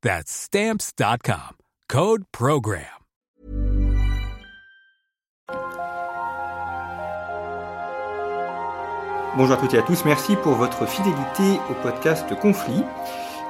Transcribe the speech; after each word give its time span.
That's 0.00 0.30
Stamps.com. 0.30 1.56
Code 1.88 2.22
Program. 2.30 2.84
Bonjour 9.36 9.54
à 9.54 9.56
toutes 9.56 9.74
et 9.74 9.78
à 9.78 9.82
tous, 9.82 10.04
merci 10.04 10.36
pour 10.36 10.54
votre 10.54 10.86
fidélité 10.86 11.60
au 11.68 11.74
podcast 11.82 12.32
Conflit. 12.40 12.84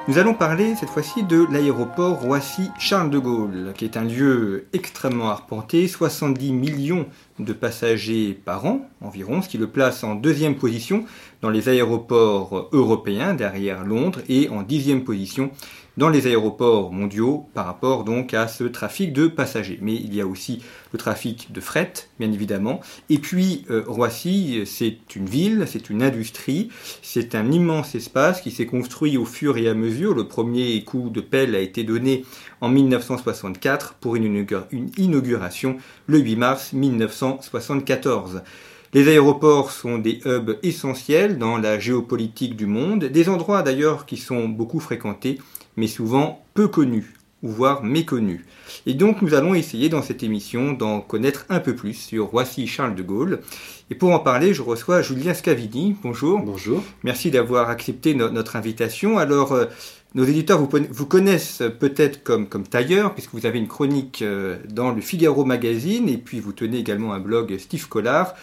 Nous 0.07 0.17
allons 0.17 0.33
parler 0.33 0.73
cette 0.73 0.89
fois-ci 0.89 1.21
de 1.21 1.45
l'aéroport 1.51 2.21
Roissy-Charles 2.21 3.11
de 3.11 3.19
Gaulle, 3.19 3.73
qui 3.77 3.85
est 3.85 3.95
un 3.95 4.05
lieu 4.05 4.65
extrêmement 4.73 5.29
arpenté, 5.29 5.87
70 5.87 6.51
millions 6.51 7.05
de 7.37 7.53
passagers 7.53 8.33
par 8.33 8.65
an 8.65 8.89
environ, 9.01 9.43
ce 9.43 9.49
qui 9.49 9.59
le 9.59 9.67
place 9.67 10.03
en 10.03 10.15
deuxième 10.15 10.55
position 10.55 11.05
dans 11.43 11.51
les 11.51 11.69
aéroports 11.69 12.69
européens 12.71 13.35
derrière 13.35 13.85
Londres 13.85 14.21
et 14.27 14.49
en 14.49 14.63
dixième 14.63 15.03
position 15.03 15.51
dans 15.99 16.07
les 16.07 16.27
aéroports 16.27 16.93
mondiaux 16.93 17.49
par 17.53 17.65
rapport 17.65 18.05
donc 18.05 18.33
à 18.33 18.47
ce 18.47 18.63
trafic 18.63 19.11
de 19.11 19.27
passagers. 19.27 19.79
Mais 19.81 19.95
il 19.95 20.15
y 20.15 20.21
a 20.21 20.25
aussi 20.25 20.63
le 20.93 20.97
trafic 20.97 21.51
de 21.51 21.59
fret, 21.59 21.91
bien 22.19 22.31
évidemment. 22.31 22.79
Et 23.09 23.17
puis 23.17 23.65
euh, 23.69 23.83
Roissy, 23.85 24.61
c'est 24.65 25.17
une 25.17 25.25
ville, 25.25 25.65
c'est 25.67 25.89
une 25.89 26.01
industrie, 26.01 26.69
c'est 27.01 27.35
un 27.35 27.51
immense 27.51 27.95
espace 27.95 28.39
qui 28.39 28.49
s'est 28.49 28.65
construit 28.65 29.17
au 29.17 29.25
fur 29.25 29.57
et 29.57 29.67
à 29.67 29.73
mesure. 29.73 30.15
Le 30.15 30.25
premier 30.25 30.81
coup 30.85 31.09
de 31.09 31.19
pelle 31.19 31.53
a 31.53 31.59
été 31.59 31.83
donné 31.83 32.23
en 32.61 32.69
1964 32.69 33.95
pour 33.95 34.15
une, 34.15 34.47
une 34.71 34.91
inauguration 34.97 35.75
le 36.07 36.19
8 36.19 36.35
mars 36.37 36.71
1974. 36.71 38.41
Les 38.93 39.09
aéroports 39.09 39.71
sont 39.71 39.97
des 39.97 40.21
hubs 40.25 40.57
essentiels 40.63 41.37
dans 41.37 41.57
la 41.57 41.77
géopolitique 41.77 42.55
du 42.55 42.67
monde, 42.67 43.03
des 43.03 43.27
endroits 43.27 43.63
d'ailleurs 43.63 44.05
qui 44.05 44.15
sont 44.15 44.47
beaucoup 44.47 44.79
fréquentés 44.79 45.39
mais 45.79 45.87
souvent 45.87 46.43
peu 46.53 46.67
connus, 46.67 47.13
ou 47.41 47.49
voire 47.49 47.83
méconnus. 47.83 48.41
Et 48.85 48.93
donc 48.93 49.21
nous 49.21 49.33
allons 49.33 49.55
essayer 49.55 49.87
dans 49.87 50.01
cette 50.01 50.23
émission 50.23 50.73
d'en 50.73 50.99
connaître 50.99 51.45
un 51.49 51.59
peu 51.59 51.73
plus 51.73 51.93
sur 51.93 52.25
Roissy 52.25 52.67
Charles 52.67 52.95
de 52.95 53.03
Gaulle. 53.03 53.39
Et 53.89 53.95
pour 53.95 54.11
en 54.11 54.19
parler, 54.19 54.53
je 54.53 54.61
reçois 54.61 55.01
Julien 55.01 55.33
Scavini. 55.33 55.95
Bonjour. 56.03 56.41
Bonjour. 56.41 56.83
Merci 57.03 57.31
d'avoir 57.31 57.69
accepté 57.69 58.13
notre 58.13 58.55
invitation. 58.55 59.17
Alors, 59.17 59.53
euh, 59.53 59.65
nos 60.15 60.25
éditeurs 60.25 60.59
vous, 60.59 60.69
vous 60.91 61.05
connaissent 61.05 61.63
peut-être 61.79 62.23
comme, 62.23 62.47
comme 62.47 62.67
tailleur, 62.67 63.13
puisque 63.13 63.33
vous 63.33 63.45
avez 63.45 63.57
une 63.57 63.67
chronique 63.67 64.21
euh, 64.21 64.57
dans 64.69 64.91
le 64.91 65.01
Figaro 65.01 65.45
Magazine, 65.45 66.09
et 66.09 66.17
puis 66.17 66.39
vous 66.39 66.51
tenez 66.51 66.77
également 66.77 67.13
un 67.13 67.19
blog 67.19 67.57
Steve 67.57 67.87
Collard. 67.87 68.35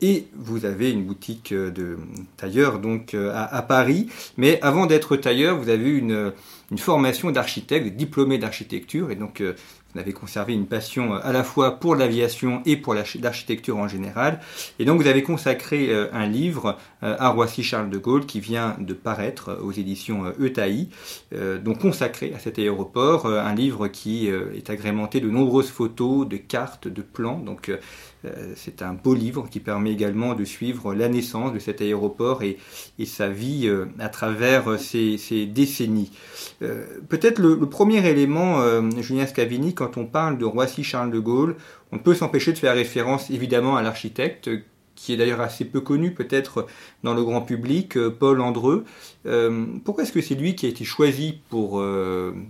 Et 0.00 0.26
vous 0.36 0.64
avez 0.64 0.90
une 0.90 1.04
boutique 1.04 1.52
euh, 1.52 1.70
de 1.70 1.98
tailleur 2.36 2.78
donc 2.78 3.14
à, 3.14 3.44
à 3.44 3.62
Paris. 3.62 4.06
Mais 4.36 4.58
avant 4.62 4.86
d'être 4.86 5.16
tailleur, 5.16 5.58
vous 5.58 5.68
avez 5.68 5.90
une, 5.90 6.32
une 6.70 6.78
formation 6.78 7.30
d'architecte, 7.30 7.96
diplômé 7.96 8.38
d'architecture, 8.38 9.10
et 9.10 9.16
donc 9.16 9.40
euh, 9.40 9.54
vous 9.92 10.00
avez 10.00 10.12
conservé 10.12 10.54
une 10.54 10.66
passion 10.66 11.14
euh, 11.14 11.18
à 11.22 11.32
la 11.32 11.44
fois 11.44 11.78
pour 11.78 11.94
l'aviation 11.94 12.62
et 12.66 12.76
pour 12.76 12.94
l'architecture 12.94 13.76
en 13.76 13.88
général. 13.88 14.40
Et 14.78 14.84
donc 14.84 15.00
vous 15.00 15.06
avez 15.06 15.22
consacré 15.22 15.90
euh, 15.90 16.08
un 16.12 16.26
livre 16.26 16.78
à 17.02 17.28
Roissy 17.28 17.62
Charles 17.62 17.90
de 17.90 17.98
Gaulle 17.98 18.24
qui 18.24 18.40
vient 18.40 18.76
de 18.78 18.94
paraître 18.94 19.58
aux 19.62 19.72
éditions 19.72 20.32
ETAI, 20.40 20.88
donc 21.62 21.80
consacré 21.80 22.32
à 22.34 22.38
cet 22.38 22.58
aéroport, 22.58 23.26
un 23.26 23.54
livre 23.54 23.88
qui 23.88 24.28
est 24.28 24.70
agrémenté 24.70 25.20
de 25.20 25.28
nombreuses 25.28 25.68
photos, 25.68 26.26
de 26.26 26.38
cartes, 26.38 26.88
de 26.88 27.02
plans. 27.02 27.38
Donc 27.38 27.70
c'est 28.56 28.82
un 28.82 28.94
beau 28.94 29.14
livre 29.14 29.48
qui 29.50 29.60
permet 29.60 29.92
également 29.92 30.34
de 30.34 30.44
suivre 30.44 30.94
la 30.94 31.08
naissance 31.08 31.52
de 31.52 31.58
cet 31.58 31.80
aéroport 31.80 32.42
et, 32.42 32.58
sa 33.04 33.28
vie 33.28 33.70
à 33.98 34.08
travers 34.08 34.78
ces, 34.78 35.18
ces 35.18 35.46
décennies. 35.46 36.10
Euh, 36.62 36.84
peut-être 37.08 37.38
le, 37.38 37.58
premier 37.66 38.06
élément, 38.08 38.60
euh, 38.60 38.82
Julien 39.00 39.26
Scavini, 39.26 39.74
quand 39.74 39.96
on 39.96 40.06
parle 40.06 40.38
de 40.38 40.44
Roissy-Charles 40.44 41.10
de 41.10 41.18
Gaulle, 41.18 41.56
on 41.92 41.98
peut 41.98 42.14
s'empêcher 42.14 42.52
de 42.52 42.58
faire 42.58 42.74
référence 42.74 43.30
évidemment 43.30 43.76
à 43.76 43.82
l'architecte, 43.82 44.50
qui 44.94 45.12
est 45.12 45.16
d'ailleurs 45.16 45.40
assez 45.40 45.64
peu 45.64 45.80
connu 45.80 46.12
peut-être 46.12 46.66
dans 47.02 47.14
le 47.14 47.22
grand 47.22 47.42
public, 47.42 47.96
euh, 47.96 48.10
Paul 48.10 48.40
Andreu. 48.40 48.84
pourquoi 49.84 50.04
est-ce 50.04 50.12
que 50.12 50.20
c'est 50.20 50.34
lui 50.34 50.54
qui 50.54 50.66
a 50.66 50.68
été 50.68 50.84
choisi 50.84 51.40
pour 51.48 51.82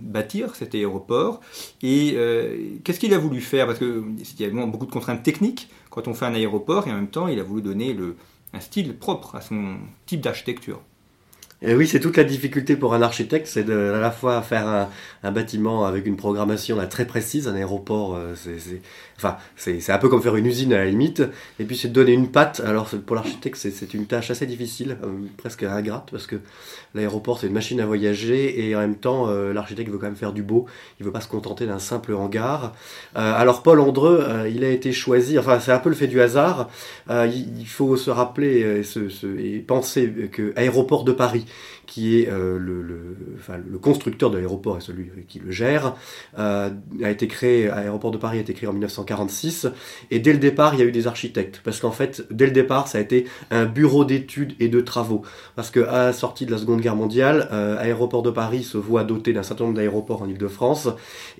bâtir 0.01 0.55
cet 0.55 0.75
aéroport? 0.75 1.39
Et 1.81 2.17
qu'est-ce 2.83 2.99
qu'il 2.99 3.13
a 3.13 3.17
voulu 3.17 3.41
faire? 3.41 3.65
Parce 3.65 3.79
qu'il 3.79 4.25
y 4.39 4.45
a 4.45 4.65
beaucoup 4.65 4.85
de 4.85 4.91
contraintes 4.91 5.23
techniques 5.23 5.69
quand 5.89 6.07
on 6.07 6.13
fait 6.13 6.25
un 6.25 6.33
aéroport, 6.33 6.87
et 6.87 6.91
en 6.91 6.95
même 6.95 7.07
temps, 7.07 7.27
il 7.27 7.39
a 7.39 7.43
voulu 7.43 7.61
donner 7.61 7.95
un 8.53 8.59
style 8.59 8.95
propre 8.97 9.35
à 9.35 9.41
son 9.41 9.77
type 10.05 10.21
d'architecture. 10.21 10.81
Et 11.61 11.73
oui, 11.73 11.87
c'est 11.87 12.01
toute 12.01 12.17
la 12.17 12.25
difficulté 12.25 12.75
pour 12.75 12.93
un 12.93 13.01
architecte, 13.01 13.47
c'est 13.47 13.69
à 13.69 13.99
la 13.99 14.11
fois 14.11 14.41
faire 14.41 14.67
un, 14.67 14.89
un, 15.23 15.31
bâtiment 15.31 15.85
avec 15.85 16.05
une 16.05 16.17
programmation 16.17 16.77
très 16.87 17.07
précise, 17.07 17.47
un 17.47 17.55
aéroport, 17.55 18.15
euh, 18.15 18.35
c'est, 18.35 18.81
enfin, 19.17 19.37
c'est, 19.55 19.89
un 19.89 19.97
peu 19.97 20.09
comme 20.09 20.21
faire 20.21 20.35
une 20.35 20.45
usine 20.45 20.73
à 20.73 20.77
la 20.77 20.85
limite, 20.85 21.23
et 21.59 21.65
puis 21.65 21.77
c'est 21.77 21.87
de 21.87 21.93
donner 21.93 22.13
une 22.13 22.29
patte. 22.29 22.61
Alors 22.65 22.89
pour 23.05 23.15
l'architecte, 23.15 23.57
c'est, 23.57 23.93
une 23.93 24.05
tâche 24.05 24.31
assez 24.31 24.45
difficile, 24.45 24.97
euh, 25.03 25.07
presque 25.37 25.63
ingrate, 25.63 26.09
parce 26.11 26.27
que 26.27 26.37
l'aéroport 26.93 27.39
c'est 27.39 27.47
une 27.47 27.53
machine 27.53 27.79
à 27.79 27.85
voyager, 27.85 28.67
et 28.67 28.75
en 28.75 28.79
même 28.79 28.95
temps, 28.95 29.29
euh, 29.29 29.53
l'architecte 29.53 29.89
veut 29.89 29.97
quand 29.97 30.07
même 30.07 30.15
faire 30.15 30.33
du 30.33 30.43
beau, 30.43 30.65
il 30.99 31.05
veut 31.05 31.11
pas 31.11 31.21
se 31.21 31.27
contenter 31.27 31.65
d'un 31.65 31.79
simple 31.79 32.13
hangar. 32.13 32.73
alors 33.15 33.63
Paul 33.63 33.79
Andreu, 33.79 34.25
il 34.49 34.63
a 34.63 34.69
été 34.69 34.91
choisi, 34.91 35.39
enfin 35.39 35.59
c'est 35.59 35.71
un 35.71 35.79
peu 35.79 35.89
le 35.89 35.95
fait 35.95 36.07
du 36.07 36.21
hasard, 36.21 36.69
il, 37.09 37.67
faut 37.67 37.97
se 37.97 38.09
rappeler 38.09 38.83
et, 39.39 39.55
et 39.55 39.59
penser 39.59 40.29
que 40.31 40.53
Aéroport 40.55 41.03
de 41.03 41.11
Paris, 41.11 41.45
qui 41.85 42.19
est 42.19 42.29
euh, 42.29 42.57
le, 42.57 43.77
constructeur 43.79 44.31
de 44.31 44.37
l'aéroport 44.37 44.77
et 44.77 44.81
celui 44.81 45.11
qui 45.27 45.39
le 45.39 45.51
gère, 45.51 45.95
euh, 46.39 46.69
a 47.03 47.11
été 47.11 47.27
créé, 47.27 47.67
l'aéroport 47.67 48.11
de 48.11 48.17
Paris 48.17 48.37
a 48.37 48.41
été 48.41 48.53
créé 48.53 48.67
en 48.67 48.73
1946, 48.73 49.67
et 50.11 50.19
dès 50.19 50.33
le 50.33 50.39
départ, 50.39 50.73
il 50.73 50.79
y 50.79 50.83
a 50.83 50.85
eu 50.85 50.91
des 50.91 51.07
architectes, 51.07 51.61
parce 51.63 51.79
qu'en 51.79 51.91
fait, 51.91 52.25
dès 52.31 52.45
le 52.45 52.51
départ, 52.51 52.87
ça 52.87 52.97
a 52.97 53.01
été 53.01 53.25
un 53.51 53.65
bureau 53.65 54.05
d'études 54.05 54.53
et 54.59 54.67
de 54.67 54.81
travaux, 54.81 55.21
parce 55.55 55.71
qu'à 55.71 55.91
la 55.91 56.13
sortie 56.13 56.45
de 56.45 56.51
la 56.51 56.57
Seconde 56.57 56.81
Guerre 56.81 56.95
mondiale, 56.95 57.49
euh, 57.51 57.77
Aéroport 57.77 58.23
de 58.23 58.31
Paris 58.31 58.63
se 58.63 58.77
voit 58.77 59.03
doté 59.03 59.33
d'un 59.33 59.43
certain 59.43 59.65
nombre 59.65 59.75
d'aéroports 59.75 60.21
en 60.21 60.27
Ile-de-France, 60.27 60.89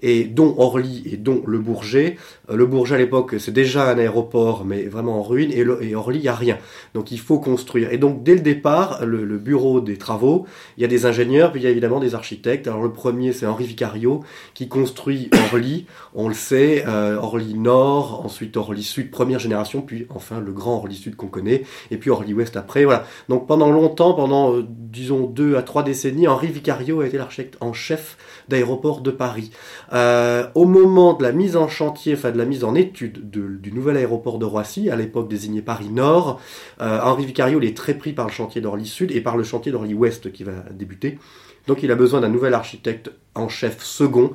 et 0.01 0.25
dont 0.25 0.55
Orly 0.57 1.03
et 1.11 1.17
dont 1.17 1.41
Le 1.47 1.59
Bourget. 1.59 2.17
Le 2.53 2.65
Bourget, 2.65 2.95
à 2.95 2.97
l'époque, 2.99 3.35
c'est 3.39 3.53
déjà 3.53 3.89
un 3.89 3.97
aéroport, 3.97 4.65
mais 4.65 4.83
vraiment 4.83 5.19
en 5.19 5.23
ruine, 5.23 5.51
et, 5.51 5.95
Orly, 5.95 6.19
il 6.19 6.23
n'y 6.23 6.27
a 6.27 6.35
rien. 6.35 6.57
Donc 6.93 7.11
il 7.11 7.19
faut 7.19 7.39
construire. 7.39 7.91
Et 7.91 7.97
donc, 7.97 8.23
dès 8.23 8.35
le 8.35 8.41
départ, 8.41 9.05
le 9.05 9.37
bureau 9.37 9.81
des 9.81 9.97
travaux. 9.97 10.34
Il 10.77 10.81
y 10.81 10.85
a 10.85 10.87
des 10.87 11.05
ingénieurs, 11.05 11.51
puis 11.51 11.61
il 11.61 11.63
y 11.63 11.67
a 11.67 11.69
évidemment 11.69 11.99
des 11.99 12.15
architectes. 12.15 12.67
Alors 12.67 12.83
le 12.83 12.91
premier, 12.91 13.33
c'est 13.33 13.45
Henri 13.45 13.65
Vicario, 13.65 14.23
qui 14.53 14.67
construit 14.67 15.29
Orly, 15.51 15.85
on 16.13 16.27
le 16.27 16.33
sait, 16.33 16.83
euh, 16.87 17.17
Orly 17.17 17.53
Nord, 17.53 18.25
ensuite 18.25 18.57
Orly 18.57 18.83
Sud, 18.83 19.11
première 19.11 19.39
génération, 19.39 19.81
puis 19.81 20.07
enfin 20.09 20.39
le 20.39 20.51
grand 20.51 20.77
Orly 20.77 20.95
Sud 20.95 21.15
qu'on 21.15 21.27
connaît, 21.27 21.63
et 21.91 21.97
puis 21.97 22.09
Orly 22.09 22.33
Ouest 22.33 22.57
après. 22.57 22.83
Voilà. 22.85 23.05
Donc 23.29 23.47
pendant 23.47 23.71
longtemps, 23.71 24.13
pendant 24.13 24.53
euh, 24.53 24.65
disons 24.95 25.27
deux 25.27 25.57
à 25.57 25.61
trois 25.61 25.83
décennies, 25.83 26.27
Henri 26.27 26.47
Vicario 26.47 27.01
a 27.01 27.07
été 27.07 27.17
l'architecte 27.17 27.57
en 27.59 27.73
chef 27.73 28.17
d'aéroport 28.47 29.01
de 29.01 29.11
Paris. 29.11 29.51
Euh, 29.93 30.47
au 30.55 30.65
moment 30.65 31.13
de 31.13 31.23
la 31.23 31.33
mise 31.33 31.57
en 31.57 31.67
chantier, 31.67 32.13
enfin 32.13 32.31
de 32.31 32.37
la 32.37 32.45
mise 32.45 32.63
en 32.63 32.75
étude 32.75 33.29
du 33.29 33.71
nouvel 33.71 33.97
aéroport 33.97 34.39
de 34.39 34.45
Roissy, 34.45 34.89
à 34.89 34.95
l'époque 34.95 35.27
désigné 35.27 35.61
Paris 35.61 35.89
Nord, 35.89 36.39
Henri 36.79 37.25
Vicario 37.25 37.59
est 37.61 37.75
très 37.75 37.95
pris 37.95 38.13
par 38.13 38.25
le 38.27 38.31
chantier 38.31 38.61
d'Orly 38.61 38.85
Sud 38.85 39.11
et 39.11 39.21
par 39.21 39.37
le 39.37 39.43
chantier 39.43 39.71
d'Orly 39.71 39.93
Orly 39.93 39.93
Ouest 39.93 40.31
qui 40.31 40.43
va 40.43 40.53
débuter. 40.71 41.19
Donc 41.67 41.83
il 41.83 41.91
a 41.91 41.95
besoin 41.95 42.21
d'un 42.21 42.29
nouvel 42.29 42.53
architecte 42.53 43.11
en 43.33 43.49
chef 43.49 43.83
second 43.83 44.33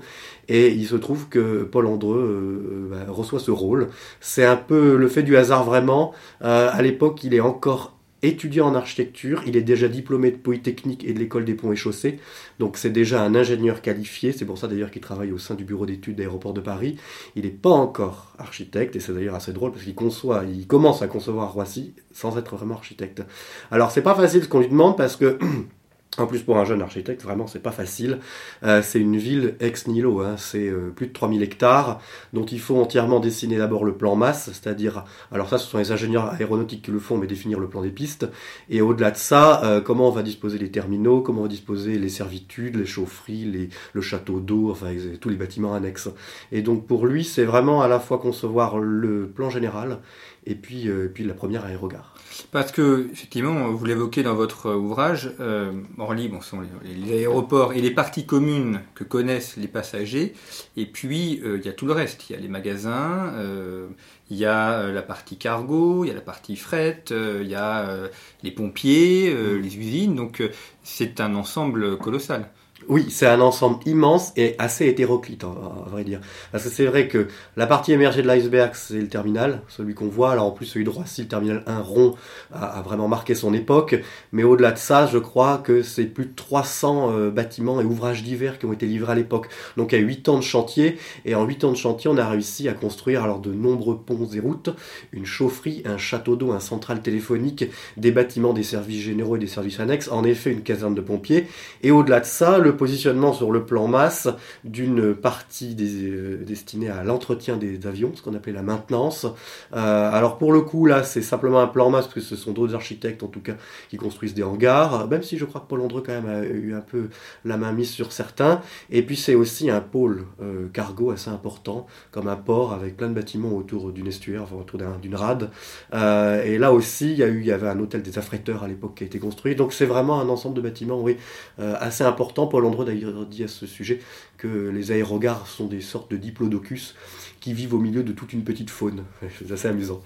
et 0.48 0.68
il 0.68 0.86
se 0.86 0.96
trouve 0.96 1.28
que 1.28 1.62
Paul 1.62 1.86
Andreu 1.86 2.88
bah, 2.90 3.06
reçoit 3.08 3.38
ce 3.38 3.50
rôle. 3.50 3.88
C'est 4.20 4.44
un 4.44 4.56
peu 4.56 4.96
le 4.96 5.08
fait 5.08 5.22
du 5.22 5.36
hasard 5.36 5.64
vraiment. 5.64 6.12
à 6.40 6.82
l'époque, 6.82 7.22
il 7.24 7.34
est 7.34 7.40
encore 7.40 7.99
étudiant 8.22 8.66
en 8.66 8.74
architecture, 8.74 9.42
il 9.46 9.56
est 9.56 9.62
déjà 9.62 9.88
diplômé 9.88 10.30
de 10.30 10.36
Polytechnique 10.36 11.04
et 11.04 11.12
de 11.12 11.18
l'école 11.18 11.44
des 11.44 11.54
ponts 11.54 11.72
et 11.72 11.76
chaussées, 11.76 12.18
donc 12.58 12.76
c'est 12.76 12.90
déjà 12.90 13.22
un 13.22 13.34
ingénieur 13.34 13.82
qualifié, 13.82 14.32
c'est 14.32 14.44
pour 14.44 14.58
ça 14.58 14.68
d'ailleurs 14.68 14.90
qu'il 14.90 15.02
travaille 15.02 15.32
au 15.32 15.38
sein 15.38 15.54
du 15.54 15.64
bureau 15.64 15.86
d'études 15.86 16.16
d'aéroport 16.16 16.52
de 16.52 16.60
Paris. 16.60 16.96
Il 17.36 17.44
n'est 17.44 17.50
pas 17.50 17.70
encore 17.70 18.34
architecte, 18.38 18.96
et 18.96 19.00
c'est 19.00 19.12
d'ailleurs 19.12 19.34
assez 19.34 19.52
drôle 19.52 19.72
parce 19.72 19.84
qu'il 19.84 19.94
conçoit, 19.94 20.44
il 20.44 20.66
commence 20.66 21.02
à 21.02 21.06
concevoir 21.06 21.52
Roissy 21.52 21.94
sans 22.12 22.36
être 22.38 22.56
vraiment 22.56 22.74
architecte. 22.74 23.22
Alors 23.70 23.90
c'est 23.90 24.02
pas 24.02 24.14
facile 24.14 24.42
ce 24.42 24.48
qu'on 24.48 24.60
lui 24.60 24.68
demande 24.68 24.96
parce 24.96 25.16
que 25.16 25.38
En 26.18 26.26
plus, 26.26 26.40
pour 26.42 26.58
un 26.58 26.64
jeune 26.64 26.82
architecte, 26.82 27.22
vraiment, 27.22 27.46
c'est 27.46 27.62
pas 27.62 27.70
facile. 27.70 28.18
Euh, 28.64 28.82
c'est 28.82 28.98
une 28.98 29.16
ville 29.16 29.54
ex 29.60 29.86
nihilo, 29.86 30.20
hein. 30.20 30.34
c'est 30.36 30.68
euh, 30.68 30.90
plus 30.90 31.06
de 31.06 31.12
3000 31.12 31.40
hectares, 31.40 32.00
dont 32.32 32.44
il 32.44 32.58
faut 32.58 32.80
entièrement 32.80 33.20
dessiner 33.20 33.58
d'abord 33.58 33.84
le 33.84 33.94
plan 33.94 34.16
masse, 34.16 34.46
c'est-à-dire, 34.46 35.04
alors 35.30 35.48
ça, 35.48 35.56
ce 35.56 35.68
sont 35.68 35.78
les 35.78 35.92
ingénieurs 35.92 36.26
aéronautiques 36.32 36.82
qui 36.82 36.90
le 36.90 36.98
font, 36.98 37.16
mais 37.16 37.28
définir 37.28 37.60
le 37.60 37.68
plan 37.68 37.80
des 37.80 37.90
pistes. 37.90 38.26
Et 38.68 38.80
au-delà 38.80 39.12
de 39.12 39.16
ça, 39.16 39.64
euh, 39.64 39.80
comment 39.80 40.08
on 40.08 40.10
va 40.10 40.24
disposer 40.24 40.58
les 40.58 40.72
terminaux, 40.72 41.20
comment 41.20 41.42
on 41.42 41.44
va 41.44 41.48
disposer 41.48 41.96
les 41.96 42.08
servitudes, 42.08 42.74
les 42.74 42.86
chaufferies, 42.86 43.44
les, 43.44 43.68
le 43.92 44.00
château 44.00 44.40
d'eau, 44.40 44.72
enfin, 44.72 44.92
tous 45.20 45.28
les 45.28 45.36
bâtiments 45.36 45.74
annexes. 45.74 46.08
Et 46.50 46.62
donc, 46.62 46.88
pour 46.88 47.06
lui, 47.06 47.22
c'est 47.22 47.44
vraiment 47.44 47.82
à 47.82 47.88
la 47.88 48.00
fois 48.00 48.18
concevoir 48.18 48.80
le 48.80 49.28
plan 49.28 49.48
général 49.48 50.00
et 50.46 50.54
puis, 50.54 50.88
et 50.88 51.08
puis 51.08 51.24
la 51.24 51.34
première 51.34 51.64
aérogare. 51.64 52.14
Parce 52.52 52.72
que, 52.72 53.08
effectivement, 53.12 53.70
vous 53.70 53.84
l'évoquez 53.84 54.22
dans 54.22 54.34
votre 54.34 54.72
ouvrage, 54.72 55.32
euh, 55.40 55.72
Orly, 55.98 56.28
bon, 56.28 56.40
sont 56.40 56.60
les, 56.84 57.12
aéroports 57.12 57.72
et 57.72 57.80
les 57.80 57.90
parties 57.90 58.26
communes 58.26 58.80
que 58.94 59.04
connaissent 59.04 59.56
les 59.56 59.68
passagers, 59.68 60.34
et 60.76 60.86
puis 60.86 61.40
euh, 61.44 61.58
il 61.58 61.66
y 61.66 61.68
a 61.68 61.72
tout 61.72 61.86
le 61.86 61.92
reste. 61.92 62.28
Il 62.28 62.34
y 62.34 62.36
a 62.36 62.40
les 62.40 62.48
magasins, 62.48 63.32
euh, 63.36 63.88
il 64.30 64.36
y 64.36 64.44
a 64.44 64.80
euh, 64.80 64.92
la 64.92 65.02
partie 65.02 65.36
cargo, 65.36 66.04
il 66.04 66.08
y 66.08 66.10
a 66.10 66.14
la 66.14 66.20
partie 66.20 66.56
fret, 66.56 67.04
il 67.10 67.48
y 67.48 67.54
a 67.54 68.08
les 68.42 68.50
pompiers, 68.50 69.34
les 69.34 69.78
usines, 69.78 70.14
donc 70.14 70.42
c'est 70.82 71.20
un 71.20 71.34
ensemble 71.34 71.98
colossal. 71.98 72.50
Oui, 72.90 73.06
c'est 73.08 73.28
un 73.28 73.40
ensemble 73.40 73.78
immense 73.86 74.32
et 74.36 74.56
assez 74.58 74.88
hétéroclite, 74.88 75.44
à 75.44 75.88
vrai 75.88 76.02
dire. 76.02 76.20
Parce 76.50 76.64
que 76.64 76.70
c'est 76.70 76.86
vrai 76.86 77.06
que 77.06 77.28
la 77.56 77.68
partie 77.68 77.92
émergée 77.92 78.20
de 78.20 78.26
l'iceberg, 78.26 78.72
c'est 78.74 78.98
le 78.98 79.06
terminal, 79.06 79.62
celui 79.68 79.94
qu'on 79.94 80.08
voit. 80.08 80.32
Alors 80.32 80.46
en 80.46 80.50
plus, 80.50 80.66
celui 80.66 80.84
de 80.84 80.90
Roissy, 80.90 81.22
le 81.22 81.28
terminal 81.28 81.62
1 81.68 81.78
rond, 81.82 82.16
a, 82.52 82.82
vraiment 82.82 83.06
marqué 83.06 83.36
son 83.36 83.54
époque. 83.54 83.94
Mais 84.32 84.42
au-delà 84.42 84.72
de 84.72 84.76
ça, 84.76 85.06
je 85.06 85.18
crois 85.18 85.58
que 85.58 85.82
c'est 85.82 86.06
plus 86.06 86.26
de 86.26 86.34
300 86.34 87.12
euh, 87.12 87.30
bâtiments 87.30 87.80
et 87.80 87.84
ouvrages 87.84 88.24
divers 88.24 88.58
qui 88.58 88.66
ont 88.66 88.72
été 88.72 88.86
livrés 88.86 89.12
à 89.12 89.14
l'époque. 89.14 89.50
Donc 89.76 89.94
a 89.94 89.98
8 89.98 90.28
ans 90.28 90.38
de 90.38 90.42
chantier. 90.42 90.98
Et 91.24 91.36
en 91.36 91.44
8 91.44 91.62
ans 91.62 91.70
de 91.70 91.76
chantier, 91.76 92.10
on 92.10 92.18
a 92.18 92.28
réussi 92.28 92.68
à 92.68 92.72
construire 92.72 93.22
alors 93.22 93.38
de 93.38 93.52
nombreux 93.52 93.98
ponts 93.98 94.26
et 94.34 94.40
routes, 94.40 94.70
une 95.12 95.26
chaufferie, 95.26 95.84
un 95.84 95.96
château 95.96 96.34
d'eau, 96.34 96.50
un 96.50 96.58
central 96.58 97.02
téléphonique, 97.02 97.66
des 97.96 98.10
bâtiments 98.10 98.52
des 98.52 98.64
services 98.64 99.02
généraux 99.02 99.36
et 99.36 99.38
des 99.38 99.46
services 99.46 99.78
annexes. 99.78 100.08
En 100.10 100.24
effet, 100.24 100.50
une 100.50 100.62
caserne 100.62 100.96
de 100.96 101.00
pompiers. 101.00 101.46
Et 101.84 101.92
au-delà 101.92 102.18
de 102.18 102.26
ça, 102.26 102.58
le 102.58 102.79
positionnement 102.80 103.34
sur 103.34 103.52
le 103.52 103.66
plan 103.66 103.88
masse 103.88 104.26
d'une 104.64 105.14
partie 105.14 105.76
euh, 105.78 106.42
destinée 106.42 106.88
à 106.88 107.04
l'entretien 107.04 107.58
des 107.58 107.86
avions, 107.86 108.10
ce 108.14 108.22
qu'on 108.22 108.34
appelait 108.34 108.54
la 108.54 108.62
maintenance. 108.62 109.26
Euh, 109.74 110.10
alors 110.10 110.38
pour 110.38 110.50
le 110.50 110.62
coup, 110.62 110.86
là, 110.86 111.02
c'est 111.02 111.20
simplement 111.20 111.60
un 111.60 111.66
plan 111.66 111.90
masse, 111.90 112.06
parce 112.06 112.14
que 112.14 112.20
ce 112.22 112.36
sont 112.36 112.52
d'autres 112.52 112.74
architectes, 112.74 113.22
en 113.22 113.26
tout 113.26 113.42
cas, 113.42 113.56
qui 113.90 113.98
construisent 113.98 114.32
des 114.32 114.42
hangars, 114.42 115.06
même 115.08 115.22
si 115.22 115.36
je 115.36 115.44
crois 115.44 115.60
que 115.60 115.66
Paul 115.66 115.82
Andreu, 115.82 116.02
quand 116.04 116.14
même, 116.22 116.26
a 116.26 116.42
eu 116.42 116.72
un 116.74 116.80
peu 116.80 117.10
la 117.44 117.58
main 117.58 117.72
mise 117.72 117.90
sur 117.90 118.12
certains. 118.12 118.62
Et 118.88 119.02
puis 119.02 119.16
c'est 119.16 119.34
aussi 119.34 119.68
un 119.68 119.82
pôle 119.82 120.24
euh, 120.40 120.68
cargo 120.72 121.10
assez 121.10 121.28
important, 121.28 121.86
comme 122.12 122.28
un 122.28 122.36
port 122.36 122.72
avec 122.72 122.96
plein 122.96 123.10
de 123.10 123.14
bâtiments 123.14 123.52
autour 123.52 123.92
d'une 123.92 124.06
estuaire, 124.06 124.44
enfin 124.44 124.56
autour 124.56 124.80
d'une 125.02 125.16
rade. 125.16 125.50
et 125.92 126.56
là 126.56 126.72
aussi, 126.72 127.10
il 127.12 127.18
y, 127.18 127.22
a 127.22 127.28
eu, 127.28 127.40
il 127.40 127.46
y 127.46 127.52
avait 127.52 127.68
un 127.68 127.78
hôtel 127.78 128.00
des 128.00 128.16
affréteurs 128.16 128.64
à 128.64 128.68
l'époque 128.68 128.94
qui 128.94 129.04
a 129.04 129.06
été 129.06 129.18
construit. 129.18 129.54
Donc 129.54 129.74
c'est 129.74 129.84
vraiment 129.84 130.18
un 130.18 130.30
ensemble 130.30 130.56
de 130.56 130.62
bâtiments, 130.62 131.02
oui, 131.02 131.18
assez 131.58 132.04
important. 132.04 132.46
Paul 132.46 132.69
D'ailleurs 132.84 133.26
dit 133.26 133.44
à 133.44 133.48
ce 133.48 133.66
sujet 133.66 134.00
que 134.38 134.70
les 134.70 134.92
aérogares 134.92 135.46
sont 135.46 135.66
des 135.66 135.80
sortes 135.80 136.10
de 136.10 136.16
diplodocus 136.16 136.94
qui 137.40 137.52
vivent 137.52 137.74
au 137.74 137.78
milieu 137.78 138.02
de 138.02 138.12
toute 138.12 138.32
une 138.32 138.44
petite 138.44 138.70
faune. 138.70 139.04
C'est 139.38 139.52
assez 139.52 139.68
amusant. 139.68 140.02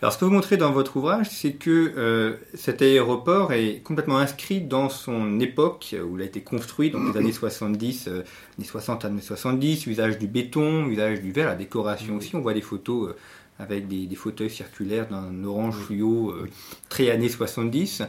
Alors, 0.00 0.12
ce 0.12 0.18
que 0.18 0.24
vous 0.24 0.30
montrez 0.30 0.56
dans 0.56 0.72
votre 0.72 0.96
ouvrage, 0.96 1.28
c'est 1.30 1.52
que 1.52 1.92
euh, 1.96 2.34
cet 2.54 2.82
aéroport 2.82 3.52
est 3.52 3.82
complètement 3.82 4.18
inscrit 4.18 4.60
dans 4.60 4.88
son 4.88 5.40
époque 5.40 5.94
où 6.08 6.16
il 6.16 6.22
a 6.22 6.24
été 6.24 6.40
construit, 6.40 6.90
donc 6.90 7.12
les 7.12 7.20
années 7.20 7.32
70, 7.32 8.08
euh, 8.08 8.22
années 8.58 8.66
60, 8.66 9.04
années 9.04 9.20
70, 9.20 9.86
usage 9.86 10.18
du 10.18 10.26
béton, 10.26 10.86
usage 10.86 11.20
du 11.20 11.32
verre, 11.32 11.48
la 11.48 11.54
décoration 11.54 12.16
aussi. 12.16 12.34
On 12.34 12.40
voit 12.40 12.54
des 12.54 12.62
photos 12.62 13.10
euh, 13.10 13.16
avec 13.58 13.86
des, 13.86 14.08
fauteuils 14.16 14.50
circulaires 14.50 15.06
d'un 15.08 15.44
orange 15.44 15.76
fluo 15.76 16.30
euh, 16.30 16.48
très 16.88 17.10
années 17.10 17.28
70. 17.28 18.02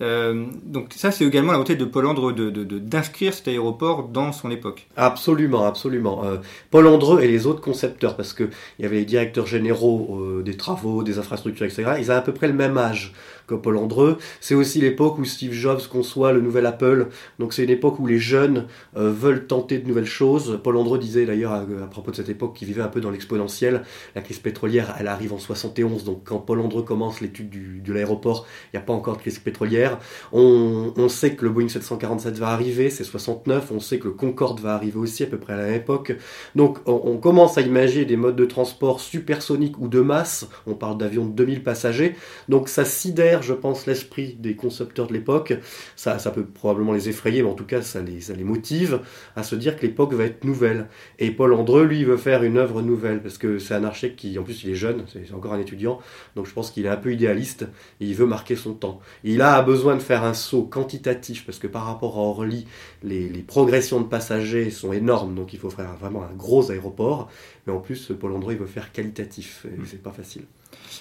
Euh, 0.00 0.46
donc 0.64 0.92
ça, 0.94 1.10
c'est 1.10 1.24
également 1.24 1.52
la 1.52 1.58
volonté 1.58 1.74
de 1.74 1.84
Paul 1.84 2.06
Andreu 2.06 2.32
d'inscrire 2.32 3.32
de, 3.32 3.36
cet 3.36 3.48
aéroport 3.48 4.08
dans 4.08 4.32
son 4.32 4.50
époque. 4.50 4.86
Absolument, 4.96 5.64
absolument. 5.66 6.24
Euh, 6.24 6.36
Paul 6.70 6.86
Andreu 6.86 7.22
et 7.22 7.28
les 7.28 7.46
autres 7.46 7.60
concepteurs, 7.60 8.16
parce 8.16 8.32
qu'il 8.32 8.50
y 8.78 8.84
avait 8.84 8.96
les 8.96 9.04
directeurs 9.04 9.46
généraux 9.46 10.42
des 10.44 10.56
travaux, 10.56 11.02
des 11.02 11.18
infrastructures, 11.18 11.66
etc., 11.66 11.94
ils 11.98 12.10
avaient 12.10 12.20
à 12.20 12.22
peu 12.22 12.34
près 12.34 12.46
le 12.46 12.54
même 12.54 12.78
âge 12.78 13.12
que 13.46 13.54
Paul 13.54 13.76
Andreu. 13.76 14.18
C'est 14.40 14.54
aussi 14.54 14.80
l'époque 14.80 15.18
où 15.18 15.24
Steve 15.24 15.52
Jobs 15.52 15.82
conçoit 15.90 16.32
le 16.32 16.40
nouvel 16.40 16.66
Apple. 16.66 17.08
Donc 17.38 17.52
c'est 17.52 17.64
une 17.64 17.70
époque 17.70 17.98
où 17.98 18.06
les 18.06 18.18
jeunes 18.18 18.66
veulent 18.94 19.46
tenter 19.46 19.78
de 19.78 19.88
nouvelles 19.88 20.04
choses. 20.04 20.60
Paul 20.62 20.76
Andreu 20.76 20.98
disait 20.98 21.26
d'ailleurs 21.26 21.52
à, 21.52 21.64
propos 21.90 22.10
de 22.10 22.16
cette 22.16 22.28
époque 22.28 22.54
qu'il 22.54 22.68
vivait 22.68 22.82
un 22.82 22.88
peu 22.88 23.00
dans 23.00 23.10
l'exponentiel. 23.10 23.82
La 24.14 24.22
crise 24.22 24.38
pétrolière 24.38 24.94
elle 24.98 25.08
arrive 25.08 25.32
en 25.32 25.38
71, 25.38 26.04
donc 26.04 26.22
quand 26.24 26.38
Paul 26.38 26.60
Andreu 26.60 26.82
commence 26.82 27.20
l'étude 27.20 27.82
de 27.82 27.92
l'aéroport, 27.92 28.46
il 28.72 28.76
n'y 28.76 28.82
a 28.82 28.84
pas 28.84 28.92
encore 28.92 29.16
de 29.16 29.20
crise 29.20 29.38
pétrolière. 29.38 29.98
On, 30.32 31.08
sait 31.08 31.34
que 31.34 31.44
le 31.44 31.50
Boeing 31.50 31.68
747 31.68 32.38
va 32.38 32.48
arriver, 32.48 32.88
c'est 32.90 33.04
69, 33.04 33.70
on 33.72 33.80
sait 33.80 33.98
que 33.98 34.08
le 34.08 34.14
Concorde 34.14 34.60
va 34.60 34.74
arriver 34.74 34.98
aussi 34.98 35.24
à 35.24 35.26
peu 35.26 35.38
près 35.38 35.52
à 35.52 35.56
la 35.56 35.64
même 35.64 35.74
époque. 35.74 36.16
Donc 36.54 36.78
on, 36.86 37.16
commence 37.16 37.58
à 37.58 37.60
imaginer 37.60 38.04
des 38.04 38.16
modes 38.16 38.36
de 38.36 38.44
transport 38.44 39.00
supersoniques 39.00 39.78
ou 39.78 39.88
de 39.88 40.00
masse, 40.00 40.48
on 40.66 40.74
parle 40.74 40.98
d'avions 40.98 41.26
de 41.26 41.32
2000 41.32 41.62
passagers, 41.62 42.14
donc 42.48 42.68
ça 42.68 42.84
sidère, 42.84 43.31
je 43.40 43.54
pense, 43.54 43.86
l'esprit 43.86 44.36
des 44.38 44.54
concepteurs 44.54 45.06
de 45.06 45.14
l'époque, 45.14 45.54
ça, 45.96 46.18
ça 46.18 46.30
peut 46.30 46.44
probablement 46.44 46.92
les 46.92 47.08
effrayer, 47.08 47.42
mais 47.42 47.48
en 47.48 47.54
tout 47.54 47.64
cas 47.64 47.80
ça 47.80 48.02
les, 48.02 48.20
ça 48.20 48.34
les 48.34 48.44
motive 48.44 49.00
à 49.36 49.42
se 49.42 49.54
dire 49.54 49.76
que 49.76 49.82
l'époque 49.86 50.12
va 50.12 50.24
être 50.24 50.44
nouvelle. 50.44 50.88
Et 51.18 51.30
Paul 51.30 51.54
Andreu, 51.54 51.84
lui, 51.84 52.04
veut 52.04 52.16
faire 52.16 52.42
une 52.42 52.58
œuvre 52.58 52.82
nouvelle, 52.82 53.22
parce 53.22 53.38
que 53.38 53.58
c'est 53.58 53.74
un 53.74 53.84
architecte 53.84 54.18
qui, 54.18 54.38
en 54.38 54.42
plus, 54.42 54.64
il 54.64 54.70
est 54.70 54.74
jeune, 54.74 55.04
c'est 55.10 55.32
encore 55.32 55.54
un 55.54 55.60
étudiant, 55.60 56.00
donc 56.36 56.46
je 56.46 56.52
pense 56.52 56.70
qu'il 56.70 56.84
est 56.84 56.90
un 56.90 56.96
peu 56.96 57.12
idéaliste 57.12 57.62
et 58.00 58.06
il 58.06 58.14
veut 58.14 58.26
marquer 58.26 58.56
son 58.56 58.74
temps. 58.74 59.00
il 59.24 59.40
a 59.40 59.62
besoin 59.62 59.94
de 59.96 60.02
faire 60.02 60.24
un 60.24 60.34
saut 60.34 60.64
quantitatif 60.64 61.46
parce 61.46 61.58
que 61.58 61.66
par 61.66 61.84
rapport 61.86 62.16
à 62.16 62.20
Orly, 62.20 62.66
les, 63.02 63.28
progressions 63.46 64.00
de 64.00 64.06
passagers 64.06 64.70
sont 64.70 64.92
énormes, 64.92 65.34
donc 65.34 65.52
il 65.52 65.58
faut 65.58 65.70
faire 65.70 65.94
vraiment 65.96 66.22
un 66.22 66.32
gros 66.34 66.70
aéroport. 66.70 67.28
Mais 67.66 67.72
en 67.72 67.80
plus, 67.80 68.12
Paul 68.18 68.32
André 68.32 68.56
veut 68.56 68.66
faire 68.66 68.92
qualitatif 68.92 69.66
et 69.66 69.80
mm. 69.80 69.84
c'est 69.86 70.02
pas 70.02 70.12
facile. 70.12 70.42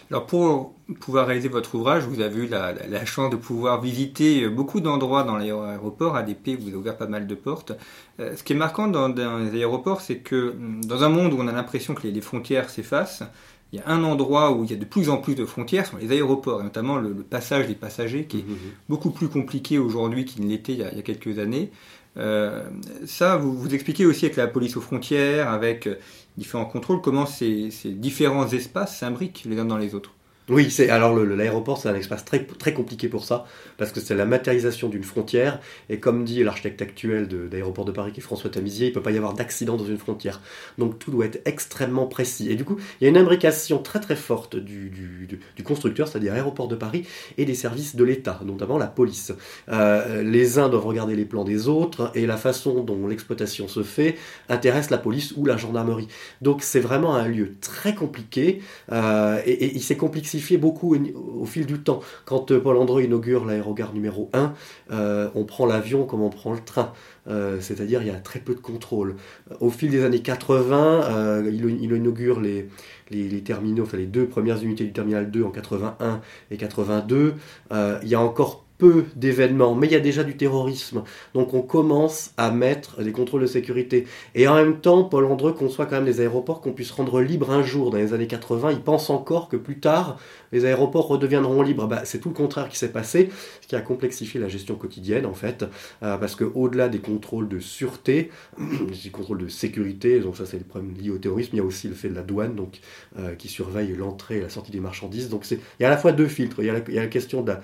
Alors 0.09 0.25
pour 0.25 0.73
pouvoir 0.99 1.27
réaliser 1.27 1.49
votre 1.49 1.75
ouvrage, 1.75 2.03
vous 2.03 2.21
avez 2.21 2.43
eu 2.43 2.47
la, 2.47 3.05
chance 3.05 3.29
de 3.29 3.35
pouvoir 3.35 3.81
visiter 3.81 4.47
beaucoup 4.47 4.81
d'endroits 4.81 5.23
dans 5.23 5.37
l'aéroport. 5.37 6.15
ADP 6.15 6.59
vous 6.59 6.73
a 6.73 6.77
ouvert 6.77 6.97
pas 6.97 7.07
mal 7.07 7.27
de 7.27 7.35
portes. 7.35 7.73
Euh, 8.19 8.35
ce 8.35 8.43
qui 8.43 8.53
est 8.53 8.57
marquant 8.57 8.87
dans, 8.87 9.07
les 9.07 9.57
aéroports, 9.57 10.01
c'est 10.01 10.17
que 10.17 10.55
mm, 10.57 10.85
dans 10.85 11.03
un 11.03 11.09
monde 11.09 11.33
où 11.33 11.37
on 11.39 11.47
a 11.47 11.51
l'impression 11.51 11.93
que 11.93 12.07
les 12.07 12.21
frontières 12.21 12.69
s'effacent, 12.69 13.23
il 13.73 13.79
y 13.79 13.81
a 13.81 13.87
un 13.87 14.03
endroit 14.03 14.51
où 14.51 14.65
il 14.65 14.71
y 14.71 14.73
a 14.73 14.77
de 14.77 14.85
plus 14.85 15.09
en 15.09 15.17
plus 15.17 15.33
de 15.33 15.45
frontières, 15.45 15.85
ce 15.85 15.91
sont 15.91 15.97
les 15.97 16.11
aéroports, 16.11 16.59
et 16.59 16.63
notamment 16.63 16.97
le, 16.97 17.13
passage 17.13 17.67
des 17.67 17.75
passagers, 17.75 18.25
qui 18.25 18.39
est 18.39 18.41
mmh, 18.41 18.49
mmh, 18.49 18.53
mmh. 18.53 18.71
beaucoup 18.89 19.11
plus 19.11 19.29
compliqué 19.29 19.79
aujourd'hui 19.79 20.25
qu'il 20.25 20.43
ne 20.43 20.49
l'était 20.49 20.73
il, 20.73 20.79
y 20.79 20.83
a 20.83 21.01
quelques 21.01 21.39
années. 21.39 21.71
Euh, 22.17 22.69
ça, 23.05 23.37
vous, 23.37 23.57
vous 23.57 23.73
expliquez 23.73 24.05
aussi 24.05 24.25
avec 24.25 24.37
la 24.37 24.47
police 24.47 24.75
aux 24.77 24.81
frontières, 24.81 25.49
avec 25.49 25.87
euh, 25.87 25.99
différents 26.37 26.65
contrôles, 26.65 27.01
comment 27.01 27.25
ces, 27.25 27.71
ces 27.71 27.91
différents 27.93 28.47
espaces 28.49 28.97
s'imbriquent 28.99 29.43
les 29.45 29.59
uns 29.59 29.65
dans 29.65 29.77
les 29.77 29.95
autres. 29.95 30.13
Oui, 30.49 30.75
alors 30.89 31.15
l'aéroport, 31.15 31.77
c'est 31.77 31.87
un 31.87 31.95
espace 31.95 32.25
très 32.25 32.43
très 32.43 32.73
compliqué 32.73 33.07
pour 33.07 33.23
ça 33.23 33.45
parce 33.77 33.91
que 33.91 33.99
c'est 33.99 34.15
la 34.15 34.25
matérialisation 34.25 34.89
d'une 34.89 35.03
frontière 35.03 35.59
et 35.87 35.99
comme 35.99 36.25
dit 36.25 36.43
l'architecte 36.43 36.81
actuel 36.81 37.27
d'aéroport 37.27 37.85
de, 37.85 37.91
Paris 37.91 38.11
qui 38.11 38.21
est 38.21 38.23
François 38.23 38.49
Tamizier, 38.49 38.87
il 38.87 38.93
peut 38.93 39.03
pas 39.03 39.11
y 39.11 39.17
avoir 39.17 39.33
d'accident 39.33 39.77
dans 39.77 39.85
une 39.85 39.99
frontière. 39.99 40.41
Donc 40.79 40.97
tout 40.97 41.11
doit 41.11 41.25
être 41.25 41.41
extrêmement 41.45 42.07
précis 42.07 42.51
et 42.51 42.55
du 42.55 42.65
coup, 42.65 42.77
il 42.99 43.03
y 43.03 43.07
a 43.07 43.09
une 43.09 43.17
imbrication 43.17 43.77
très 43.77 43.99
très 43.99 44.15
forte 44.15 44.55
du, 44.55 45.39
constructeur, 45.63 46.07
c'est-à-dire 46.07 46.33
aéroport 46.33 46.67
de 46.67 46.75
Paris 46.75 47.05
et 47.37 47.45
des 47.45 47.53
services 47.53 47.95
de 47.95 48.03
l'État, 48.03 48.39
notamment 48.43 48.79
la 48.79 48.87
police. 48.87 49.31
Euh, 49.69 50.23
les 50.23 50.57
uns 50.57 50.69
doivent 50.69 50.87
regarder 50.87 51.15
les 51.15 51.25
plans 51.25 51.43
des 51.43 51.67
autres 51.67 52.11
et 52.15 52.25
la 52.25 52.37
façon 52.37 52.83
dont 52.83 53.07
l'exploitation 53.07 53.67
se 53.67 53.83
fait 53.83 54.17
intéresse 54.49 54.89
la 54.89 54.97
police 54.97 55.33
ou 55.37 55.45
la 55.45 55.55
gendarmerie. 55.55 56.07
Donc 56.41 56.63
c'est 56.63 56.79
vraiment 56.79 57.15
un 57.15 57.27
lieu 57.27 57.53
très 57.61 57.93
compliqué 57.93 58.63
euh, 58.91 59.39
et 59.45 59.75
il 59.75 59.83
s'est 59.83 59.97
compliqué 59.97 60.30
beaucoup 60.57 60.95
au, 60.95 61.45
fil 61.45 61.65
du 61.65 61.79
temps. 61.79 62.01
Quand 62.25 62.57
Paul 62.59 62.77
André 62.77 63.05
inaugure 63.05 63.45
l'aérogare 63.45 63.93
numéro 63.93 64.29
1, 64.33 64.53
on 65.35 65.43
prend 65.45 65.65
l'avion 65.65 66.05
comme 66.05 66.21
on 66.21 66.29
prend 66.29 66.53
le 66.53 66.59
train. 66.59 66.93
C'est-à-dire 67.59 68.01
il 68.01 68.07
y 68.07 68.11
a 68.11 68.15
très 68.15 68.39
peu 68.39 68.53
de 68.53 68.59
contrôle. 68.59 69.15
Au 69.59 69.69
fil 69.69 69.91
des 69.91 70.03
années 70.03 70.21
80, 70.21 71.43
il, 71.45 71.65
inaugure 71.65 72.39
les, 72.39 72.67
les, 73.09 73.41
terminaux, 73.41 73.83
enfin 73.83 73.97
les 73.97 74.05
deux 74.05 74.25
premières 74.25 74.61
unités 74.63 74.83
du 74.83 74.93
terminal 74.93 75.29
2 75.31 75.43
en 75.43 75.51
81 75.51 76.21
et 76.49 76.57
82. 76.57 77.35
il 77.71 78.07
y 78.07 78.15
a 78.15 78.21
encore 78.21 78.65
peu 78.81 79.05
d'événements, 79.15 79.75
mais 79.75 79.85
il 79.85 79.93
y 79.93 79.95
a 79.95 79.99
déjà 79.99 80.23
du 80.23 80.35
terrorisme. 80.35 81.03
Donc 81.35 81.53
on 81.53 81.61
commence 81.61 82.31
à 82.35 82.49
mettre 82.49 83.03
des 83.03 83.11
contrôles 83.11 83.41
de 83.41 83.45
sécurité. 83.45 84.07
Et 84.33 84.47
en 84.47 84.55
même 84.55 84.79
temps, 84.79 85.03
Paul 85.03 85.25
Andreu 85.25 85.53
conçoit 85.53 85.85
quand 85.85 85.97
même 85.97 86.05
des 86.05 86.19
aéroports 86.19 86.61
qu'on 86.61 86.71
puisse 86.71 86.89
rendre 86.89 87.21
libres 87.21 87.51
un 87.51 87.61
jour. 87.61 87.91
Dans 87.91 87.99
les 87.99 88.15
années 88.15 88.25
80, 88.25 88.71
il 88.71 88.81
pense 88.81 89.11
encore 89.11 89.49
que 89.49 89.55
plus 89.55 89.79
tard, 89.79 90.17
les 90.51 90.65
aéroports 90.65 91.07
redeviendront 91.07 91.61
libres. 91.61 91.87
Bah, 91.87 92.01
c'est 92.05 92.17
tout 92.17 92.29
le 92.29 92.33
contraire 92.35 92.69
qui 92.69 92.77
s'est 92.77 92.91
passé, 92.91 93.29
ce 93.61 93.67
qui 93.67 93.75
a 93.75 93.81
complexifié 93.81 94.39
la 94.39 94.47
gestion 94.47 94.73
quotidienne 94.75 95.27
en 95.27 95.35
fait, 95.35 95.63
euh, 96.01 96.17
parce 96.17 96.35
qu'au-delà 96.35 96.89
des 96.89 96.99
contrôles 96.99 97.47
de 97.47 97.59
sûreté, 97.59 98.31
des 98.57 99.09
contrôles 99.11 99.39
de 99.39 99.47
sécurité, 99.47 100.19
donc 100.21 100.37
ça 100.37 100.47
c'est 100.47 100.57
le 100.57 100.63
problème 100.63 100.95
lié 100.95 101.11
au 101.11 101.19
terrorisme, 101.19 101.51
il 101.53 101.57
y 101.57 101.61
a 101.61 101.63
aussi 101.63 101.87
le 101.87 101.93
fait 101.93 102.09
de 102.09 102.15
la 102.15 102.23
douane 102.23 102.55
donc, 102.55 102.79
euh, 103.19 103.35
qui 103.35 103.47
surveille 103.47 103.95
l'entrée 103.95 104.37
et 104.37 104.41
la 104.41 104.49
sortie 104.49 104.71
des 104.71 104.79
marchandises. 104.79 105.29
Donc 105.29 105.49
il 105.51 105.59
y 105.79 105.83
a 105.83 105.87
à 105.87 105.91
la 105.91 105.97
fois 105.97 106.11
deux 106.11 106.27
filtres, 106.27 106.57
il 106.59 106.65
y 106.65 106.69
a 106.69 106.73
la, 106.73 107.07
question 107.07 107.41
de 107.41 107.51
la, 107.51 107.61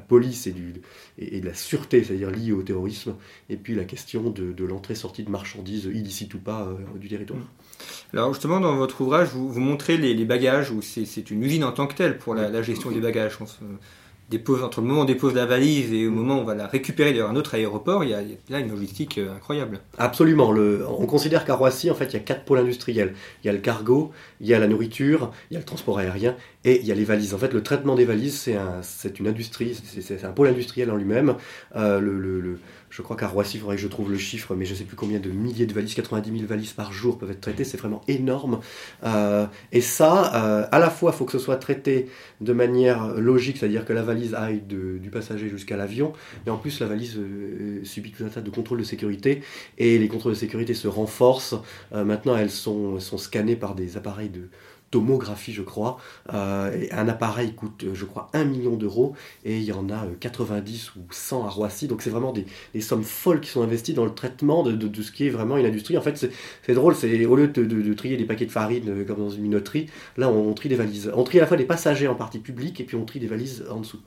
police 0.00 0.46
et, 0.46 0.52
de 1.40 1.46
la 1.46 1.54
sûreté, 1.54 2.04
c'est-à-dire 2.04 2.30
liée 2.30 2.52
au 2.52 2.62
terrorisme, 2.62 3.14
et 3.48 3.56
puis 3.56 3.74
la 3.74 3.84
question 3.84 4.30
de, 4.30 4.64
l'entrée-sortie 4.64 5.22
de 5.22 5.30
marchandises 5.30 5.84
illicites 5.84 6.34
ou 6.34 6.38
pas 6.38 6.62
euh, 6.66 6.98
du 6.98 7.08
territoire. 7.08 7.40
Alors 8.12 8.32
justement, 8.32 8.60
dans 8.60 8.76
votre 8.76 9.00
ouvrage, 9.00 9.28
vous, 9.28 9.60
montrez 9.60 9.96
les, 9.96 10.24
bagages, 10.24 10.70
où 10.70 10.82
c'est 10.82 11.30
une 11.30 11.42
usine 11.42 11.64
en 11.64 11.72
tant 11.72 11.86
que 11.86 11.94
telle 11.94 12.18
pour 12.18 12.34
la, 12.34 12.62
gestion 12.62 12.90
des 12.90 13.00
bagages. 13.00 13.38
Se 13.38 13.44
dépose, 14.30 14.62
entre 14.62 14.80
le 14.80 14.86
moment 14.86 15.00
où 15.00 15.02
on 15.02 15.06
dépose 15.06 15.34
la 15.34 15.46
valise 15.46 15.92
et 15.92 16.06
au 16.06 16.10
moment 16.10 16.38
où 16.38 16.40
on 16.40 16.44
va 16.44 16.54
la 16.54 16.66
récupérer 16.66 17.12
dans 17.14 17.26
un 17.28 17.36
autre 17.36 17.54
aéroport, 17.54 18.04
il 18.04 18.10
y 18.10 18.14
a, 18.14 18.20
là 18.50 18.58
une 18.58 18.70
logistique 18.70 19.18
euh, 19.18 19.34
incroyable. 19.34 19.80
Absolument. 19.96 20.52
Le, 20.52 20.84
on 20.86 21.06
considère 21.06 21.44
qu'à 21.44 21.54
Roissy, 21.54 21.90
en 21.90 21.94
fait, 21.94 22.06
il 22.06 22.12
y 22.14 22.16
a 22.16 22.20
quatre 22.20 22.44
pôles 22.44 22.58
industriels. 22.58 23.14
Il 23.42 23.46
y 23.46 23.50
a 23.50 23.52
le 23.52 23.58
cargo, 23.58 24.12
il 24.40 24.46
y 24.46 24.54
a 24.54 24.58
la 24.58 24.66
nourriture, 24.66 25.32
il 25.50 25.54
y 25.54 25.56
a 25.56 25.60
le 25.60 25.66
transport 25.66 25.98
aérien 25.98 26.36
et 26.64 26.80
il 26.80 26.86
y 26.86 26.92
a 26.92 26.94
les 26.94 27.04
valises. 27.04 27.34
En 27.34 27.38
fait, 27.38 27.52
le 27.52 27.62
traitement 27.62 27.94
des 27.94 28.04
valises, 28.04 28.38
c'est 28.38 28.56
un, 28.56 28.80
une 29.18 29.28
industrie, 29.28 29.74
c'est 29.74 30.24
un 30.24 30.32
pôle 30.32 30.48
industriel 30.48 30.90
en 30.90 30.96
lui-même. 30.96 31.34
Euh, 31.76 32.00
le, 32.00 32.18
le 32.18 32.58
je 32.90 33.02
crois 33.02 33.16
qu'à 33.16 33.28
Roissy, 33.28 33.56
il 33.56 33.60
faudrait 33.60 33.76
que 33.76 33.82
je 33.82 33.88
trouve 33.88 34.10
le 34.10 34.18
chiffre, 34.18 34.54
mais 34.54 34.64
je 34.64 34.72
ne 34.72 34.78
sais 34.78 34.84
plus 34.84 34.96
combien 34.96 35.18
de 35.18 35.30
milliers 35.30 35.66
de 35.66 35.74
valises, 35.74 35.94
90 35.94 36.30
000 36.30 36.46
valises 36.46 36.72
par 36.72 36.92
jour 36.92 37.18
peuvent 37.18 37.30
être 37.30 37.40
traitées. 37.40 37.64
C'est 37.64 37.76
vraiment 37.76 38.00
énorme. 38.08 38.60
Euh, 39.04 39.46
et 39.72 39.80
ça, 39.80 40.34
euh, 40.34 40.66
à 40.70 40.78
la 40.78 40.90
fois, 40.90 41.12
il 41.12 41.18
faut 41.18 41.24
que 41.24 41.32
ce 41.32 41.38
soit 41.38 41.56
traité 41.56 42.08
de 42.40 42.52
manière 42.52 43.14
logique, 43.14 43.58
c'est-à-dire 43.58 43.84
que 43.84 43.92
la 43.92 44.02
valise 44.02 44.34
aille 44.34 44.60
du 44.60 45.10
passager 45.10 45.48
jusqu'à 45.48 45.76
l'avion, 45.76 46.12
mais 46.44 46.52
en 46.52 46.58
plus, 46.58 46.80
la 46.80 46.86
valise 46.86 47.16
euh, 47.18 47.80
subit 47.84 48.12
tout 48.12 48.24
un 48.24 48.28
tas 48.28 48.40
de 48.40 48.50
contrôles 48.50 48.78
de 48.78 48.84
sécurité, 48.84 49.42
et 49.76 49.98
les 49.98 50.08
contrôles 50.08 50.32
de 50.32 50.38
sécurité 50.38 50.74
se 50.74 50.88
renforcent. 50.88 51.56
maintenant, 51.92 52.36
elles 52.36 52.50
sont, 52.50 53.00
sont 53.00 53.18
scannées 53.18 53.56
par 53.56 53.74
des 53.74 53.96
appareils 53.96 54.30
de 54.30 54.48
tomographie, 54.90 55.52
je 55.52 55.62
crois. 55.62 55.98
Euh, 56.32 56.86
un 56.90 57.08
appareil 57.08 57.52
coûte, 57.54 57.84
je 57.92 58.04
crois, 58.04 58.28
1 58.32 58.44
million 58.44 58.76
d'euros 58.76 59.14
et 59.44 59.58
il 59.58 59.64
y 59.64 59.72
en 59.72 59.90
a 59.90 60.06
90 60.20 60.92
euh, 60.96 61.00
ou 61.00 61.02
100 61.10 61.46
à 61.46 61.50
Roissy. 61.50 61.88
Donc 61.88 62.02
c'est 62.02 62.10
vraiment 62.10 62.32
des, 62.32 62.80
sommes 62.80 63.04
folles 63.04 63.40
qui 63.40 63.50
sont 63.50 63.62
investies 63.62 63.94
dans 63.94 64.04
le 64.04 64.14
traitement 64.14 64.62
de, 64.62 65.02
ce 65.02 65.12
qui 65.12 65.26
est 65.26 65.30
vraiment 65.30 65.56
une 65.56 65.66
industrie. 65.66 65.96
En 65.98 66.02
fait, 66.02 66.32
c'est 66.62 66.74
drôle, 66.74 66.94
c'est 66.94 67.26
au 67.26 67.36
lieu 67.36 67.48
de, 67.48 67.94
trier 67.94 68.16
des 68.16 68.24
paquets 68.24 68.46
de 68.46 68.50
farine 68.50 68.88
euh, 68.88 69.04
comme 69.04 69.18
dans 69.18 69.30
une 69.30 69.42
minoterie, 69.42 69.88
là 70.16 70.28
on, 70.28 70.52
trie 70.54 70.68
des 70.68 70.76
valises. 70.76 71.10
On 71.14 71.24
trie 71.24 71.38
à 71.38 71.42
la 71.42 71.46
fois 71.46 71.56
des 71.56 71.64
passagers 71.64 72.08
en 72.08 72.14
partie 72.14 72.38
publique 72.38 72.80
et 72.80 72.84
puis 72.84 72.96
on 72.96 73.04
trie 73.04 73.20
des 73.20 73.26
valises 73.26 73.64
en 73.70 73.80
dessous. 73.80 74.00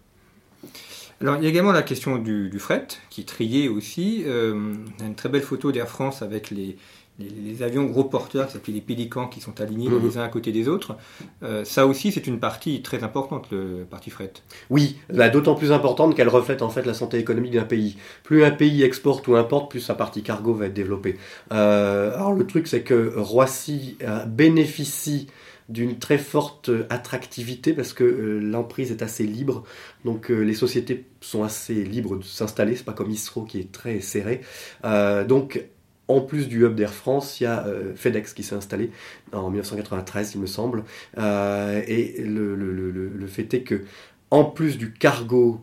Alors, 1.19 1.35
il 1.35 1.43
y 1.43 1.45
a 1.45 1.49
également 1.49 1.71
la 1.71 1.83
question 1.83 2.17
du, 2.17 2.51
fret, 2.57 2.87
qui 3.11 3.21
est 3.21 3.25
trié 3.25 3.69
aussi. 3.69 4.23
on 4.27 5.03
a 5.03 5.05
une 5.05 5.13
très 5.13 5.29
belle 5.29 5.43
photo 5.43 5.71
d'Air 5.71 5.87
France 5.87 6.23
avec 6.23 6.49
les, 6.49 6.77
les, 7.21 7.63
avions 7.63 7.85
gros 7.85 8.03
porteurs 8.03 8.47
qui 8.47 8.53
s'appellent 8.53 8.75
les 8.75 8.81
pélicans 8.81 9.27
qui 9.27 9.39
sont 9.39 9.61
alignés 9.61 9.89
mhm. 9.89 10.03
les 10.03 10.17
uns 10.17 10.23
à 10.23 10.27
côté 10.27 10.51
des 10.51 10.67
autres. 10.67 10.95
Euh, 11.43 11.63
ça 11.63 11.85
aussi, 11.85 12.11
c'est 12.11 12.27
une 12.27 12.39
partie 12.39 12.81
très 12.81 13.03
importante, 13.03 13.47
le 13.51 13.85
parti 13.89 14.09
fret. 14.09 14.33
Oui, 14.69 14.97
d'autant 15.09 15.55
plus 15.55 15.71
importante 15.71 16.15
qu'elle 16.15 16.29
reflète 16.29 16.61
en 16.61 16.69
fait 16.69 16.85
la 16.85 16.93
santé 16.93 17.17
économique 17.17 17.53
d'un 17.53 17.63
pays. 17.63 17.97
Plus 18.23 18.43
un 18.43 18.51
pays 18.51 18.83
exporte 18.83 19.27
ou 19.27 19.35
importe, 19.35 19.69
plus 19.69 19.79
sa 19.79 19.95
partie 19.95 20.23
cargo 20.23 20.53
va 20.53 20.67
être 20.67 20.73
développée. 20.73 21.17
Euh, 21.51 22.15
alors 22.15 22.33
le 22.33 22.45
truc, 22.45 22.67
c'est 22.67 22.81
que 22.81 23.13
Roissy 23.15 23.97
euh, 24.03 24.25
bénéficie 24.25 25.27
d'une 25.69 25.99
très 25.99 26.17
forte 26.17 26.69
attractivité 26.89 27.71
parce 27.71 27.93
que 27.93 28.03
l'emprise 28.03 28.91
est 28.91 29.01
assez 29.01 29.23
libre, 29.23 29.63
donc 30.03 30.27
les 30.27 30.53
sociétés 30.53 31.05
sont 31.21 31.43
assez 31.43 31.85
libres 31.85 32.17
de 32.17 32.23
s'installer, 32.23 32.75
c'est 32.75 32.83
pas 32.83 32.91
comme 32.91 33.09
Isro 33.09 33.43
qui 33.43 33.59
est 33.59 33.71
très 33.71 34.01
serré. 34.01 34.41
donc 34.83 35.63
en 36.11 36.21
plus 36.21 36.47
du 36.47 36.65
hub 36.65 36.75
d'Air 36.75 36.93
France, 36.93 37.39
il 37.39 37.43
y 37.43 37.47
a 37.47 37.65
euh, 37.65 37.93
FedEx 37.95 38.33
qui 38.33 38.43
s'est 38.43 38.55
installé 38.55 38.91
en 39.33 39.49
1993, 39.49 40.33
il 40.35 40.41
me 40.41 40.45
semble. 40.45 40.83
Euh, 41.17 41.81
et 41.87 42.21
le, 42.21 43.27
fait 43.27 43.53
est 43.53 43.63
que, 43.63 43.83
en 44.29 44.43
plus 44.43 44.77
du 44.77 44.91
cargo 44.93 45.61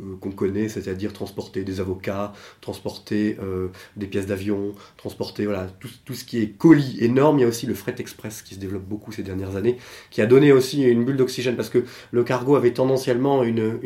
euh, 0.00 0.16
qu'on 0.20 0.30
connaît, 0.30 0.68
c'est-à-dire 0.68 1.12
transporter 1.12 1.62
des 1.62 1.80
avocats, 1.80 2.32
transporter 2.60 3.36
des 3.96 4.06
pièces 4.06 4.26
d'avion, 4.26 4.72
transporter 4.96 5.46
tout, 5.78 6.14
ce 6.14 6.24
qui 6.24 6.42
est 6.42 6.48
colis 6.48 6.96
énorme. 7.00 7.38
Il 7.38 7.42
y 7.42 7.44
a 7.44 7.48
aussi 7.48 7.66
le 7.66 7.74
fret 7.74 7.96
express 7.98 8.42
qui 8.42 8.54
se 8.54 8.60
développe 8.60 8.84
beaucoup 8.84 9.12
ces 9.12 9.22
dernières 9.22 9.56
années, 9.56 9.76
qui 10.10 10.22
a 10.22 10.26
donné 10.26 10.52
aussi 10.52 10.82
une 10.82 11.04
bulle 11.04 11.16
d'oxygène 11.16 11.56
parce 11.56 11.70
que 11.70 11.84
le 12.12 12.24
cargo 12.24 12.56
avait 12.56 12.72
tendanciellement 12.72 13.42
une 13.42 13.78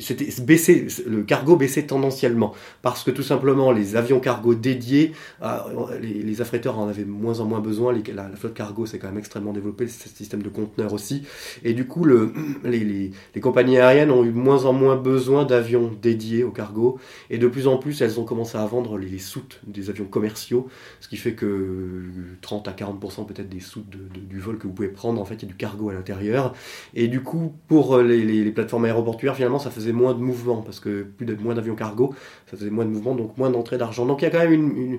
c'était 0.00 0.28
baissé, 0.42 0.86
le 1.06 1.22
cargo 1.22 1.56
baissait 1.56 1.82
tendanciellement 1.82 2.54
parce 2.80 3.04
que 3.04 3.10
tout 3.10 3.22
simplement 3.22 3.70
les 3.70 3.94
avions 3.94 4.18
cargo 4.18 4.54
dédiés, 4.54 5.12
euh, 5.42 5.58
les, 6.00 6.22
les, 6.22 6.40
affréteurs 6.40 6.78
en 6.78 6.88
avaient 6.88 7.04
moins 7.04 7.40
en 7.40 7.44
moins 7.44 7.60
besoin. 7.60 7.94
la, 8.14 8.28
flotte 8.30 8.54
cargo 8.54 8.86
s'est 8.86 8.98
quand 8.98 9.08
même 9.08 9.18
extrêmement 9.18 9.52
développée, 9.52 9.88
ce 9.88 10.08
système 10.08 10.42
de 10.42 10.48
conteneurs 10.48 10.94
aussi, 10.94 11.22
et 11.64 11.74
du 11.74 11.86
coup 11.86 12.04
le, 12.04 12.32
les, 12.64 13.12
compagnies 13.42 13.76
aériennes 13.78 14.10
ont 14.10 14.24
eu 14.24 14.30
moins 14.30 14.64
en 14.64 14.72
moins 14.72 14.96
besoin 14.96 15.44
d'avions 15.44 15.90
dédiés 16.00 16.42
au 16.42 16.50
cargo, 16.50 16.98
et 17.28 17.36
de 17.36 17.46
plus 17.46 17.66
en 17.66 17.76
plus 17.76 18.00
elles 18.00 18.18
ont 18.18 18.24
commencé 18.24 18.56
à 18.56 18.64
vendre 18.64 18.96
les, 18.96 19.18
soutes 19.18 19.60
des 19.66 19.90
avions 19.90 20.06
commerciaux, 20.06 20.68
ce 21.00 21.08
qui 21.08 21.16
fait 21.18 21.34
que 21.34 22.04
30 22.40 22.68
à 22.68 22.72
40% 22.72 23.26
peut-être 23.26 23.48
des 23.48 23.60
soutes 23.60 23.90
du 23.90 24.40
vol 24.40 24.56
que 24.56 24.66
vous 24.66 24.72
pouvez 24.72 24.88
prendre, 24.88 25.20
en 25.20 25.26
fait 25.26 25.34
il 25.34 25.42
y 25.42 25.44
a 25.44 25.48
du 25.48 25.56
cargo 25.56 25.90
à 25.90 25.92
l'intérieur, 25.92 26.54
et 26.94 27.08
du 27.08 27.22
coup 27.22 27.52
pour 27.68 27.98
les 27.98 28.50
plateformes 28.50 28.86
aéroportuaires 28.86 29.25
finalement, 29.34 29.58
ça 29.58 29.70
faisait 29.70 29.92
moins 29.92 30.14
de 30.14 30.20
mouvement, 30.20 30.62
parce 30.62 30.80
que 30.80 31.02
plus 31.02 31.26
de, 31.26 31.34
moins 31.34 31.54
d'avions 31.54 31.74
cargo, 31.74 32.14
ça 32.50 32.56
faisait 32.56 32.70
moins 32.70 32.84
de 32.84 32.90
mouvement, 32.90 33.14
donc 33.14 33.36
moins 33.36 33.50
d'entrée 33.50 33.78
d'argent. 33.78 34.06
Donc 34.06 34.22
il 34.22 34.24
y 34.24 34.28
a 34.28 34.30
quand 34.30 34.38
même 34.38 34.52
une, 34.52 34.98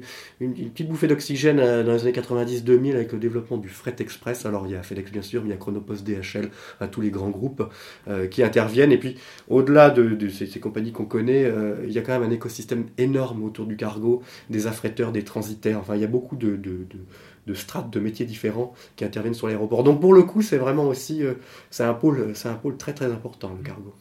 petite 0.71 0.89
bouffée 0.89 1.07
d'oxygène 1.07 1.59
euh, 1.59 1.83
dans 1.83 1.93
les 1.93 2.01
années 2.01 2.11
90-2000 2.11 2.95
avec 2.95 3.11
le 3.11 3.19
développement 3.19 3.57
du 3.57 3.69
fret 3.69 3.95
express. 3.99 4.45
Alors 4.45 4.67
il 4.67 4.73
y 4.73 4.75
a 4.75 4.83
FedEx 4.83 5.11
bien 5.11 5.21
sûr, 5.21 5.41
mais 5.41 5.49
il 5.49 5.51
y 5.51 5.55
a 5.55 5.57
Chronopost, 5.57 6.05
DHL, 6.05 6.49
à 6.79 6.87
tous 6.87 7.01
les 7.01 7.09
grands 7.09 7.29
groupes 7.29 7.63
euh, 8.07 8.27
qui 8.27 8.43
interviennent. 8.43 8.91
Et 8.91 8.97
puis 8.97 9.17
au-delà 9.47 9.89
de, 9.89 10.29
ces, 10.29 10.47
compagnies 10.59 10.91
qu'on 10.91 11.05
connaît, 11.05 11.45
euh, 11.45 11.75
il 11.85 11.91
y 11.91 11.99
a 11.99 12.01
quand 12.01 12.19
même 12.19 12.29
un 12.29 12.33
écosystème 12.33 12.85
énorme 12.97 13.43
autour 13.43 13.65
du 13.65 13.77
cargo, 13.77 14.21
des 14.49 14.67
affréteurs, 14.67 15.11
des 15.11 15.23
transitaires. 15.23 15.79
Enfin, 15.79 15.95
il 15.95 16.01
y 16.01 16.05
a 16.05 16.07
beaucoup 16.07 16.35
de, 16.35 16.55
de 16.55 17.53
strates 17.53 17.89
de 17.89 17.99
métiers 17.99 18.25
différents 18.25 18.73
qui 18.95 19.05
interviennent 19.05 19.33
sur 19.33 19.47
l'aéroport. 19.47 19.83
Donc 19.83 20.01
pour 20.01 20.13
le 20.13 20.23
coup, 20.23 20.41
c'est 20.41 20.57
vraiment 20.57 20.87
aussi, 20.87 21.23
c'est 21.69 21.83
un 21.83 21.93
pôle, 21.93 22.31
c'est 22.35 22.49
un 22.49 22.55
pôle 22.55 22.77
très 22.77 22.93
très 22.93 23.05
important 23.05 23.53
le 23.57 23.63
cargo. 23.63 23.93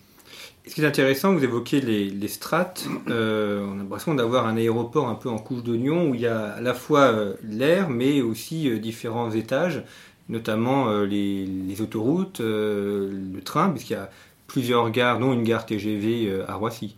Ce 0.66 0.74
qui 0.74 0.82
est 0.82 0.86
intéressant, 0.86 1.32
vous 1.32 1.44
évoquez 1.44 1.80
les, 1.80 2.28
strates. 2.28 2.88
Euh, 3.08 3.64
on 3.64 3.74
a 3.74 3.76
l'impression 3.76 4.14
d'avoir 4.16 4.46
un 4.46 4.56
aéroport 4.56 5.08
un 5.08 5.14
peu 5.14 5.28
en 5.28 5.38
couche 5.38 5.62
d'oignon 5.62 6.10
où 6.10 6.14
il 6.16 6.22
y 6.22 6.26
a 6.26 6.54
à 6.54 6.60
la 6.60 6.74
fois 6.74 7.12
euh, 7.12 7.34
l'air, 7.44 7.88
mais 7.88 8.20
aussi 8.20 8.68
euh, 8.68 8.78
différents 8.78 9.30
étages, 9.30 9.84
notamment 10.28 10.90
les, 11.02 11.46
les, 11.46 11.80
autoroutes, 11.82 12.40
le 12.40 13.40
train, 13.44 13.70
puisqu'il 13.70 13.92
y 13.92 13.96
a 13.96 14.10
plusieurs 14.48 14.90
gares, 14.90 15.20
dont 15.20 15.32
une 15.32 15.44
gare 15.44 15.66
TGV 15.66 16.42
à 16.48 16.54
Roissy. 16.56 16.96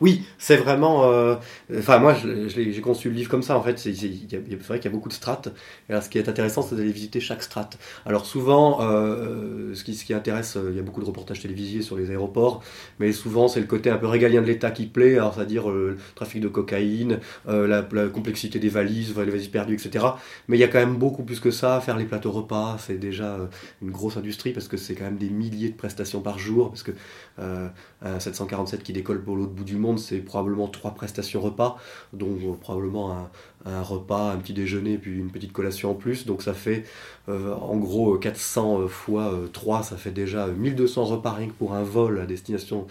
Oui, 0.00 0.22
c'est 0.38 0.56
vraiment. 0.56 1.04
Euh, 1.12 1.36
enfin, 1.78 1.98
moi, 1.98 2.14
j'ai 2.14 2.80
conçu 2.80 3.10
le 3.10 3.14
livre 3.14 3.30
comme 3.30 3.42
ça. 3.42 3.58
En 3.58 3.62
fait, 3.62 3.78
c'est 3.78 3.90
vrai 3.90 4.78
qu'il 4.78 4.84
y 4.84 4.88
a 4.88 4.90
beaucoup 4.90 5.10
de 5.10 5.14
strates. 5.14 5.48
Et 5.90 6.00
ce 6.00 6.08
qui 6.08 6.16
est 6.16 6.26
intéressant, 6.28 6.62
c'est 6.62 6.74
d'aller 6.74 6.90
visiter 6.90 7.20
chaque 7.20 7.42
strate. 7.42 7.78
Alors, 8.06 8.24
souvent, 8.24 8.78
euh, 8.80 9.74
ce, 9.74 9.84
qui, 9.84 9.94
ce 9.94 10.06
qui 10.06 10.14
intéresse, 10.14 10.56
euh, 10.56 10.70
il 10.70 10.76
y 10.76 10.78
a 10.78 10.82
beaucoup 10.82 11.02
de 11.02 11.06
reportages 11.06 11.40
télévisés 11.40 11.82
sur 11.82 11.96
les 11.96 12.10
aéroports, 12.10 12.62
mais 12.98 13.12
souvent, 13.12 13.46
c'est 13.46 13.60
le 13.60 13.66
côté 13.66 13.90
un 13.90 13.98
peu 13.98 14.06
régalien 14.06 14.40
de 14.40 14.46
l'État 14.46 14.70
qui 14.70 14.86
plaît. 14.86 15.16
Alors, 15.16 15.34
c'est-à-dire 15.34 15.68
le 15.68 15.98
trafic 16.14 16.40
de 16.40 16.48
cocaïne, 16.48 17.20
la, 17.46 17.82
complexité 18.12 18.58
des 18.58 18.70
valises, 18.70 19.14
les 19.16 19.30
valises 19.30 19.48
perdues, 19.48 19.74
etc. 19.74 20.06
Mais 20.48 20.56
il 20.56 20.60
y 20.60 20.64
a 20.64 20.68
quand 20.68 20.78
même 20.78 20.96
beaucoup 20.96 21.24
plus 21.24 21.40
que 21.40 21.50
ça. 21.50 21.80
Faire 21.80 21.98
les 21.98 22.06
plateaux 22.06 22.32
repas, 22.32 22.78
c'est 22.78 22.98
déjà 22.98 23.36
une 23.82 23.90
grosse 23.90 24.16
industrie 24.16 24.52
parce 24.52 24.68
que 24.68 24.76
c'est 24.78 24.94
quand 24.94 25.04
même 25.04 25.18
des 25.18 25.28
milliers 25.28 25.68
de 25.68 25.76
prestations 25.76 26.20
par 26.20 26.38
jour. 26.38 26.70
Parce 26.70 26.82
que 26.82 26.92
747 28.18 28.82
qui 28.82 28.92
décolle 28.92 29.22
pour 29.22 29.36
l'autre 29.36 29.52
bout 29.52 29.64
du 29.64 29.76
monde 29.76 29.98
c'est 29.98 30.18
probablement 30.18 30.68
trois 30.68 30.92
prestations 30.92 31.40
repas, 31.40 31.76
donc 32.12 32.58
probablement 32.60 33.28
un, 33.66 33.82
repas, 33.82 34.32
un 34.32 34.36
petit 34.38 34.54
déjeuner, 34.54 34.96
puis 34.96 35.18
une 35.18 35.30
petite 35.30 35.52
collation 35.52 35.90
en 35.90 35.94
plus. 35.94 36.24
Donc 36.24 36.42
ça 36.42 36.54
fait 36.54 36.84
en 37.28 37.76
gros 37.76 38.16
400 38.16 38.88
fois 38.88 39.34
3, 39.52 39.82
ça 39.82 39.96
fait 39.96 40.10
déjà 40.10 40.46
1200 40.46 41.04
repas 41.04 41.32
rien 41.32 41.48
que 41.48 41.52
pour 41.52 41.74
un 41.74 41.82
vol 41.82 42.20
à 42.20 42.26
destination 42.26 42.86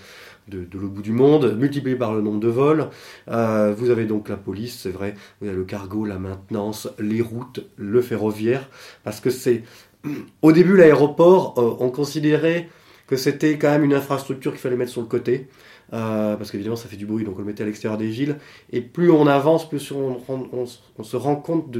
de, 0.49 0.67
l'autre 0.73 0.93
bout 0.93 1.01
du 1.01 1.11
monde, 1.11 1.55
multiplié 1.57 1.95
par 1.95 2.13
le 2.13 2.21
nombre 2.21 2.39
de 2.39 2.47
vols. 2.47 2.89
Euh, 3.29 3.73
vous 3.75 3.89
avez 3.89 4.05
donc 4.05 4.29
la 4.29 4.37
police, 4.37 4.79
c'est 4.79 4.91
vrai, 4.91 5.15
vous 5.39 5.47
avez 5.47 5.57
le 5.57 5.63
cargo, 5.63 6.05
la 6.05 6.19
maintenance, 6.19 6.89
les 6.99 7.21
routes, 7.21 7.65
le 7.77 8.01
ferroviaire, 8.01 8.69
parce 9.03 9.19
que 9.19 9.29
c'est... 9.29 9.63
Au 10.41 10.51
début, 10.51 10.77
l'aéroport, 10.77 11.55
euh, 11.57 11.75
on 11.79 11.89
considérait 11.89 12.69
que 13.09 13.15
c'était 13.15 13.57
quand 13.57 13.71
même 13.71 13.83
une 13.83 13.95
infrastructure 13.95 14.51
qu'il 14.51 14.61
fallait 14.61 14.75
mettre 14.75 14.91
sur 14.91 15.01
le 15.01 15.07
côté. 15.07 15.47
Euh, 15.93 16.35
parce 16.35 16.51
qu'évidemment 16.51 16.75
ça 16.75 16.87
fait 16.87 16.95
du 16.95 17.07
bruit, 17.07 17.23
donc 17.25 17.37
on 17.37 17.39
le 17.39 17.45
mettait 17.45 17.63
à 17.63 17.65
l'extérieur 17.65 17.97
des 17.97 18.07
villes. 18.07 18.37
Et 18.71 18.81
plus 18.81 19.09
on 19.09 19.25
avance, 19.25 19.67
plus 19.67 19.91
on, 19.91 21.03
se 21.03 21.17
rend 21.17 21.35
compte 21.35 21.75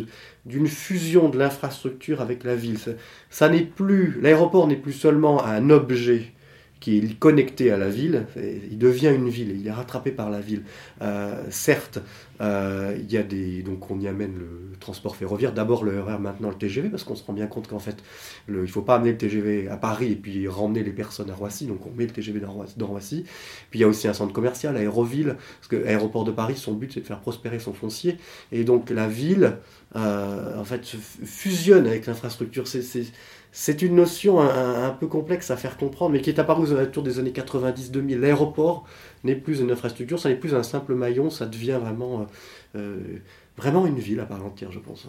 d'une 0.48 0.66
fusion 0.66 1.30
de 1.30 1.38
l'infrastructure 1.38 2.20
avec 2.20 2.44
la 2.44 2.56
ville. 2.56 2.80
Ça 3.30 3.48
n'est 3.48 3.62
plus, 3.62 4.20
l'aéroport 4.20 4.66
n'est 4.66 4.76
plus 4.76 4.94
seulement 4.94 5.46
un 5.46 5.70
objet 5.70 6.34
qui 6.80 6.98
est 6.98 7.20
connecté 7.20 7.72
à 7.72 7.78
la 7.78 7.90
ville, 7.90 8.26
il 8.38 8.78
devient 8.78 9.12
une 9.14 9.30
ville, 9.30 9.56
il 9.60 9.68
est 9.68 9.72
rattrapé 9.72 10.12
par 10.12 10.30
la 10.30 10.40
ville. 10.40 10.64
Euh, 11.02 11.44
certes, 11.50 12.00
euh, 12.42 12.96
il 12.98 13.12
y 13.12 13.18
a 13.18 13.24
des, 13.24 13.64
donc 13.64 13.92
on 13.92 14.00
y 14.00 14.08
amène 14.08 14.38
le 14.38 14.78
transport 14.80 15.16
ferroviaire, 15.16 15.52
d'abord 15.52 15.84
le 15.84 16.02
RER, 16.02 16.20
maintenant 16.20 16.50
le 16.50 16.56
TGV, 16.56 16.90
parce 16.90 17.04
qu'on 17.04 17.16
se 17.16 17.24
rend 17.24 17.34
bien 17.34 17.48
compte 17.48 17.68
qu'en 17.68 17.80
fait, 17.80 17.98
le, 18.48 18.60
il 18.60 18.62
ne 18.62 18.68
faut 18.68 18.82
pas 18.82 18.96
amener 18.96 19.12
le 19.12 19.18
TGV 19.18 19.68
à 19.68 19.76
Paris 19.76 20.14
et 20.14 20.16
puis 20.16 20.48
ramener 20.48 20.84
les 20.84 20.94
personnes 20.94 21.30
à 21.30 21.36
Roissy, 21.36 21.66
donc 21.66 21.86
on 21.86 21.92
met 21.92 22.06
le 22.06 22.12
TGV 22.12 22.40
dans 22.40 22.88
Roissy. 22.88 23.26
Puis 23.70 23.80
il 23.80 23.82
y 23.82 23.86
a 23.86 23.88
aussi 23.88 24.08
un 24.08 24.14
centre 24.14 24.32
commercial, 24.32 24.78
Aéroville, 24.78 25.36
parce 25.60 25.68
que 25.68 25.76
l'aéroport 25.76 26.24
de 26.24 26.32
Paris, 26.32 26.56
son 26.56 26.74
but 26.74 26.94
c'est 26.94 27.02
de 27.02 27.06
faire 27.06 27.20
prospérer 27.20 27.60
son 27.60 27.74
foncier, 27.74 28.18
et 28.54 28.64
donc 28.64 28.90
la 28.90 29.08
ville, 29.08 29.58
euh, 29.96 30.58
en 30.58 30.64
fait, 30.64 30.86
fusionne 30.86 31.88
avec 31.88 32.06
l'infrastructure. 32.06 32.68
C'est 32.68 32.84
c'est 32.84 33.06
une 33.82 33.96
notion 33.96 34.40
un, 34.40 34.92
peu 34.92 35.08
complexe 35.08 35.52
à 35.52 35.58
faire 35.58 35.78
comprendre, 35.78 36.12
mais 36.12 36.22
qui 36.22 36.30
est 36.30 36.40
apparue 36.40 36.64
aux 36.64 36.74
alentours 36.74 37.04
des 37.04 37.20
années 37.20 37.32
90-2000. 37.32 38.18
L'aéroport 38.18 38.86
n'est 39.24 39.36
plus 39.36 39.60
une 39.62 39.72
infrastructure, 39.72 40.20
ça 40.20 40.30
n'est 40.30 40.36
plus 40.36 40.54
un 40.54 40.64
simple 40.64 40.96
maillon, 40.96 41.30
ça 41.30 41.46
devient 41.46 41.80
vraiment, 41.82 42.28
euh, 42.76 42.98
vraiment 43.58 43.86
une 43.86 44.00
ville 44.00 44.20
à 44.20 44.26
part 44.26 44.46
entière, 44.46 44.72
je 44.72 44.80
pense. 44.80 45.08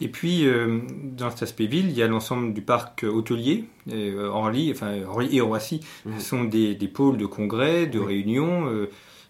Et 0.00 0.08
puis, 0.08 0.46
euh, 0.46 0.80
dans 1.04 1.30
cet 1.30 1.42
aspect 1.42 1.66
ville, 1.66 1.90
il 1.90 1.96
y 1.96 2.02
a 2.02 2.08
l'ensemble 2.08 2.54
du 2.54 2.62
parc 2.62 3.04
hôtelier. 3.04 3.64
Euh, 3.92 4.26
Orly, 4.28 4.70
enfin, 4.72 5.02
Orly 5.06 5.36
et 5.36 5.40
Roissy 5.40 5.80
mmh. 6.06 6.18
sont 6.18 6.44
des, 6.44 6.74
pôles 6.92 7.18
de 7.18 7.26
congrès, 7.26 7.86
de 7.86 8.00
réunions 8.00 8.68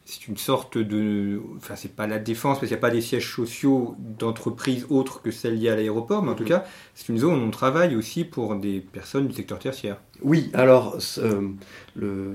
c'est 0.05 0.27
une 0.27 0.37
sorte 0.37 0.79
de. 0.79 1.41
Enfin, 1.57 1.77
c'est 1.77 1.95
pas 1.95 2.07
la 2.07 2.19
défense, 2.19 2.59
parce 2.59 2.69
qu'il 2.69 2.77
n'y 2.77 2.81
a 2.81 2.87
pas 2.87 2.91
des 2.91 3.01
sièges 3.01 3.33
sociaux 3.33 3.95
d'entreprises 3.99 4.87
autres 4.91 5.23
que 5.23 5.31
celles 5.31 5.59
liées 5.59 5.69
à 5.69 5.77
l'aéroport, 5.77 6.23
mais 6.23 6.31
en 6.31 6.35
tout 6.35 6.43
mhm. 6.43 6.49
cas, 6.49 6.65
c'est 6.95 7.09
une 7.09 7.19
zone 7.19 7.41
où 7.41 7.47
on 7.47 7.51
travaille 7.51 7.95
aussi 7.95 8.25
pour 8.25 8.57
des 8.57 8.81
personnes 8.81 9.29
du 9.29 9.35
secteur 9.35 9.59
tertiaire. 9.59 9.99
Oui, 10.25 10.51
alors, 10.55 10.99
euh, 11.19 12.35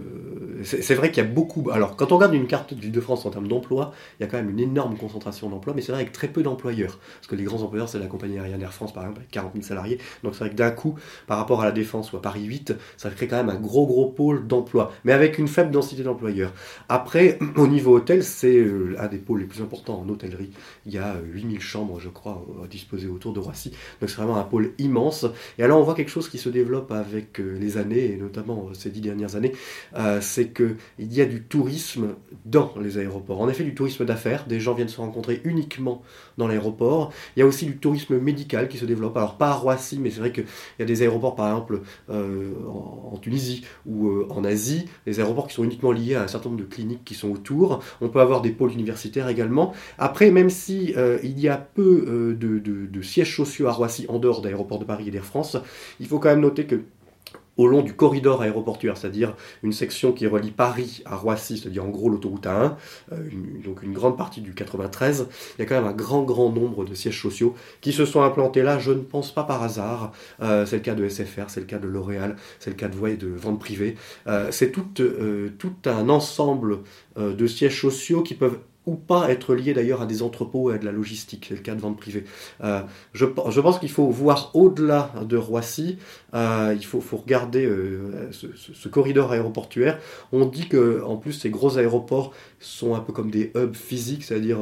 c'est 0.64 0.94
vrai 0.96 1.10
qu'il 1.10 1.24
y 1.24 1.26
a 1.26 1.30
beaucoup. 1.30 1.70
Alors, 1.72 1.96
quand 1.96 2.12
on 2.12 2.16
regarde 2.18 2.34
une 2.34 2.48
carte 2.48 2.74
de 2.74 2.82
l'Île-de-France 2.82 3.26
en 3.26 3.30
termes 3.30 3.48
d'emploi, 3.48 3.94
il 4.20 4.24
y 4.24 4.26
a 4.26 4.30
quand 4.30 4.38
même 4.38 4.50
une 4.50 4.60
énorme 4.60 4.98
concentration 4.98 5.50
d'emplois, 5.50 5.74
mais 5.74 5.82
c'est 5.82 5.92
vrai 5.92 6.02
avec 6.02 6.14
très 6.14 6.28
peu 6.28 6.44
d'employeurs. 6.44 7.00
Parce 7.16 7.28
que 7.28 7.36
les 7.36 7.44
grands 7.44 7.62
employeurs, 7.62 7.88
c'est 7.88 8.00
la 8.00 8.08
compagnie 8.08 8.38
aérienne 8.40 8.62
Air 8.62 8.74
France, 8.74 8.94
par 8.94 9.04
exemple, 9.04 9.20
avec 9.20 9.32
40 9.32 9.54
000 9.54 9.66
salariés. 9.66 10.00
Donc, 10.24 10.34
c'est 10.34 10.40
vrai 10.42 10.50
que 10.50 10.56
d'un 10.56 10.72
coup, 10.72 10.96
par 11.28 11.38
rapport 11.38 11.62
à 11.62 11.66
la 11.66 11.72
Défense 11.72 12.12
ou 12.12 12.18
à 12.18 12.22
Paris 12.22 12.44
8, 12.44 12.76
ça 12.98 13.10
crée 13.10 13.28
quand 13.28 13.38
même 13.38 13.50
un 13.50 13.60
gros, 13.60 13.88
gros 13.88 14.08
pôle 14.08 14.48
d'emploi, 14.48 14.92
mais 15.06 15.14
avec 15.14 15.38
une 15.38 15.48
faible 15.48 15.72
densité 15.72 16.04
d'employeurs. 16.04 16.54
Après, 16.90 17.40
au 17.56 17.68
niveau 17.68 17.96
hôtel, 17.96 18.24
c'est 18.24 18.58
euh, 18.58 18.96
un 19.00 19.08
des 19.08 19.18
pôles 19.18 19.40
les 19.40 19.46
plus 19.46 19.62
importants 19.62 20.00
en 20.00 20.10
hôtellerie. 20.10 20.52
Il 20.86 20.94
y 20.94 20.98
a 20.98 21.16
8000 21.24 21.62
chambres, 21.62 22.00
je 22.00 22.10
crois, 22.10 22.46
disposées 22.70 23.08
autour 23.08 23.34
de 23.34 23.40
Roissy. 23.40 23.72
Donc, 24.02 24.10
c'est 24.10 24.18
vraiment 24.18 24.38
un 24.38 24.44
pôle 24.44 24.74
immense. 24.78 25.26
Et 25.58 25.64
alors, 25.64 25.80
on 25.80 25.84
voit 25.84 25.96
quelque 25.96 26.12
chose 26.12 26.30
qui 26.30 26.38
se 26.38 26.50
développe 26.50 26.92
avec 26.92 27.40
euh, 27.40 27.58
et 27.78 28.18
notamment 28.18 28.70
ces 28.74 28.90
dix 28.90 29.02
dernières 29.02 29.36
années 29.36 29.54
euh, 29.96 30.20
c'est 30.22 30.54
qu'il 30.54 30.76
y 31.00 31.22
a 31.22 31.26
du 31.26 31.44
tourisme 31.44 32.16
dans 32.46 32.74
les 32.82 32.98
aéroports. 32.98 33.42
En 33.42 33.50
effet, 33.50 33.64
du 33.64 33.74
tourisme 33.74 34.06
d'affaires, 34.06 34.46
des 34.48 34.60
gens 34.60 34.74
viennent 34.74 34.88
se 34.88 35.00
rencontrer 35.00 35.42
uniquement 35.44 36.02
dans 36.38 36.48
l'aéroport. 36.48 37.12
Il 37.36 37.40
y 37.40 37.44
a 37.44 37.46
aussi 37.46 37.66
du 37.66 37.78
tourisme 37.78 38.20
médical 38.20 38.68
qui 38.68 38.78
se 38.78 38.86
développe. 38.86 39.18
Alors 39.18 39.38
pas 39.38 39.50
à 39.50 39.54
Roissy, 39.54 40.00
mais 40.00 40.10
c'est 40.10 40.20
vrai 40.20 40.32
qu'il 40.32 40.46
y 40.80 40.82
a 40.82 40.86
des 40.86 41.02
aéroports, 41.02 41.36
par 41.36 41.48
exemple, 41.48 41.82
euh, 42.10 42.54
en, 42.68 43.18
Tunisie 43.18 43.66
ou 43.86 44.10
euh, 44.10 44.28
en 44.30 44.44
Asie, 44.44 44.86
des 45.06 45.20
aéroports 45.20 45.48
qui 45.48 45.56
sont 45.56 45.64
uniquement 45.64 45.92
liés 45.92 46.16
à 46.16 46.24
un 46.24 46.28
certain 46.28 46.50
nombre 46.50 46.62
de 46.62 46.68
cliniques 46.68 47.04
qui 47.04 47.16
sont 47.16 47.30
autour. 47.30 47.82
On 48.00 48.10
peut 48.10 48.22
avoir 48.22 48.42
des 48.42 48.52
pôles 48.52 48.72
universitaires 48.72 49.28
également. 49.28 49.74
Après, 49.98 50.30
même 50.30 50.50
si 50.50 50.94
il 51.24 51.40
y 51.40 51.48
a 51.48 51.58
peu 51.58 52.36
de, 52.40 52.60
de 52.60 53.02
sièges 53.02 53.36
sociaux 53.36 53.68
à 53.68 53.72
Roissy 53.72 54.06
en 54.10 54.20
dehors 54.20 54.42
d'aéroports 54.42 54.80
de 54.80 54.86
Paris 54.86 55.08
et 55.08 55.12
d'Air 55.12 55.26
France, 55.26 55.58
il 56.00 56.08
faut 56.08 56.20
quand 56.20 56.30
même 56.30 56.42
noter 56.42 56.66
que 56.66 56.82
au 57.58 57.68
long 57.68 57.82
du 57.82 57.94
corridor 57.94 58.42
aéroportuaire, 58.42 58.98
c'est-à-dire 58.98 59.36
une 59.64 59.74
section 59.74 60.12
qui 60.12 60.28
relie 60.28 60.52
Paris 60.52 61.02
à 61.06 61.16
Roissy, 61.16 61.58
c'est-à-dire 61.58 61.84
en 61.84 61.90
gros 61.90 62.10
l'autoroute 62.10 62.46
A1, 62.46 62.76
euh, 63.12 63.18
donc 63.64 63.84
une 63.84 63.94
grande 63.94 64.18
partie 64.18 64.42
du 64.42 64.54
93, 64.54 65.28
il 65.58 65.62
y 65.62 65.66
a 65.66 65.66
quand 65.66 65.76
même 65.76 65.90
un 65.90 65.96
grand 65.96 66.24
grand 66.24 66.52
nombre 66.52 66.86
de 66.86 66.94
sièges 66.94 67.22
sociaux 67.22 67.56
qui 67.82 67.92
se 67.92 68.06
sont 68.06 68.22
implantés 68.22 68.62
là, 68.62 68.80
je 68.80 68.92
ne 68.92 69.02
pense 69.02 69.34
pas 69.34 69.44
par 69.44 69.64
hasard, 69.64 70.12
euh, 70.42 70.66
c'est 70.66 70.78
le 70.78 70.82
cas 70.84 70.96
de 70.96 71.08
SFR, 71.08 71.50
c'est 71.50 71.60
le 71.60 71.66
cas 71.66 71.80
de 71.80 71.88
L'Oréal, 71.88 72.36
c'est 72.60 72.70
le 72.70 72.76
cas 72.76 72.88
de 72.88 72.96
Voie 72.96 73.16
de 73.16 73.28
vente 73.28 73.60
privée, 73.60 73.96
euh, 74.28 74.48
c'est 74.52 74.72
tout, 74.72 74.86
un 75.86 76.10
ensemble 76.10 76.80
de 77.18 77.48
sièges 77.48 77.82
sociaux 77.82 78.22
qui 78.22 78.36
peuvent 78.36 78.60
ou 78.86 78.96
pas 78.96 79.30
être 79.30 79.54
lié 79.54 79.74
d'ailleurs 79.74 80.02
à 80.02 80.06
des 80.06 80.22
entrepôts 80.22 80.72
et 80.72 80.76
à 80.76 80.78
de 80.78 80.86
la 80.86 80.92
logistique, 80.92 81.46
c'est 81.50 81.56
le 81.56 81.62
cas 81.62 81.76
de 81.76 81.82
vente 81.82 81.98
privée. 81.98 82.24
Je, 83.14 83.26
pense 83.26 83.80
qu'il 83.80 83.90
faut 83.90 84.08
voir 84.10 84.52
au-delà 84.54 85.12
de 85.24 85.36
Roissy, 85.36 85.98
euh, 86.34 86.76
il 86.76 86.86
faut, 86.86 87.02
regarder 87.18 87.66
euh, 87.66 88.30
ce, 88.32 88.88
corridor 88.90 89.32
aéroportuaire. 89.32 90.00
On 90.32 90.46
dit 90.46 90.68
que 90.68 91.02
en 91.04 91.18
plus 91.18 91.34
ces 91.34 91.50
gros 91.50 91.78
aéroports 91.78 92.34
sont 92.60 92.96
un 92.96 93.00
peu 93.00 93.14
comme 93.14 93.32
des 93.32 93.52
hubs 93.56 93.76
physiques, 93.76 94.24
c'est-à-dire 94.24 94.58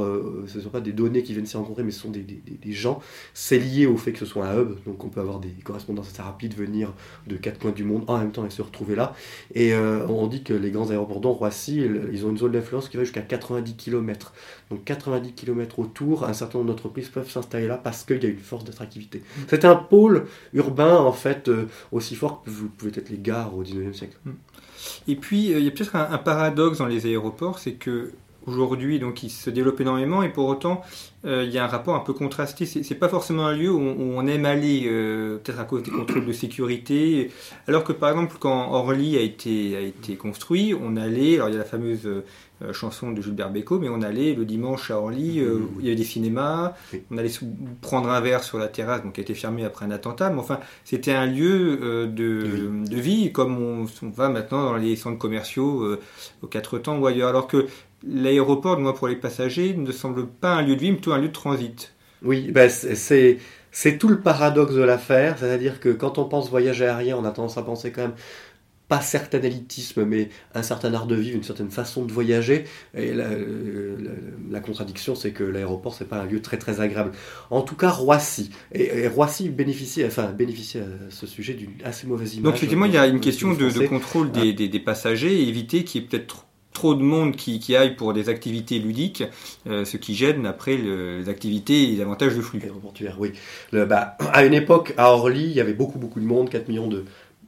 ce 0.47 0.57
ne 0.57 0.63
sont 0.63 0.69
pas 0.69 0.81
des 0.81 0.93
données 0.93 1.23
qui 1.23 1.33
viennent 1.33 1.45
s'y 1.45 1.57
rencontrer, 1.57 1.83
mais 1.83 1.91
ce 1.91 2.01
sont 2.01 2.11
des, 2.11 2.21
des, 2.21 2.41
des 2.41 2.71
gens. 2.71 3.01
C'est 3.33 3.57
lié 3.57 3.85
au 3.85 3.97
fait 3.97 4.11
que 4.11 4.19
ce 4.19 4.25
soit 4.25 4.47
un 4.47 4.61
hub, 4.61 4.75
donc 4.85 5.03
on 5.03 5.09
peut 5.09 5.21
avoir 5.21 5.39
des 5.39 5.49
correspondances 5.63 6.09
assez 6.09 6.21
rapides 6.21 6.55
venir 6.55 6.93
de 7.27 7.35
quatre 7.35 7.59
coins 7.59 7.71
du 7.71 7.83
monde 7.83 8.03
en 8.07 8.17
même 8.17 8.31
temps 8.31 8.45
et 8.45 8.49
se 8.49 8.61
retrouver 8.61 8.95
là. 8.95 9.15
Et 9.53 9.73
on 9.75 10.27
dit 10.27 10.43
que 10.43 10.53
les 10.53 10.71
grands 10.71 10.89
aéroports, 10.91 11.21
dont 11.21 11.33
Roissy, 11.33 11.81
ils 12.11 12.25
ont 12.25 12.29
une 12.29 12.37
zone 12.37 12.51
d'influence 12.51 12.89
qui 12.89 12.97
va 12.97 13.03
jusqu'à 13.03 13.21
90 13.21 13.75
km 13.75 14.33
donc 14.71 14.83
90 14.83 15.33
km 15.33 15.79
autour, 15.79 16.23
un 16.23 16.33
certain 16.33 16.59
nombre 16.59 16.71
d'entreprises 16.71 17.09
peuvent 17.09 17.29
s'installer 17.29 17.67
là 17.67 17.77
parce 17.77 18.03
qu'il 18.03 18.23
y 18.23 18.25
a 18.25 18.29
une 18.29 18.39
force 18.39 18.63
d'attractivité. 18.63 19.19
Mm. 19.19 19.41
C'est 19.47 19.65
un 19.65 19.75
pôle 19.75 20.25
urbain 20.53 20.97
en 20.97 21.11
fait 21.11 21.47
euh, 21.49 21.67
aussi 21.91 22.15
fort 22.15 22.43
que 22.43 22.49
vous 22.49 22.69
pouvez 22.69 22.91
être 22.97 23.09
les 23.09 23.19
gares 23.19 23.55
au 23.55 23.63
19e 23.63 23.93
siècle. 23.93 24.17
Mm. 24.25 24.31
Et 25.07 25.15
puis 25.15 25.53
euh, 25.53 25.59
il 25.59 25.65
y 25.65 25.67
a 25.67 25.71
peut-être 25.71 25.95
un, 25.95 26.17
paradoxe 26.17 26.79
dans 26.79 26.87
les 26.87 27.05
aéroports, 27.05 27.59
c'est 27.59 27.73
que 27.73 28.11
aujourd'hui, 28.47 28.99
donc, 28.99 29.23
il 29.23 29.29
se 29.29 29.49
développe 29.49 29.79
énormément 29.81 30.23
et 30.23 30.29
pour 30.29 30.47
autant, 30.47 30.81
euh, 31.25 31.43
il 31.43 31.51
y 31.51 31.57
a 31.57 31.63
un 31.63 31.67
rapport 31.67 31.95
un 31.95 31.99
peu 31.99 32.13
contrasté. 32.13 32.65
C'est, 32.65 32.83
c'est 32.83 32.95
pas 32.95 33.09
forcément 33.09 33.45
un 33.47 33.55
lieu 33.55 33.71
où 33.71 33.79
on, 33.79 34.27
aime 34.27 34.45
aller, 34.45 34.81
peut-être 35.43 35.59
à 35.59 35.65
cause 35.65 35.83
des 35.83 35.91
contrôles 35.91 36.25
de 36.25 36.33
sécurité. 36.33 37.31
Alors 37.67 37.83
que 37.83 37.93
par 37.93 38.09
exemple, 38.09 38.35
quand 38.39 38.71
Orly 38.71 39.17
a 39.17 39.21
été, 39.21 39.75
a 39.75 39.81
été 39.81 40.15
construit, 40.15 40.73
on 40.73 40.97
allait, 40.97 41.35
alors 41.35 41.49
il 41.49 41.53
y 41.53 41.55
a 41.55 41.59
la 41.59 41.65
fameuse 41.65 42.07
euh, 42.61 42.71
chanson 42.71 43.11
de 43.11 43.21
Gilbert 43.21 43.49
Bécaud, 43.49 43.79
mais 43.79 43.89
on 43.89 44.01
allait 44.01 44.33
le 44.33 44.45
dimanche 44.45 44.89
à 44.89 44.97
Orly, 44.97 45.41
euh, 45.41 45.55
mmh. 45.55 45.69
il 45.79 45.85
y 45.85 45.87
avait 45.87 45.97
des 45.97 46.05
cinémas, 46.05 46.73
on 47.11 47.17
allait 47.17 47.31
prendre 47.81 48.09
un 48.09 48.21
verre 48.21 48.45
sur 48.45 48.57
la 48.57 48.69
terrasse, 48.69 49.03
donc 49.03 49.13
qui 49.13 49.19
a 49.19 49.23
été 49.23 49.33
fermée 49.33 49.65
après 49.65 49.85
un 49.85 49.91
attentat, 49.91 50.29
mais 50.29 50.39
enfin, 50.39 50.61
c'était 50.85 51.11
un 51.11 51.25
lieu 51.25 51.77
euh, 51.81 52.07
de, 52.07 52.87
de, 52.89 52.95
vie, 52.95 53.33
comme 53.33 53.61
on, 53.61 53.85
va 54.03 54.29
maintenant 54.29 54.63
dans 54.63 54.77
les 54.77 54.95
centres 54.95 55.17
commerciaux 55.17 55.97
aux 56.41 56.47
quatre 56.47 56.77
temps 56.77 56.97
ou 56.97 57.05
ailleurs, 57.07 57.27
alors 57.27 57.47
que 57.47 57.67
l'aéroport, 58.07 58.79
moi, 58.79 58.95
pour 58.95 59.07
les 59.07 59.15
passagers, 59.15 59.73
ne 59.75 59.91
semble 59.91 60.27
pas 60.27 60.53
un 60.53 60.61
lieu 60.61 60.75
de 60.75 60.81
vie, 60.81 60.91
mais 60.91 60.97
plutôt 60.97 61.13
un 61.13 61.19
lieu 61.19 61.27
de 61.27 61.33
transit. 61.33 61.93
Oui, 62.21 62.49
ben 62.51 62.69
c'est 62.69 63.39
c'est 63.71 63.97
tout 63.97 64.07
le 64.07 64.21
paradoxe 64.21 64.73
de 64.73 64.81
l'affaire, 64.81 65.37
c'est-à-dire 65.37 65.81
que 65.81 65.89
quand 65.89 66.17
on 66.17 66.23
pense 66.23 66.49
voyage 66.49 66.81
aérien, 66.81 67.17
on 67.17 67.25
a 67.25 67.31
tendance 67.31 67.57
à 67.57 67.61
penser 67.61 67.91
quand 67.91 68.03
même 68.03 68.15
pas 68.87 69.01
certain 69.01 69.41
élitisme, 69.41 70.05
mais 70.05 70.29
un 70.53 70.61
certain 70.61 70.93
art 70.93 71.07
de 71.07 71.15
vivre, 71.15 71.35
une 71.35 71.43
certaine 71.43 71.71
façon 71.71 72.05
de 72.05 72.11
voyager. 72.11 72.65
Et 72.95 73.13
la, 73.13 74.59
contradiction, 74.59 75.15
c'est 75.15 75.31
que 75.31 75.43
l'aéroport, 75.43 75.93
c'est 75.93 76.07
pas 76.07 76.21
un 76.21 76.25
lieu 76.25 76.41
très 76.41 76.57
très 76.57 76.79
agréable. 76.79 77.11
En 77.49 77.63
tout 77.63 77.75
cas, 77.75 77.89
Roissy. 77.89 78.51
Et, 78.71 79.07
Roissy 79.07 79.49
bénéficie, 79.49 80.05
enfin, 80.05 80.31
bénéficie 80.31 80.77
à 80.77 80.85
ce 81.09 81.25
sujet 81.27 81.53
d'une 81.53 81.73
assez 81.83 82.07
mauvaise 82.07 82.35
image. 82.35 82.43
Donc, 82.43 82.55
effectivement, 82.55 82.85
il 82.85 82.93
y 82.93 82.97
a 82.97 83.07
une 83.07 83.19
question 83.19 83.53
de, 83.53 83.87
contrôle 83.87 84.31
des, 84.31 84.53
des, 84.53 84.79
passagers 84.79 85.41
et 85.41 85.49
éviter 85.49 85.83
qu'il 85.83 86.01
y 86.01 86.05
ait 86.05 86.07
peut-être 86.07 86.45
trop 86.75 86.93
de 86.93 87.01
monde 87.01 87.35
qui, 87.35 87.59
qui 87.59 87.75
aille 87.75 87.95
pour 87.95 88.13
des 88.13 88.29
activités 88.29 88.77
ludiques, 88.77 89.23
euh, 89.65 89.85
ce 89.85 89.97
qui 89.97 90.13
gêne 90.13 90.45
après 90.45 90.77
les 90.77 91.27
activités 91.29 91.91
et 91.91 91.95
davantage 91.95 92.35
de 92.35 92.41
flux. 92.41 92.61
Oui. 93.17 93.31
Bah, 93.73 94.15
à 94.31 94.45
une 94.45 94.53
époque, 94.53 94.93
à 94.97 95.11
Orly, 95.11 95.45
il 95.45 95.53
y 95.53 95.61
avait 95.61 95.73
beaucoup 95.73 95.97
beaucoup 95.97 96.19
de 96.19 96.25
monde, 96.25 96.49
4 96.49 96.67
millions 96.67 96.87
de 96.87 97.05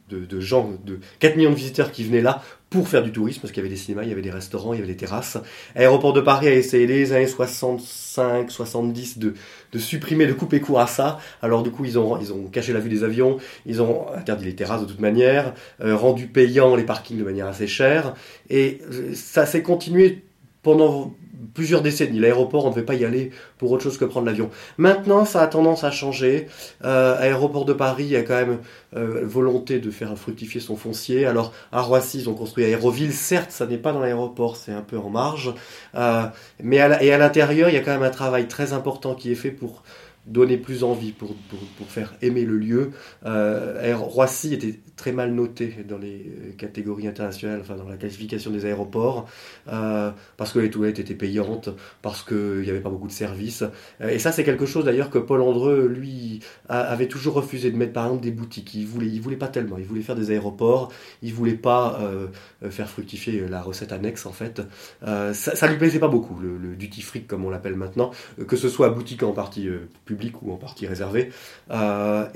de, 0.09 0.39
gens, 0.39 0.71
de 0.85 0.99
4 1.19 1.35
millions 1.35 1.51
de 1.51 1.55
visiteurs 1.55 1.91
qui 1.91 2.03
venaient 2.03 2.21
là 2.21 2.41
pour 2.69 2.89
faire 2.89 3.03
du 3.03 3.11
tourisme, 3.11 3.41
parce 3.41 3.53
qu'il 3.53 3.63
y 3.63 3.65
avait 3.65 3.73
des 3.73 3.79
cinémas, 3.79 4.03
il 4.03 4.09
y 4.09 4.11
avait 4.11 4.21
des 4.21 4.31
restaurants, 4.31 4.73
il 4.73 4.79
y 4.79 4.83
avait 4.83 4.91
des 4.91 4.97
terrasses. 4.97 5.37
Aéroport 5.75 6.11
de 6.11 6.19
Paris 6.19 6.47
a 6.47 6.53
essayé 6.53 6.85
les 6.85 7.13
années 7.13 7.27
65, 7.27 8.51
70 8.51 9.19
de, 9.19 9.33
de 9.71 9.79
supprimer, 9.79 10.27
de 10.27 10.33
couper 10.33 10.59
court 10.59 10.81
à 10.81 10.87
ça. 10.87 11.19
Alors 11.41 11.63
du 11.63 11.71
coup, 11.71 11.85
ils 11.85 11.97
ont, 11.97 12.19
ils 12.19 12.33
ont 12.33 12.47
caché 12.47 12.73
la 12.73 12.79
vue 12.79 12.89
des 12.89 13.03
avions, 13.03 13.37
ils 13.65 13.81
ont 13.81 14.07
interdit 14.13 14.45
les 14.45 14.55
terrasses 14.55 14.81
de 14.81 14.87
toute 14.87 14.99
manière, 14.99 15.53
euh, 15.81 15.95
rendu 15.95 16.27
payant 16.27 16.75
les 16.75 16.83
parkings 16.83 17.17
de 17.17 17.23
manière 17.23 17.47
assez 17.47 17.67
chère, 17.67 18.13
et 18.49 18.81
euh, 18.91 19.13
ça 19.13 19.45
s'est 19.45 19.63
continué 19.63 20.23
pendant 20.67 21.13
plusieurs 21.53 21.81
décennies. 21.81 22.19
L'aéroport, 22.19 22.65
on 22.65 22.71
ne 22.71 22.73
devait 22.73 22.85
pas 22.85 22.95
y 22.95 23.05
aller 23.05 23.31
pour 23.57 23.71
autre 23.71 23.83
chose 23.83 23.97
que 23.97 24.03
prendre 24.03 24.25
l'avion. 24.25 24.49
Maintenant, 24.77 25.23
ça 25.23 25.41
a 25.41 25.47
tendance 25.47 25.85
à 25.85 25.91
changer. 25.91 26.49
Euh, 26.83 27.17
aéroport 27.17 27.63
de 27.63 27.71
Paris, 27.71 28.03
il 28.03 28.09
y 28.09 28.17
a 28.17 28.23
quand 28.23 28.35
même 28.35 28.57
euh, 28.97 29.21
volonté 29.23 29.79
de 29.79 29.89
faire 29.89 30.17
fructifier 30.17 30.59
son 30.59 30.75
foncier. 30.75 31.25
Alors, 31.25 31.53
à 31.71 31.79
Roissy, 31.79 32.19
ils 32.19 32.29
ont 32.29 32.33
construit 32.33 32.65
Aéroville. 32.65 33.13
Certes, 33.13 33.51
ça 33.51 33.65
n'est 33.65 33.77
pas 33.77 33.93
dans 33.93 34.01
l'aéroport, 34.01 34.57
c'est 34.57 34.73
un 34.73 34.81
peu 34.81 34.97
en 34.97 35.09
marge. 35.09 35.53
Euh, 35.95 36.23
mais 36.61 36.75
et 36.99 37.13
à 37.13 37.17
l'intérieur, 37.17 37.69
il 37.69 37.75
y 37.75 37.77
a 37.77 37.81
quand 37.81 37.93
même 37.93 38.03
un 38.03 38.09
travail 38.09 38.49
très 38.49 38.73
important 38.73 39.15
qui 39.15 39.31
est 39.31 39.35
fait 39.35 39.51
pour 39.51 39.83
donner 40.27 40.57
plus 40.57 40.83
envie, 40.83 41.11
pour, 41.11 41.33
pour, 41.49 41.59
pour 41.77 41.87
faire 41.87 42.13
aimer 42.21 42.43
le 42.43 42.57
lieu. 42.57 42.91
Euh, 43.25 43.95
Roissy 43.95 44.53
était 44.53 44.79
très 44.95 45.11
mal 45.11 45.33
noté 45.33 45.85
dans 45.87 45.97
les 45.97 46.25
euh, 46.27 46.51
catégories 46.57 47.07
internationales, 47.07 47.59
enfin 47.61 47.75
dans 47.75 47.87
la 47.87 47.97
classification 47.97 48.51
des 48.51 48.65
aéroports, 48.65 49.29
euh, 49.71 50.11
parce 50.35 50.51
que 50.51 50.59
les 50.59 50.69
toilettes 50.69 50.99
étaient 50.99 51.15
payantes, 51.15 51.69
parce 52.01 52.23
qu'il 52.23 52.61
n'y 52.61 52.69
avait 52.69 52.81
pas 52.81 52.89
beaucoup 52.89 53.07
de 53.07 53.13
services. 53.13 53.63
Euh, 54.01 54.09
et 54.09 54.19
ça, 54.19 54.31
c'est 54.31 54.43
quelque 54.43 54.65
chose 54.65 54.85
d'ailleurs 54.85 55.09
que 55.09 55.19
Paul 55.19 55.41
Andreu, 55.41 55.87
lui, 55.87 56.41
avait 56.67 57.07
toujours 57.07 57.35
refusé 57.35 57.71
de 57.71 57.77
mettre 57.77 57.93
par 57.93 58.05
exemple 58.05 58.23
des 58.23 58.31
boutiques. 58.31 58.73
Il 58.73 58.85
voulait, 58.85 59.07
il 59.07 59.21
voulait 59.21 59.37
pas 59.37 59.47
tellement. 59.47 59.77
Il 59.77 59.85
voulait 59.85 60.01
faire 60.01 60.15
des 60.15 60.31
aéroports. 60.31 60.91
Il 61.21 61.33
voulait 61.33 61.53
pas 61.53 61.99
euh, 62.01 62.27
faire 62.69 62.89
fructifier 62.89 63.47
la 63.47 63.61
recette 63.61 63.91
annexe 63.91 64.25
en 64.25 64.31
fait. 64.31 64.61
Euh, 65.03 65.33
ça, 65.33 65.55
ça 65.55 65.67
lui 65.67 65.77
plaisait 65.77 65.99
pas 65.99 66.07
beaucoup 66.07 66.39
le, 66.39 66.57
le 66.57 66.75
duty 66.75 67.01
free 67.01 67.23
comme 67.23 67.45
on 67.45 67.49
l'appelle 67.49 67.75
maintenant, 67.75 68.11
que 68.47 68.55
ce 68.55 68.67
soit 68.67 68.89
boutique 68.89 69.23
en 69.23 69.31
partie 69.31 69.69
publique 70.05 70.16
ou 70.41 70.51
en 70.51 70.57
partie 70.57 70.87
réservée. 70.87 71.29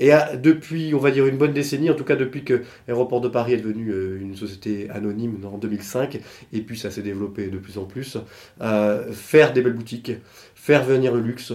et 0.00 0.12
depuis, 0.42 0.94
on 0.94 0.98
va 0.98 1.10
dire 1.10 1.26
une 1.26 1.38
bonne 1.38 1.52
décennie, 1.52 1.90
en 1.90 1.94
tout 1.94 2.04
cas 2.04 2.16
depuis 2.16 2.44
que 2.44 2.62
Aéroport 2.88 3.20
de 3.20 3.28
Paris 3.28 3.54
est 3.54 3.58
devenu 3.58 3.90
euh, 3.90 4.20
une 4.20 4.36
société 4.36 4.88
anonyme 4.90 5.38
en 5.44 5.58
2005, 5.58 6.20
et 6.52 6.60
puis 6.60 6.78
ça 6.78 6.90
s'est 6.90 7.02
développé 7.02 7.48
de 7.48 7.58
plus 7.58 7.78
en 7.78 7.84
plus. 7.84 8.18
Euh, 8.60 9.12
faire 9.12 9.52
des 9.52 9.62
belles 9.62 9.72
boutiques, 9.74 10.12
faire 10.54 10.84
venir 10.84 11.14
le 11.14 11.20
luxe, 11.20 11.52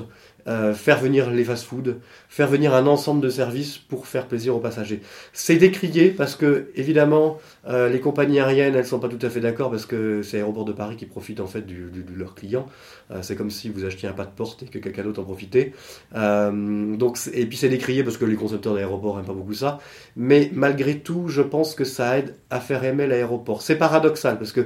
euh, 0.48 0.74
faire 0.74 1.00
venir 1.00 1.30
les 1.30 1.44
fast-foods, 1.44 1.96
faire 2.30 2.48
venir 2.48 2.74
un 2.74 2.88
ensemble 2.88 3.22
de 3.22 3.30
services 3.30 3.78
pour 3.78 4.08
faire 4.08 4.28
plaisir 4.28 4.56
aux 4.56 4.60
passagers. 4.60 5.02
C'est 5.34 5.58
décrié 5.58 6.10
parce 6.10 6.36
que, 6.36 6.72
évidemment, 6.76 7.38
euh, 7.68 7.90
les 7.90 8.00
compagnies 8.00 8.40
aériennes, 8.40 8.76
elles 8.76 8.86
sont 8.86 9.00
pas 9.00 9.10
tout 9.10 9.20
à 9.22 9.30
fait 9.30 9.42
d'accord 9.42 9.70
parce 9.72 9.86
que 9.86 10.22
c'est 10.22 10.38
Aéroport 10.38 10.64
de 10.64 10.72
Paris 10.72 10.96
qui 10.96 11.06
profite 11.06 11.42
en 11.42 11.48
fait 11.48 11.66
du, 11.66 11.92
de 11.92 12.16
leurs 12.16 12.34
clients. 12.34 12.68
Euh, 13.12 13.20
c'est 13.22 13.36
comme 13.36 13.50
si 13.50 13.68
vous 13.70 13.84
achetiez 13.84 14.08
un 14.08 14.14
pas 14.14 14.26
de 14.26 14.32
porte 14.32 14.64
et 14.64 14.68
que 14.68 14.80
quelqu'un 14.80 15.04
d'autre 15.04 15.22
en 15.22 15.26
profitait. 15.26 15.74
donc, 16.14 17.18
et 17.34 17.46
puis 17.46 17.58
c'est 17.58 17.70
décrié 17.70 18.04
parce 18.04 18.18
que 18.18 18.26
les 18.26 18.36
concepteurs 18.36 18.74
d'aéroports 18.74 19.18
n'aiment 19.18 19.26
pas 19.26 19.34
beaucoup 19.34 19.54
ça. 19.54 19.80
Mais 20.16 20.50
malgré 20.54 21.00
tout, 21.00 21.28
je 21.28 21.42
pense 21.42 21.76
que 21.76 21.84
ça 21.84 22.18
aide 22.18 22.36
à 22.50 22.62
faire 22.62 22.84
aimer 22.86 23.06
l'aéroport. 23.06 23.62
C'est 23.62 23.78
paradoxal 23.78 24.38
parce 24.38 24.54
que 24.54 24.62
euh, 24.62 24.66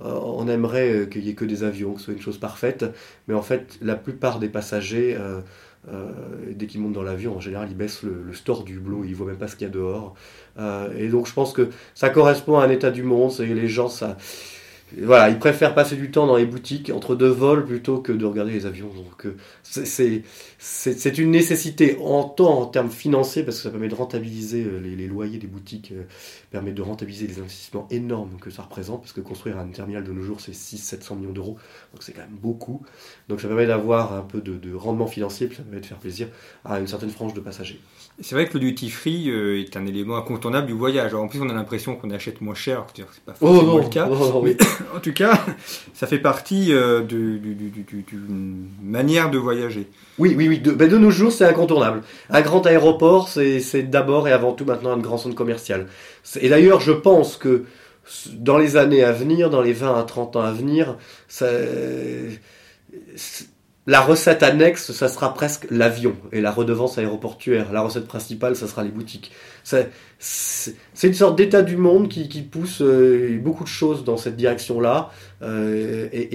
on 0.00 0.48
aimerait 0.48 0.92
euh, 0.92 1.06
qu'il 1.06 1.22
n'y 1.22 1.30
ait 1.30 1.34
que 1.34 1.44
des 1.44 1.64
avions, 1.64 1.94
que 1.94 1.98
ce 2.00 2.06
soit 2.06 2.14
une 2.14 2.20
chose 2.20 2.38
parfaite, 2.38 2.84
mais 3.26 3.34
en 3.34 3.42
fait, 3.42 3.78
la 3.82 3.96
plupart 3.96 4.38
des 4.38 4.48
passagers, 4.48 5.16
euh, 5.18 5.40
dès 6.50 6.66
qu'ils 6.66 6.80
montent 6.80 6.92
dans 6.92 7.02
l'avion, 7.02 7.36
en 7.36 7.40
général, 7.40 7.68
ils 7.70 7.76
baissent 7.76 8.02
le, 8.02 8.32
store 8.32 8.64
du 8.64 8.76
hublot, 8.76 9.04
ils 9.04 9.10
ne 9.10 9.16
voient 9.16 9.26
même 9.26 9.38
pas 9.38 9.48
ce 9.48 9.56
qu'il 9.56 9.66
y 9.66 9.70
a 9.70 9.72
dehors. 9.72 10.14
et 10.96 11.08
donc, 11.08 11.26
je 11.26 11.32
pense 11.32 11.52
que 11.52 11.70
ça 11.94 12.10
correspond 12.10 12.58
à 12.58 12.64
un 12.64 12.70
état 12.70 12.90
du 12.90 13.02
monde, 13.02 13.32
et 13.40 13.46
les 13.46 13.68
gens, 13.68 13.88
ça 13.88 14.16
voilà, 14.96 15.28
ils 15.28 15.38
préfèrent 15.38 15.74
passer 15.74 15.96
du 15.96 16.10
temps 16.10 16.26
dans 16.26 16.36
les 16.36 16.46
boutiques 16.46 16.90
entre 16.90 17.14
deux 17.14 17.28
vols 17.28 17.66
plutôt 17.66 18.00
que 18.00 18.12
de 18.12 18.24
regarder 18.24 18.52
les 18.52 18.64
avions. 18.64 18.88
Donc 18.88 19.26
euh, 19.26 19.36
c'est 19.62 21.18
une 21.18 21.30
nécessité 21.30 21.98
en 22.00 22.24
temps, 22.24 22.60
en 22.60 22.66
termes 22.66 22.90
financiers, 22.90 23.42
parce 23.42 23.58
que 23.58 23.62
ça 23.64 23.70
permet 23.70 23.88
de 23.88 23.94
rentabiliser 23.94 24.64
euh, 24.64 24.78
les, 24.80 25.06
loyers 25.06 25.38
des 25.38 25.46
boutiques, 25.46 25.92
euh, 25.92 26.04
permet 26.50 26.72
de 26.72 26.80
rentabiliser 26.80 27.26
les 27.26 27.38
investissements 27.38 27.86
énormes 27.90 28.38
que 28.40 28.50
ça 28.50 28.62
représente, 28.62 29.02
parce 29.02 29.12
que 29.12 29.20
construire 29.20 29.58
un 29.58 29.68
terminal 29.68 30.04
de 30.04 30.12
nos 30.12 30.22
jours, 30.22 30.40
c'est 30.40 30.52
600-700 30.52 31.18
millions 31.18 31.32
d'euros, 31.32 31.58
donc 31.92 32.02
c'est 32.02 32.12
quand 32.12 32.22
même 32.22 32.38
beaucoup. 32.40 32.82
Donc 33.28 33.40
ça 33.40 33.48
permet 33.48 33.66
d'avoir 33.66 34.14
un 34.14 34.22
peu 34.22 34.40
de, 34.40 34.56
de, 34.56 34.74
rendement 34.74 35.06
financier, 35.06 35.48
puis 35.48 35.56
ça 35.56 35.62
permet 35.62 35.80
de 35.80 35.86
faire 35.86 35.98
plaisir 35.98 36.28
à 36.64 36.80
une 36.80 36.86
certaine 36.86 37.10
frange 37.10 37.34
de 37.34 37.40
passagers. 37.40 37.80
C'est 38.20 38.34
vrai 38.34 38.46
que 38.46 38.54
le 38.54 38.60
duty 38.60 38.90
free 38.90 39.30
est 39.30 39.76
un 39.76 39.86
élément 39.86 40.16
incontournable 40.16 40.66
du 40.66 40.72
voyage. 40.72 41.14
en 41.14 41.28
plus, 41.28 41.40
on 41.40 41.48
a 41.48 41.54
l'impression 41.54 41.94
qu'on 41.94 42.10
achète 42.10 42.40
moins 42.40 42.54
cher, 42.54 42.84
c'est 42.94 43.04
pas 43.24 43.34
oh 43.40 43.46
forcément 43.46 43.78
le 43.78 43.88
cas. 43.88 44.08
Oh, 44.10 44.44
en 44.96 45.00
tout 45.00 45.12
cas, 45.12 45.44
ça 45.94 46.08
fait 46.08 46.18
partie 46.18 46.72
euh, 46.72 47.02
d'une 47.02 48.68
manière 48.82 49.30
de 49.30 49.38
voyager. 49.38 49.88
Oui, 50.18 50.34
oui, 50.36 50.48
oui. 50.48 50.58
De, 50.58 50.72
ben, 50.72 50.88
de 50.88 50.98
nos 50.98 51.10
jours, 51.10 51.30
c'est 51.30 51.44
incontournable. 51.44 52.02
Un 52.28 52.40
grand 52.40 52.66
aéroport, 52.66 53.28
c'est 53.28 53.82
d'abord 53.84 54.26
et 54.26 54.32
avant 54.32 54.52
tout 54.52 54.64
maintenant 54.64 54.90
un 54.90 54.98
grand 54.98 55.18
centre 55.18 55.36
commercial. 55.36 55.86
Et 56.40 56.48
d'ailleurs, 56.48 56.80
je 56.80 56.92
pense 56.92 57.36
que 57.36 57.66
dans 58.32 58.58
les 58.58 58.76
années 58.76 59.04
à 59.04 59.12
venir, 59.12 59.50
dans 59.50 59.62
les 59.62 59.72
20 59.72 59.98
à 59.98 60.02
30 60.02 60.36
ans 60.36 60.42
à 60.42 60.52
venir, 60.52 60.96
ça, 61.28 61.46
la 63.88 64.02
recette 64.02 64.42
annexe, 64.42 64.92
ça 64.92 65.08
sera 65.08 65.32
presque 65.32 65.66
l'avion 65.70 66.14
et 66.30 66.42
la 66.42 66.50
redevance 66.50 66.98
aéroportuaire. 66.98 67.72
La 67.72 67.80
recette 67.80 68.06
principale, 68.06 68.54
ça 68.54 68.68
sera 68.68 68.84
les 68.84 68.90
boutiques. 68.90 69.32
C'est 69.64 69.88
une 71.02 71.14
sorte 71.14 71.36
d'état 71.36 71.62
du 71.62 71.78
monde 71.78 72.10
qui, 72.10 72.42
pousse 72.42 72.82
euh, 72.82 73.40
beaucoup 73.42 73.64
de 73.64 73.68
choses 73.68 74.04
dans 74.04 74.18
cette 74.18 74.36
direction-là. 74.36 75.10
Euh, 75.42 76.08
et, 76.12 76.26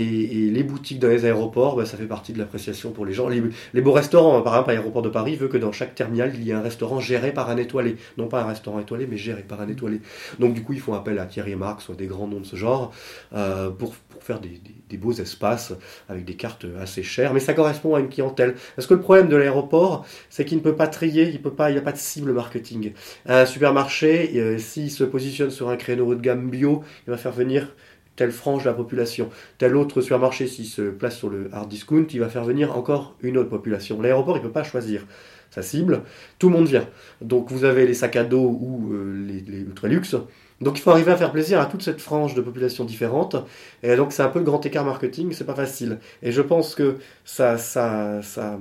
les 0.53 0.63
boutiques 0.63 0.99
dans 0.99 1.09
les 1.09 1.25
aéroports, 1.25 1.75
bah, 1.75 1.85
ça 1.85 1.97
fait 1.97 2.05
partie 2.05 2.33
de 2.33 2.39
l'appréciation 2.39 2.91
pour 2.91 3.05
les 3.05 3.13
gens. 3.13 3.27
Les, 3.27 3.81
beaux 3.81 3.91
restaurants, 3.91 4.41
par 4.41 4.53
exemple, 4.53 4.69
l'aéroport 4.69 5.01
de 5.01 5.09
Paris 5.09 5.35
veut 5.35 5.47
que 5.47 5.57
dans 5.57 5.71
chaque 5.71 5.95
terminal, 5.95 6.31
il 6.35 6.43
y 6.43 6.51
ait 6.51 6.53
un 6.53 6.61
restaurant 6.61 6.99
géré 6.99 7.33
par 7.33 7.49
un 7.49 7.57
étoilé. 7.57 7.97
Non 8.17 8.27
pas 8.27 8.41
un 8.41 8.47
restaurant 8.47 8.79
étoilé, 8.79 9.07
mais 9.09 9.17
géré 9.17 9.41
par 9.41 9.61
un 9.61 9.67
étoilé. 9.67 10.01
Donc 10.39 10.53
du 10.53 10.63
coup, 10.63 10.73
ils 10.73 10.79
font 10.79 10.93
appel 10.93 11.19
à 11.19 11.25
Thierry 11.25 11.55
Marx, 11.55 11.85
soit 11.85 11.95
des 11.95 12.07
grands 12.07 12.27
noms 12.27 12.39
de 12.39 12.45
ce 12.45 12.55
genre, 12.55 12.91
euh, 13.33 13.69
pour, 13.69 13.95
faire 14.19 14.39
des, 14.39 14.61
des, 14.89 14.97
beaux 14.97 15.11
espaces 15.11 15.73
avec 16.07 16.23
des 16.23 16.35
cartes 16.35 16.65
assez 16.79 17.03
chères. 17.03 17.33
Mais 17.33 17.39
ça 17.39 17.53
correspond 17.53 17.95
à 17.95 17.99
une 17.99 18.09
clientèle. 18.09 18.55
Parce 18.75 18.87
que 18.87 18.93
le 18.93 19.01
problème 19.01 19.27
de 19.27 19.35
l'aéroport, 19.35 20.05
c'est 20.29 20.45
qu'il 20.45 20.57
ne 20.57 20.63
peut 20.63 20.75
pas 20.75 20.87
trier, 20.87 21.29
il 21.29 21.41
peut 21.41 21.51
pas, 21.51 21.69
il 21.69 21.73
n'y 21.73 21.79
a 21.79 21.81
pas 21.81 21.91
de 21.91 21.97
cible 21.97 22.31
marketing. 22.31 22.93
Un 23.25 23.45
supermarché, 23.45 24.31
euh, 24.35 24.57
s'il 24.57 24.91
se 24.91 25.03
positionne 25.03 25.51
sur 25.51 25.69
un 25.69 25.75
créneau 25.75 26.15
de 26.15 26.21
gamme 26.21 26.49
bio, 26.49 26.83
il 27.07 27.11
va 27.11 27.17
faire 27.17 27.33
venir 27.33 27.67
telle 28.15 28.32
frange 28.32 28.63
de 28.63 28.69
la 28.69 28.76
population. 28.76 29.30
Tel 29.58 29.76
autre 29.76 30.02
supermarché, 30.02 30.47
s'il 30.47 30.65
se 30.65 30.82
place 30.82 31.17
sur 31.17 31.30
le 31.30 31.49
hard 31.54 31.69
discount, 31.69 32.06
il 32.12 32.19
va 32.19 32.30
faire 32.30 32.43
venir 32.43 32.78
encore 32.78 33.15
une 33.21 33.38
autre 33.38 33.49
population. 33.49 34.02
L'aéroport, 34.02 34.38
il 34.38 34.41
ne 34.41 34.47
peut 34.47 34.52
pas 34.52 34.63
choisir 34.63 35.06
sa 35.49 35.62
cible. 35.62 36.02
Tout 36.39 36.49
le 36.49 36.56
monde 36.56 36.67
vient. 36.67 36.88
Donc 37.21 37.52
vous 37.52 37.63
avez 37.63 37.86
les 37.86 37.93
sacs 37.93 38.15
à 38.15 38.23
dos 38.23 38.58
ou 38.60 38.93
euh, 38.93 39.26
les, 39.28 39.41
les 39.41 39.60
ultra 39.62 39.88
luxe. 39.88 40.15
Donc 40.62 40.80
il 40.80 40.82
faut 40.82 40.91
arriver 40.91 41.12
à 41.12 41.17
faire 41.17 41.32
plaisir 41.32 41.60
à 41.60 41.65
toute 41.65 41.84
cette 41.84 42.02
frange 42.02 42.34
de 42.34 42.41
population 42.41 42.86
différente. 42.86 43.36
Et 43.84 43.95
donc 43.95 44.13
c'est 44.13 44.23
un 44.23 44.30
peu 44.30 44.39
le 44.39 44.45
grand 44.45 44.65
écart 44.65 44.86
marketing, 44.86 45.32
c'est 45.32 45.45
pas 45.45 45.56
facile. 45.56 45.99
Et 46.21 46.32
je 46.32 46.41
pense 46.41 46.73
que 46.73 46.97
ça, 47.26 47.58
ça, 47.58 48.21
ça, 48.21 48.60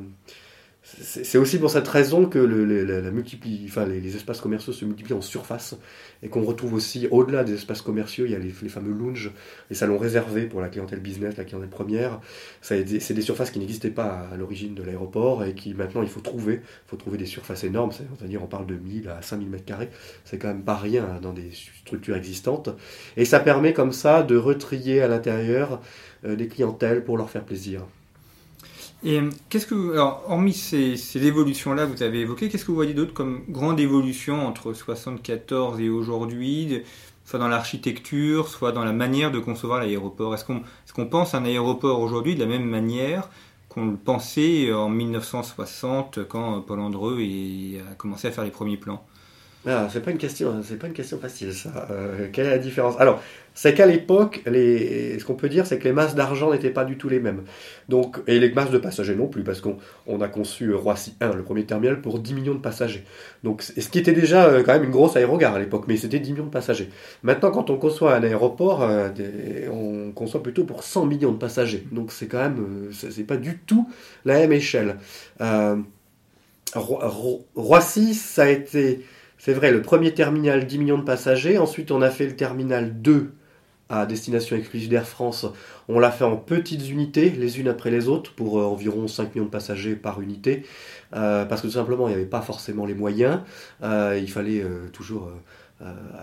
c'est 1.00 1.38
aussi 1.38 1.59
pour 1.59 1.70
cette 1.70 1.88
raison 1.88 2.26
que 2.26 2.38
la, 2.38 3.87
les, 3.87 4.16
espaces 4.16 4.40
commerciaux 4.40 4.72
se 4.72 4.85
multiplient 4.85 5.14
en 5.14 5.22
surface 5.22 5.76
et 6.22 6.28
qu'on 6.28 6.42
retrouve 6.42 6.74
aussi 6.74 7.09
au-delà 7.11 7.44
des 7.44 7.55
espaces 7.55 7.83
commerciaux, 7.83 8.26
il 8.26 8.33
y 8.33 8.35
a 8.35 8.38
les, 8.38 8.50
fameux 8.50 8.92
lounges, 8.92 9.33
les 9.70 9.76
salons 9.76 9.98
réservés 9.98 10.46
pour 10.46 10.61
la 10.61 10.68
clientèle 10.68 11.00
business, 11.00 11.37
la 11.37 11.44
clientèle 11.44 11.70
première. 11.70 12.20
C'est 12.61 12.85
des, 12.85 13.22
surfaces 13.22 13.50
qui 13.50 13.59
n'existaient 13.59 13.90
pas 13.90 14.28
à, 14.33 14.37
l'origine 14.37 14.74
de 14.74 14.83
l'aéroport 14.83 15.44
et 15.44 15.55
qui 15.55 15.74
maintenant 15.74 16.02
il 16.02 16.09
faut 16.09 16.20
trouver. 16.20 16.55
Il 16.55 16.88
faut 16.88 16.96
trouver 16.96 17.18
des 17.18 17.26
surfaces 17.26 17.64
énormes, 17.64 17.92
c'est-à-dire 17.92 18.42
on 18.42 18.46
parle 18.46 18.66
de 18.66 18.74
1000 18.74 19.09
à 19.09 19.22
5000 19.22 19.48
mètres 19.48 19.64
carrés. 19.64 19.88
C'est 20.24 20.38
quand 20.38 20.48
même 20.48 20.64
pas 20.64 20.76
rien 20.76 21.20
dans 21.22 21.33
des 21.33 21.50
structures 21.52 22.16
existantes. 22.16 22.68
Et 23.16 23.24
ça 23.24 23.40
permet 23.40 23.72
comme 23.72 23.92
ça 23.92 24.22
de 24.22 24.37
retrier 24.37 25.00
à 25.00 25.09
l'intérieur 25.09 25.81
euh, 26.24 26.37
des 26.37 26.48
clientèles 26.48 27.02
pour 27.05 27.16
leur 27.16 27.31
faire 27.31 27.44
plaisir. 27.44 27.87
Et 29.05 29.21
qu'est-ce 29.49 29.67
que, 29.67 29.93
alors, 29.93 30.23
hormis 30.29 30.53
ces, 30.53 30.97
ces 30.97 31.27
évolutions-là 31.27 31.87
que 31.87 31.93
vous 31.93 32.03
avez 32.05 32.21
évoquées, 32.21 32.49
qu'est-ce 32.49 32.62
que 32.65 32.69
vous 32.69 32.77
voyez 32.77 32.95
d'autre 32.95 33.12
comme 33.12 33.43
grande 33.49 33.81
évolution 33.81 34.47
entre 34.47 34.73
74 34.73 35.81
et 35.81 35.88
aujourd'hui, 35.88 36.83
soit 37.25 37.41
dans 37.41 37.49
l'architecture, 37.49 38.49
soit 38.49 38.71
dans 38.71 38.85
la 38.85 38.93
manière 38.93 39.33
de 39.33 39.41
concevoir 39.41 39.81
l'aéroport? 39.81 40.35
Est-ce 40.35 40.45
qu'on 40.45 40.59
est 40.59 40.93
qu'on 40.95 41.07
pense 41.07 41.35
un 41.35 41.45
aéroport 41.45 42.01
aujourd'hui 42.01 42.35
de 42.37 42.41
la 42.41 42.47
même 42.47 42.65
manière 42.65 43.29
qu'on 43.69 43.87
le 43.87 43.97
pensait 43.97 44.73
en 44.73 44.88
1960 44.91 46.29
quand 46.29 46.61
Paul 46.61 46.81
Andreu 46.81 47.19
a 47.91 47.95
commencé 47.95 48.29
à 48.29 48.31
faire 48.31 48.45
les 48.45 48.51
premiers 48.51 48.77
plans? 48.77 49.05
Ah, 49.64 49.88
c'est 49.92 50.03
pas 50.03 50.11
une 50.11 50.18
question, 50.18 50.61
c'est 50.64 50.77
pas 50.77 50.88
une 50.88 50.92
question 50.92 51.18
facile 51.18 51.55
ça. 51.55 51.87
Euh, 51.92 52.27
quelle 52.33 52.46
est 52.46 52.51
la 52.51 52.59
différence? 52.59 52.96
Alors, 52.98 53.22
c'est 53.55 53.75
qu'à 53.75 53.87
l'époque, 53.87 54.42
ce 54.44 55.25
qu'on 55.25 55.35
peut 55.35 55.48
dire, 55.48 55.66
c'est 55.66 55.79
que 55.79 55.85
les 55.85 55.92
masses 55.92 56.16
d'argent 56.16 56.51
n'étaient 56.51 56.70
pas 56.70 56.85
du 56.85 56.98
tout 56.98 57.09
les 57.09 57.20
mêmes. 57.20 57.42
Donc, 57.88 58.18
et 58.27 58.40
les 58.40 58.51
masses 58.51 58.70
de 58.72 58.79
passagers 58.79 59.14
non 59.14 59.29
plus, 59.29 59.44
parce 59.44 59.61
qu'on 59.61 59.77
on 60.09 60.20
a 60.20 60.27
conçu 60.27 60.75
Roissy 60.75 61.14
1, 61.20 61.35
le 61.35 61.44
premier 61.44 61.64
terminal, 61.64 62.01
pour 62.01 62.18
10 62.18 62.35
millions 62.35 62.55
de 62.55 62.61
passagers. 62.61 63.05
Donc, 63.44 63.62
ce 63.62 63.88
qui 63.88 64.01
était 64.01 64.12
déjà 64.12 64.46
euh, 64.46 64.64
quand 64.64 64.72
même 64.72 64.83
une 64.83 64.90
grosse 64.90 65.14
aérogare 65.14 65.55
à 65.55 65.61
l'époque, 65.61 65.85
mais 65.87 65.96
c'était 65.96 66.18
10 66.18 66.33
millions 66.33 66.46
de 66.46 66.51
passagers. 66.51 66.88
Maintenant, 67.22 67.53
quand 67.53 67.70
on 67.70 67.77
conçoit 67.77 68.16
un 68.16 68.22
aéroport, 68.25 68.83
euh, 68.83 69.11
on 69.70 70.11
conçoit 70.11 70.42
plutôt 70.42 70.64
pour 70.64 70.83
100 70.83 71.07
millions 71.07 71.31
de 71.31 71.38
passagers. 71.38 71.87
Donc, 71.92 72.11
c'est 72.11 72.27
quand 72.27 72.40
même, 72.40 72.90
c'est 72.90 73.25
pas 73.25 73.37
du 73.37 73.59
tout 73.59 73.88
la 74.25 74.38
même 74.40 74.53
échelle. 74.53 74.96
Roissy, 77.55 78.14
ça 78.14 78.42
a 78.44 78.48
été 78.48 79.05
c'est 79.44 79.55
vrai, 79.55 79.72
le 79.72 79.83
premier 79.83 80.14
terminal, 80.14 80.68
10 80.68 80.78
millions 80.78 80.98
de 80.98 81.02
passagers. 81.02 81.59
Ensuite, 81.59 81.90
on 81.90 82.00
a 82.00 82.11
fait 82.11 82.26
le 82.26 82.37
terminal 82.37 83.02
2 83.02 83.33
à 83.88 84.07
destination 84.07 84.55
exclusive 84.55 84.88
d'Air 84.88 85.05
France. 85.05 85.46
On 85.88 85.98
l'a 85.98 86.12
fait 86.12 86.22
en 86.22 86.37
petites 86.37 86.88
unités, 86.88 87.31
les 87.31 87.59
unes 87.59 87.66
après 87.66 87.90
les 87.90 88.07
autres, 88.07 88.33
pour 88.35 88.61
euh, 88.61 88.62
environ 88.62 89.09
5 89.09 89.35
millions 89.35 89.46
de 89.46 89.50
passagers 89.50 89.96
par 89.96 90.20
unité. 90.20 90.64
Euh, 91.16 91.44
parce 91.44 91.61
que 91.61 91.66
tout 91.66 91.72
simplement, 91.72 92.07
il 92.07 92.11
n'y 92.11 92.14
avait 92.14 92.24
pas 92.24 92.40
forcément 92.40 92.87
les 92.87 92.94
moyens. 92.94 93.40
Euh, 93.83 94.16
il 94.16 94.31
fallait 94.31 94.64
toujours 94.92 95.33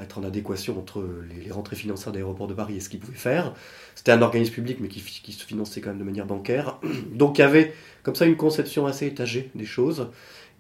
être 0.01 0.17
en 0.17 0.23
adéquation 0.23 0.79
entre 0.79 1.05
les, 1.43 1.51
rentrées 1.51 1.75
financières 1.75 2.13
d'aéroports 2.13 2.47
de 2.47 2.53
Paris 2.53 2.77
et 2.77 2.79
ce 2.79 2.88
qu'ils 2.88 3.01
pouvaient 3.01 3.17
faire. 3.17 3.53
C'était 3.95 4.13
un 4.13 4.21
organisme 4.21 4.53
public, 4.53 4.77
mais 4.79 4.88
qui, 4.88 5.01
qui, 5.01 5.34
se 5.34 5.43
finançait 5.43 5.82
quand 5.82 5.89
même 5.89 5.99
de 5.99 6.05
manière 6.05 6.25
bancaire. 6.25 6.79
Donc 7.12 7.38
il 7.38 7.41
y 7.41 7.43
avait 7.43 7.73
comme 8.01 8.15
ça 8.15 8.25
une 8.25 8.38
conception 8.38 8.86
assez 8.86 9.08
étagée 9.08 9.51
des 9.55 9.65
choses. 9.65 10.08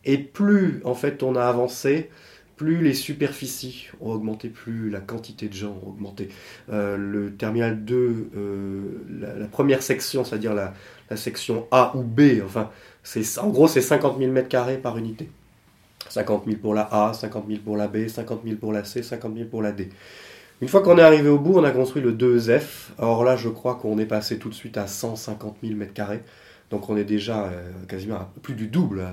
Et 0.03 0.17
plus 0.17 0.81
en 0.83 0.95
fait 0.95 1.23
on 1.23 1.37
a 1.37 1.45
avancé, 1.45 2.09
plus 2.59 2.81
les 2.81 2.93
superficies 2.93 3.87
ont 4.01 4.11
augmenté, 4.11 4.49
plus 4.49 4.89
la 4.89 4.99
quantité 4.99 5.47
de 5.47 5.53
gens 5.53 5.79
ont 5.81 5.91
augmenté. 5.91 6.27
Euh, 6.69 6.97
le 6.97 7.33
terminal 7.33 7.85
2, 7.85 8.31
euh, 8.35 8.81
la, 9.39 9.47
première 9.47 9.81
section, 9.81 10.25
c'est-à-dire 10.25 10.53
la, 10.53 10.73
section 11.15 11.67
A 11.71 11.93
ou 11.95 12.03
B, 12.03 12.41
enfin, 12.45 12.69
en 13.37 13.47
gros, 13.47 13.69
c'est 13.69 13.81
50 13.81 14.19
000 14.19 14.33
m2 14.33 14.81
par 14.81 14.97
unité. 14.97 15.29
50 16.09 16.45
000 16.47 16.57
pour 16.57 16.73
la 16.73 16.89
A, 16.91 17.13
50 17.13 17.45
000 17.47 17.61
pour 17.63 17.77
la 17.77 17.87
B, 17.87 18.09
50 18.09 18.41
000 18.43 18.57
pour 18.57 18.73
la 18.73 18.83
C, 18.83 19.03
50 19.03 19.33
000 19.35 19.47
pour 19.47 19.61
la 19.61 19.71
D. 19.71 19.87
Une 20.61 20.67
fois 20.67 20.81
qu'on 20.81 20.97
est 20.97 21.01
arrivé 21.01 21.29
au 21.29 21.39
bout, 21.39 21.53
on 21.57 21.63
a 21.63 21.71
construit 21.71 22.01
le 22.01 22.11
2F. 22.11 22.89
Alors 22.97 23.23
là, 23.23 23.37
je 23.37 23.47
crois 23.47 23.75
qu'on 23.75 23.97
est 23.99 24.05
passé 24.05 24.37
tout 24.37 24.49
de 24.49 24.53
suite 24.53 24.75
à 24.75 24.85
150 24.85 25.59
000 25.63 25.79
m2. 25.79 26.19
Donc 26.69 26.89
on 26.89 26.97
est 26.97 27.03
déjà 27.03 27.45
euh, 27.45 27.71
quasiment 27.87 28.15
à 28.15 28.31
plus 28.41 28.53
du 28.53 28.67
double 28.67 29.03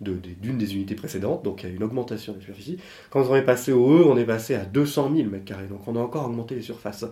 d'une 0.00 0.58
des 0.58 0.74
unités 0.74 0.94
précédentes, 0.94 1.42
donc 1.42 1.62
il 1.62 1.68
y 1.68 1.72
a 1.72 1.74
une 1.74 1.82
augmentation 1.82 2.32
des 2.32 2.40
superficies. 2.40 2.78
Quand 3.10 3.24
on 3.28 3.34
est 3.34 3.42
passé 3.42 3.72
au 3.72 3.98
E, 3.98 4.04
on 4.06 4.16
est 4.16 4.24
passé 4.24 4.54
à 4.54 4.64
200 4.64 5.12
000 5.16 5.28
m2, 5.28 5.68
donc 5.68 5.88
on 5.88 5.96
a 5.96 6.00
encore 6.00 6.26
augmenté 6.26 6.54
les 6.54 6.62
surfaces. 6.62 7.04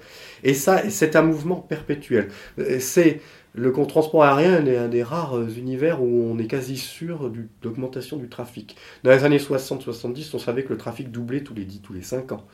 Et 0.45 0.55
ça, 0.55 0.89
c'est 0.89 1.17
un 1.17 1.23
mouvement 1.23 1.57
perpétuel. 1.57 2.29
Euh, 2.59 2.79
c'est 2.79 3.21
le 3.57 3.73
transport 3.73 4.23
aérien 4.23 4.67
est 4.67 4.77
un 4.77 4.89
des 4.89 5.03
rares 5.03 5.41
univers 5.41 6.03
où 6.03 6.31
on 6.31 6.39
est 6.39 6.47
quasi 6.47 6.77
sûr 6.77 7.33
d'augmentation 7.63 8.19
du 8.19 8.29
trafic. 8.29 8.77
Dans 9.03 9.11
les 9.11 9.25
années 9.25 9.39
60-70, 9.39 10.31
on 10.35 10.39
savait 10.39 10.63
que 10.63 10.75
le 10.75 10.77
trafic 10.77 11.11
doublait 11.11 11.41
tous 11.41 11.55
les 11.55 11.65
10, 11.65 11.81
tous 11.81 11.95
les 11.95 12.03
5 12.03 12.33
ans. 12.33 12.45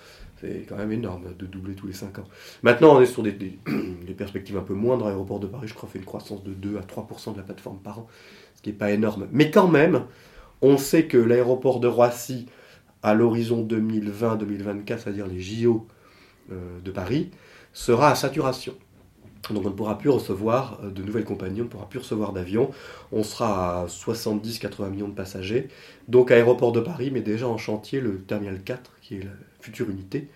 C'est 0.43 0.67
quand 0.69 0.77
même 0.77 0.91
énorme 0.91 1.35
de 1.39 1.47
doubler 1.47 1.75
tous 1.75 1.87
les 1.87 1.93
5 1.93 2.19
ans. 2.19 2.25
Maintenant, 2.65 2.97
on 2.97 3.01
est 3.01 3.07
sur 3.07 3.23
des, 3.23 3.33
perspectives 4.19 4.57
un 4.57 4.63
peu 4.63 4.75
moindres. 4.75 5.07
L'aéroport 5.07 5.39
de 5.39 5.47
Paris, 5.47 5.69
je 5.69 5.75
crois, 5.75 5.89
fait 5.89 6.01
une 6.01 6.05
croissance 6.05 6.43
de 6.43 6.53
2 6.53 6.79
à 6.79 6.81
3% 6.81 7.33
de 7.33 7.37
la 7.37 7.45
plateforme 7.45 7.79
par 7.79 8.01
an, 8.01 8.09
ce 8.57 8.63
qui 8.63 8.71
n'est 8.71 8.77
pas 8.77 8.91
énorme. 8.91 9.29
Mais 9.31 9.53
quand 9.53 9.69
même, 9.69 10.05
on 10.61 10.77
sait 10.79 11.07
que 11.07 11.17
l'aéroport 11.17 11.79
de 11.79 11.87
Roissy, 11.87 12.47
à 13.05 13.15
l'horizon 13.15 13.65
2020-2024, 13.65 14.99
c'est-à-dire 14.99 15.27
les 15.29 15.41
JO 15.41 15.87
euh, 16.51 16.81
de 16.81 16.91
Paris, 16.91 17.31
sera 17.73 18.11
à 18.11 18.15
saturation. 18.17 18.75
Donc 19.51 19.65
on 19.65 19.71
ne 19.71 19.75
pourra 19.75 19.99
plus 19.99 20.11
recevoir 20.11 20.79
euh, 20.83 20.91
de 20.91 21.03
nouvelles 21.03 21.25
compagnies, 21.25 21.61
on 21.61 21.65
ne 21.65 21.69
pourra 21.69 21.89
plus 21.89 22.01
recevoir 22.01 22.33
d'avions. 22.33 22.71
On 23.13 23.23
sera 23.23 23.83
à 23.83 23.87
70-80 23.87 24.91
millions 24.91 25.09
de 25.09 25.15
passagers. 25.15 25.69
Donc 26.09 26.31
aéroport 26.31 26.73
de 26.73 26.81
Paris, 26.81 27.11
mais 27.13 27.21
déjà 27.21 27.47
en 27.49 27.59
chantier 27.59 28.01
le 28.01 28.19
terminal 28.19 28.61
4, 28.63 28.93
qui 29.03 29.17
est 29.17 29.27
future 29.63 29.89
unité, 29.91 30.29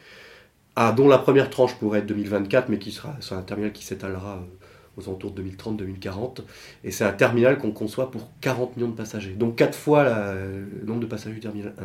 dont 0.97 1.09
la 1.09 1.19
première 1.19 1.51
tranche 1.51 1.75
pourrait 1.75 2.01
être 2.01 2.07
2024, 2.07 2.69
mais 2.69 2.79
qui 2.79 2.93
sera, 2.93 3.17
un 3.31 3.43
terminal 3.43 3.73
qui 3.73 3.85
s'étalera 3.85 4.37
euh, 4.37 5.01
aux 5.01 5.09
alentours 5.09 5.33
de 5.33 5.43
2030-2040. 5.43 6.41
Et 6.85 6.91
c'est 6.91 7.05
un 7.05 7.13
terminal 7.13 7.59
qu'on 7.59 7.73
conçoit 7.73 8.11
pour 8.11 8.31
40 8.41 8.77
millions 8.77 8.91
de 8.91 8.97
passagers. 8.97 9.33
Donc 9.33 9.57
4 9.57 9.77
fois 9.77 10.05
le 10.05 10.87
nombre 10.87 11.01
de 11.01 11.07
passagers 11.07 11.35
du 11.35 11.41
terminal 11.41 11.75
1. 11.79 11.85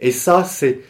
Et 0.00 0.10
ça, 0.10 0.44
c'est, 0.44 0.82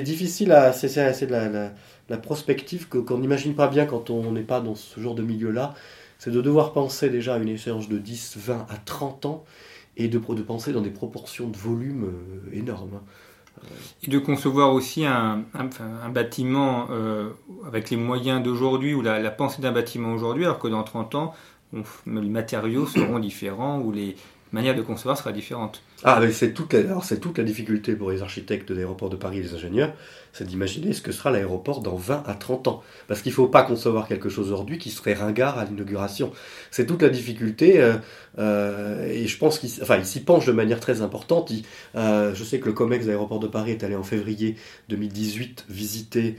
difficile 0.00 0.52
à... 0.52 0.72
C'est, 0.72 1.26
de 1.26 1.32
la 1.32 1.72
la 2.08 2.18
prospective 2.18 2.88
qu'on 2.88 3.18
n'imagine 3.18 3.54
pas 3.54 3.68
bien 3.68 3.86
quand 3.86 4.10
on 4.10 4.32
n'est 4.32 4.42
pas 4.42 4.60
dans 4.60 4.74
ce 4.74 5.00
genre 5.00 5.14
de 5.14 5.22
milieu-là, 5.22 5.74
c'est 6.18 6.30
de 6.30 6.40
devoir 6.40 6.72
penser 6.72 7.08
déjà 7.08 7.34
à 7.34 7.38
une 7.38 7.48
échéance 7.48 7.88
de 7.88 7.98
10, 7.98 8.36
20 8.36 8.66
à 8.68 8.76
30 8.76 9.26
ans 9.26 9.44
et 9.96 10.08
de, 10.08 10.18
penser 10.18 10.72
dans 10.72 10.80
des 10.80 10.90
proportions 10.90 11.48
de 11.48 11.56
volume 11.56 12.04
euh, 12.04 12.56
énormes. 12.56 13.00
Et 14.02 14.10
de 14.10 14.18
concevoir 14.18 14.72
aussi 14.72 15.04
un, 15.06 15.44
bâtiment 16.10 16.88
euh, 16.90 17.30
avec 17.66 17.90
les 17.90 17.96
moyens 17.96 18.42
d'aujourd'hui 18.42 18.94
ou 18.94 19.02
la, 19.02 19.30
pensée 19.30 19.62
d'un 19.62 19.72
bâtiment 19.72 20.12
aujourd'hui, 20.12 20.44
alors 20.44 20.58
que 20.58 20.68
dans 20.68 20.82
30 20.82 21.14
ans, 21.14 21.34
les 21.72 22.28
matériaux 22.28 22.86
seront 22.86 23.18
différents 23.18 23.78
ou 23.78 23.92
les 23.92 24.16
manières 24.52 24.74
de 24.74 24.82
concevoir 24.82 25.16
sera 25.16 25.32
différentes. 25.32 25.82
Ah, 26.04 26.18
mais 26.20 26.32
c'est 26.32 26.52
toute, 26.52 26.74
c'est 27.04 27.20
toute 27.20 27.38
la 27.38 27.44
difficulté 27.44 27.94
pour 27.94 28.10
les 28.10 28.22
architectes 28.22 28.68
de 28.68 28.74
l'aéroport 28.74 29.08
de 29.08 29.16
Paris 29.16 29.38
et 29.38 29.42
les 29.42 29.54
ingénieurs, 29.54 29.92
c'est 30.32 30.44
d'imaginer 30.44 30.94
ce 30.94 31.02
que 31.02 31.12
sera 31.12 31.30
l'aéroport 31.30 31.80
dans 31.80 31.94
20 31.94 32.24
à 32.26 32.34
30 32.34 32.66
ans. 32.66 32.82
Parce 33.06 33.22
qu'il 33.22 33.30
ne 33.30 33.36
faut 33.36 33.46
pas 33.46 33.62
concevoir 33.62 34.08
quelque 34.08 34.28
chose 34.28 34.50
aujourd'hui 34.50 34.78
qui 34.78 34.90
serait 34.90 35.14
ringard 35.14 35.58
à 35.58 35.64
l'inauguration. 35.64 36.32
C'est 36.72 36.86
toute 36.86 37.02
la 37.02 37.08
difficulté, 37.08 37.80
euh, 37.80 37.98
euh, 38.38 39.06
et 39.06 39.28
je 39.28 39.38
pense 39.38 39.60
qu'il 39.60 39.70
enfin, 39.80 40.02
s'y 40.02 40.24
penche 40.24 40.46
de 40.46 40.52
manière 40.52 40.80
très 40.80 41.02
importante. 41.02 41.52
Euh, 41.94 42.34
je 42.34 42.44
sais 42.44 42.58
que 42.58 42.66
le 42.66 42.72
COMEX 42.72 43.06
d'aéroport 43.06 43.38
de 43.38 43.46
Paris 43.46 43.70
est 43.70 43.84
allé 43.84 43.94
en 43.94 44.02
février 44.02 44.56
2018 44.88 45.66
visiter 45.68 46.36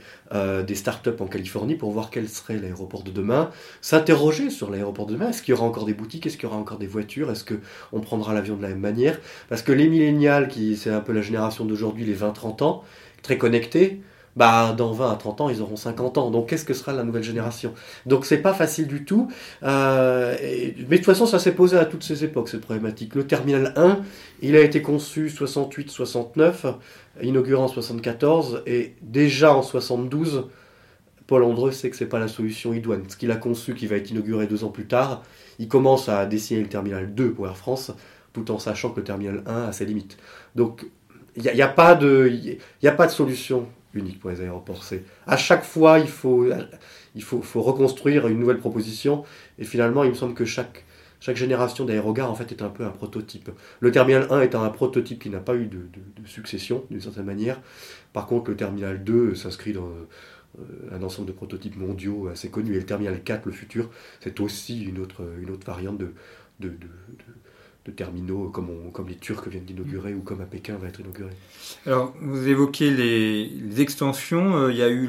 des 0.66 0.74
startups 0.74 1.10
en 1.20 1.26
Californie 1.26 1.76
pour 1.76 1.92
voir 1.92 2.10
quel 2.10 2.28
serait 2.28 2.56
l'aéroport 2.56 3.04
de 3.04 3.12
demain, 3.12 3.50
s'interroger 3.80 4.50
sur 4.50 4.68
l'aéroport 4.68 5.06
de 5.06 5.12
demain. 5.12 5.28
Est-ce 5.28 5.42
qu'il 5.42 5.54
y 5.54 5.56
aura 5.56 5.64
encore 5.64 5.84
des 5.84 5.94
boutiques 5.94 6.26
Est-ce 6.26 6.36
qu'il 6.36 6.44
y 6.44 6.46
aura 6.46 6.56
encore 6.56 6.78
des 6.78 6.88
voitures 6.88 7.30
Est-ce 7.30 7.44
qu'on 7.44 8.00
prendra 8.00 8.34
l'avion 8.34 8.56
de 8.56 8.62
la 8.62 8.70
même 8.70 8.80
manière? 8.80 9.20
Parce 9.54 9.62
que 9.62 9.70
les 9.70 9.86
millénials, 9.86 10.48
qui 10.48 10.76
c'est 10.76 10.90
un 10.90 10.98
peu 10.98 11.12
la 11.12 11.22
génération 11.22 11.64
d'aujourd'hui, 11.64 12.04
les 12.04 12.16
20-30 12.16 12.64
ans, 12.64 12.82
très 13.22 13.38
connectés, 13.38 14.00
bah, 14.34 14.74
dans 14.76 14.90
20 14.90 15.12
à 15.12 15.14
30 15.14 15.42
ans, 15.42 15.48
ils 15.48 15.62
auront 15.62 15.76
50 15.76 16.18
ans. 16.18 16.32
Donc, 16.32 16.48
qu'est-ce 16.48 16.64
que 16.64 16.74
sera 16.74 16.92
la 16.92 17.04
nouvelle 17.04 17.22
génération? 17.22 17.72
Donc, 18.04 18.26
c'est 18.26 18.38
pas 18.38 18.52
facile 18.52 18.88
du 18.88 19.04
tout. 19.04 19.30
Euh, 19.62 20.34
mais 20.40 20.74
de 20.74 20.96
toute 20.96 21.04
façon, 21.04 21.26
ça 21.26 21.38
s'est 21.38 21.54
posé 21.54 21.76
à 21.76 21.84
toutes 21.84 22.02
ces 22.02 22.24
époques, 22.24 22.48
cette 22.48 22.62
problématique. 22.62 23.14
Le 23.14 23.28
terminal 23.28 23.72
1, 23.76 24.00
il 24.42 24.56
a 24.56 24.60
été 24.60 24.82
conçu 24.82 25.28
68-69, 25.28 26.74
inauguré 27.22 27.62
en 27.62 27.68
74, 27.68 28.64
et 28.66 28.96
déjà 29.02 29.54
en 29.54 29.62
72, 29.62 30.48
Paul 31.28 31.44
Andreu 31.44 31.70
sait 31.70 31.90
que 31.90 31.96
c'est 31.96 32.06
pas 32.06 32.18
la 32.18 32.26
solution 32.26 32.74
idoine. 32.74 33.04
Ce 33.06 33.16
qu'il 33.16 33.30
a 33.30 33.36
conçu, 33.36 33.76
qui 33.76 33.86
va 33.86 33.94
être 33.94 34.10
inauguré 34.10 34.48
deux 34.48 34.64
ans 34.64 34.70
plus 34.70 34.86
tard, 34.86 35.22
il 35.60 35.68
commence 35.68 36.08
à 36.08 36.26
dessiner 36.26 36.60
le 36.60 36.68
terminal 36.68 37.14
2 37.14 37.30
pour 37.30 37.46
Air 37.46 37.56
France, 37.56 37.92
tout 38.34 38.50
en 38.50 38.58
sachant 38.58 38.90
que 38.90 39.00
le 39.00 39.04
terminal 39.04 39.42
1 39.46 39.62
a 39.64 39.72
ses 39.72 39.86
limites. 39.86 40.18
Donc, 40.54 40.84
il 41.36 41.42
n'y 41.42 41.62
a, 41.62 41.68
pas 41.68 41.94
de, 41.94 42.30
a 42.84 42.90
pas 42.92 43.06
de 43.06 43.12
solution 43.12 43.66
unique 43.94 44.20
pour 44.20 44.30
les 44.30 44.40
aéroports. 44.40 44.84
C'est 44.84 45.04
à 45.26 45.36
chaque 45.36 45.64
fois 45.64 45.98
il 45.98 46.08
faut, 46.08 46.46
il 47.14 47.22
faut, 47.22 47.42
faut, 47.42 47.62
reconstruire 47.62 48.28
une 48.28 48.38
nouvelle 48.38 48.58
proposition. 48.58 49.24
Et 49.58 49.64
finalement, 49.64 50.04
il 50.04 50.10
me 50.10 50.14
semble 50.14 50.34
que 50.34 50.44
chaque, 50.44 50.84
chaque 51.20 51.36
génération 51.36 51.84
d'aérogares 51.84 52.30
en 52.30 52.34
fait 52.34 52.52
est 52.52 52.62
un 52.62 52.68
peu 52.68 52.84
un 52.84 52.90
prototype. 52.90 53.50
Le 53.80 53.90
terminal 53.90 54.26
1 54.30 54.42
est 54.42 54.54
un 54.54 54.68
prototype 54.68 55.22
qui 55.22 55.30
n'a 55.30 55.40
pas 55.40 55.54
eu 55.54 55.66
de, 55.66 55.78
de, 55.78 56.26
succession 56.26 56.84
d'une 56.90 57.00
certaine 57.00 57.24
manière. 57.24 57.60
Par 58.12 58.26
contre, 58.26 58.50
le 58.50 58.56
terminal 58.56 59.02
2 59.02 59.34
s'inscrit 59.34 59.72
dans 59.72 59.88
euh, 59.88 60.90
un 60.92 61.02
ensemble 61.02 61.28
de 61.28 61.32
prototypes 61.32 61.76
mondiaux 61.76 62.28
assez 62.28 62.48
connus. 62.48 62.74
Et 62.74 62.78
le 62.78 62.86
terminal 62.86 63.22
4, 63.22 63.46
le 63.46 63.52
futur, 63.52 63.90
c'est 64.20 64.38
aussi 64.40 64.84
une 64.84 65.00
autre, 65.00 65.22
une 65.40 65.50
autre 65.50 65.66
variante 65.66 65.98
de, 65.98 66.12
de, 66.60 66.68
de 66.68 66.88
terminaux 67.92 68.48
comme, 68.48 68.90
comme 68.92 69.08
les 69.08 69.16
Turcs 69.16 69.46
viennent 69.46 69.64
d'inaugurer 69.64 70.14
ou 70.14 70.20
comme 70.20 70.40
à 70.40 70.46
Pékin 70.46 70.76
va 70.76 70.88
être 70.88 71.00
inauguré. 71.00 71.30
Alors, 71.86 72.14
vous 72.20 72.48
évoquez 72.48 72.90
les, 72.90 73.80
extensions. 73.80 74.56
Euh, 74.56 74.72
il 74.72 74.78
y 74.78 74.82
a 74.82 74.88
eu 74.88 75.08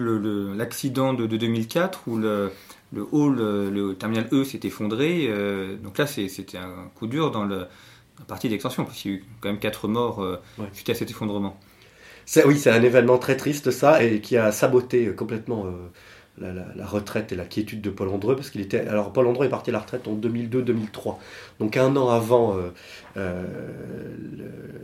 l'accident 0.55 1.13
de, 1.13 1.25
2004 1.25 2.07
où 2.07 2.17
le, 2.17 2.51
le 2.93 3.07
hall, 3.11 3.37
le 3.37 3.93
terminal 3.93 4.27
E 4.31 4.43
s'est 4.43 4.59
effondré. 4.63 5.27
Euh, 5.29 5.77
donc 5.77 5.97
là, 5.97 6.07
c'était 6.07 6.57
un 6.57 6.89
coup 6.95 7.07
dur 7.07 7.31
dans 7.31 7.45
le, 7.45 7.59
la 8.19 8.25
partie 8.27 8.49
d'extension, 8.49 8.83
parce 8.83 8.97
qu'il 8.97 9.11
y 9.11 9.13
a 9.15 9.17
eu 9.17 9.25
quand 9.39 9.49
même 9.49 9.59
quatre 9.59 9.87
morts 9.87 10.21
euh, 10.21 10.41
suite 10.73 10.89
à 10.89 10.95
cet 10.95 11.09
effondrement. 11.09 11.57
Oui, 12.45 12.57
c'est 12.57 12.71
un 12.71 12.81
événement 12.81 13.19
très 13.19 13.37
triste, 13.37 13.71
ça, 13.71 14.03
et 14.03 14.19
qui 14.19 14.35
a 14.35 14.51
saboté 14.51 15.13
complètement 15.13 15.67
la, 16.39 16.85
retraite 16.85 17.31
et 17.31 17.35
la 17.35 17.45
quiétude 17.45 17.81
de 17.81 17.89
Paul 17.89 18.09
Andreu, 18.09 18.35
parce 18.35 18.49
qu'il 18.49 18.61
était. 18.61 18.79
Alors, 18.87 19.13
Paul 19.13 19.27
Andreu 19.27 19.45
est 19.45 19.49
parti 19.49 19.69
à 19.69 19.73
la 19.73 19.79
retraite 19.79 20.07
en 20.07 20.15
2002-2003, 20.15 21.17
donc 21.59 21.77
un 21.77 21.95
an 21.95 22.09
avant, 22.09 22.57
euh, 23.17 23.43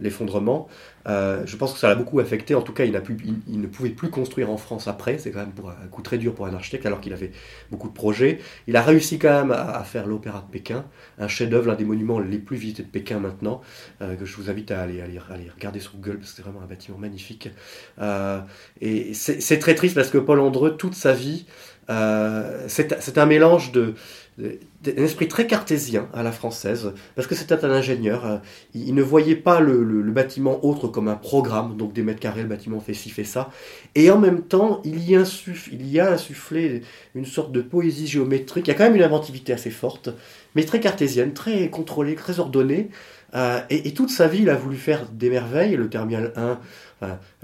l'effondrement. 0.02 0.68
Euh, 1.08 1.44
je 1.46 1.56
pense 1.56 1.74
que 1.74 1.80
ça 1.80 1.88
l'a 1.88 1.96
beaucoup 1.96 2.20
affecté. 2.20 2.56
En 2.56 2.62
tout 2.62 2.74
cas, 2.74 2.86
il, 2.86 2.92
ne 2.92 3.68
pouvait 3.68 3.90
plus 3.90 4.10
construire 4.10 4.50
en 4.50 4.58
France 4.58 4.88
après. 4.88 5.18
C'est 5.18 5.32
quand 5.32 5.40
même 5.40 5.54
un 5.66 5.88
coup 5.88 6.02
très 6.02 6.18
dur 6.18 6.34
pour 6.34 6.46
un 6.46 6.54
architecte, 6.54 6.86
alors 6.86 7.02
qu'il 7.02 7.14
avait 7.14 7.32
beaucoup 7.72 7.88
de 7.88 7.94
projets. 7.94 8.40
Il 8.68 8.76
a 8.76 8.82
réussi 8.82 9.20
quand 9.20 9.32
même 9.32 9.52
à, 9.52 9.84
faire 9.84 10.08
l'Opéra 10.08 10.44
de 10.46 10.52
Pékin, 10.52 10.86
un 11.20 11.28
chef-d'œuvre, 11.28 11.68
l'un 11.68 11.76
des 11.76 11.86
monuments 11.86 12.20
les 12.20 12.38
plus 12.38 12.58
visités 12.58 12.84
de 12.84 12.88
Pékin 12.88 13.20
maintenant, 13.20 13.62
euh, 14.02 14.16
que 14.16 14.26
je 14.26 14.36
vous 14.38 14.50
invite 14.50 14.72
à 14.72 14.82
aller, 14.82 15.02
aller, 15.02 15.20
regarder 15.54 15.80
sur 15.80 15.94
Google, 15.94 16.18
parce 16.18 16.32
que 16.32 16.38
c'est 16.38 16.44
vraiment 16.44 16.62
un 16.62 16.68
bâtiment 16.68 16.98
magnifique. 16.98 17.50
Euh, 18.00 18.40
et 18.80 19.14
c'est 19.14 19.60
très 19.60 19.76
triste 19.76 19.96
parce 19.96 20.10
que 20.10 20.18
Paul 20.18 20.40
Andreu, 20.40 20.76
toute 20.78 20.96
sa 20.96 21.14
vie, 21.14 21.46
c'est 21.88 23.18
un 23.18 23.26
mélange 23.26 23.72
de 23.72 23.96
un 24.40 25.04
esprit 25.04 25.28
très 25.28 25.46
cartésien 25.46 26.08
à 26.14 26.24
la 26.24 26.32
française, 26.32 26.94
parce 27.16 27.28
que 27.28 27.36
c'était 27.36 27.64
un 27.66 27.70
ingénieur. 27.70 28.26
Euh, 28.26 28.38
il, 28.74 28.96
ne 28.96 29.02
voyait 29.04 29.36
pas 29.36 29.60
le, 29.60 30.02
bâtiment 30.12 30.66
autre 30.66 30.88
comme 30.88 31.08
un 31.08 31.16
programme, 31.16 31.78
donc 31.78 31.94
des 31.94 32.02
mètres 32.02 32.20
carrés, 32.20 32.42
le 32.42 32.48
bâtiment 32.48 32.80
fait 32.80 32.94
ci, 32.94 33.10
fait 33.10 33.24
ça. 33.24 33.52
Et 33.96 34.10
en 34.10 34.18
même 34.18 34.42
temps, 34.42 34.82
il 34.84 35.08
y, 35.08 35.16
a 35.16 36.12
insufflé 36.12 36.82
une 37.14 37.26
sorte 37.26 37.52
de 37.52 37.62
poésie 37.62 38.08
géométrique. 38.08 38.68
Il 38.68 38.72
y 38.72 38.74
a 38.74 38.78
quand 38.78 38.86
même 38.86 38.96
une 38.96 39.04
inventivité 39.04 39.54
assez 39.54 39.72
forte, 39.72 40.10
mais 40.56 40.64
très 40.64 40.80
cartésienne, 40.80 41.34
très 41.34 41.70
contrôlée, 41.70 42.16
très 42.16 42.40
ordonnée. 42.40 42.90
Euh, 43.34 43.62
et, 43.70 43.94
toute 43.94 44.10
sa 44.10 44.28
vie, 44.28 44.42
il 44.42 44.50
a 44.50 44.56
voulu 44.56 44.78
faire 44.78 45.06
des 45.12 45.30
merveilles. 45.30 45.76
Le 45.76 45.90
terminal 45.90 46.34
1, 46.36 46.60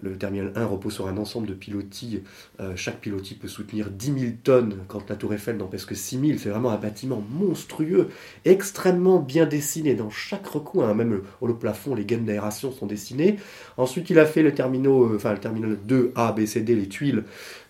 le 0.01 0.17
terminal 0.17 0.51
1 0.55 0.65
repose 0.65 0.93
sur 0.93 1.07
un 1.07 1.17
ensemble 1.17 1.47
de 1.47 1.53
pilotis. 1.53 2.23
Euh, 2.59 2.73
chaque 2.75 2.99
pilotis 2.99 3.35
peut 3.35 3.47
soutenir 3.47 3.89
10 3.89 4.19
000 4.19 4.31
tonnes, 4.43 4.77
quand 4.87 5.09
la 5.09 5.15
tour 5.15 5.33
Eiffel 5.33 5.57
n'en 5.57 5.67
pèse 5.67 5.85
que 5.85 5.95
6 5.95 6.19
000. 6.19 6.37
C'est 6.37 6.49
vraiment 6.49 6.71
un 6.71 6.77
bâtiment 6.77 7.23
monstrueux, 7.31 8.09
extrêmement 8.45 9.19
bien 9.19 9.45
dessiné 9.45 9.95
dans 9.95 10.09
chaque 10.09 10.47
recoin. 10.47 10.89
Hein. 10.89 10.93
Même 10.93 11.21
au 11.41 11.53
plafond, 11.53 11.95
les 11.95 12.05
gaines 12.05 12.25
d'aération 12.25 12.71
sont 12.71 12.85
dessinées. 12.85 13.37
Ensuite, 13.77 14.09
il 14.09 14.19
a 14.19 14.25
fait 14.25 14.43
le, 14.43 14.53
terminal, 14.53 15.15
enfin, 15.15 15.33
le 15.33 15.39
terminal 15.39 15.77
2, 15.85 16.11
A, 16.15 16.31
B, 16.31 16.45
C, 16.45 16.61
D, 16.61 16.75
les 16.75 16.87
tuiles. 16.87 17.23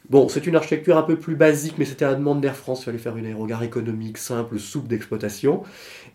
Bon, 0.10 0.30
c'est 0.30 0.48
une 0.48 0.56
architecture 0.56 0.98
un 0.98 1.04
peu 1.04 1.18
plus 1.18 1.36
basique, 1.36 1.74
mais 1.78 1.84
c'était 1.84 2.06
la 2.06 2.16
demande 2.16 2.40
d'Air 2.40 2.56
France. 2.56 2.82
Il 2.82 2.86
fallait 2.86 2.98
faire 2.98 3.18
une 3.18 3.26
aérogare 3.26 3.64
économique, 3.64 4.18
simple, 4.18 4.58
souple 4.58 4.88
d'exploitation. 4.88 5.64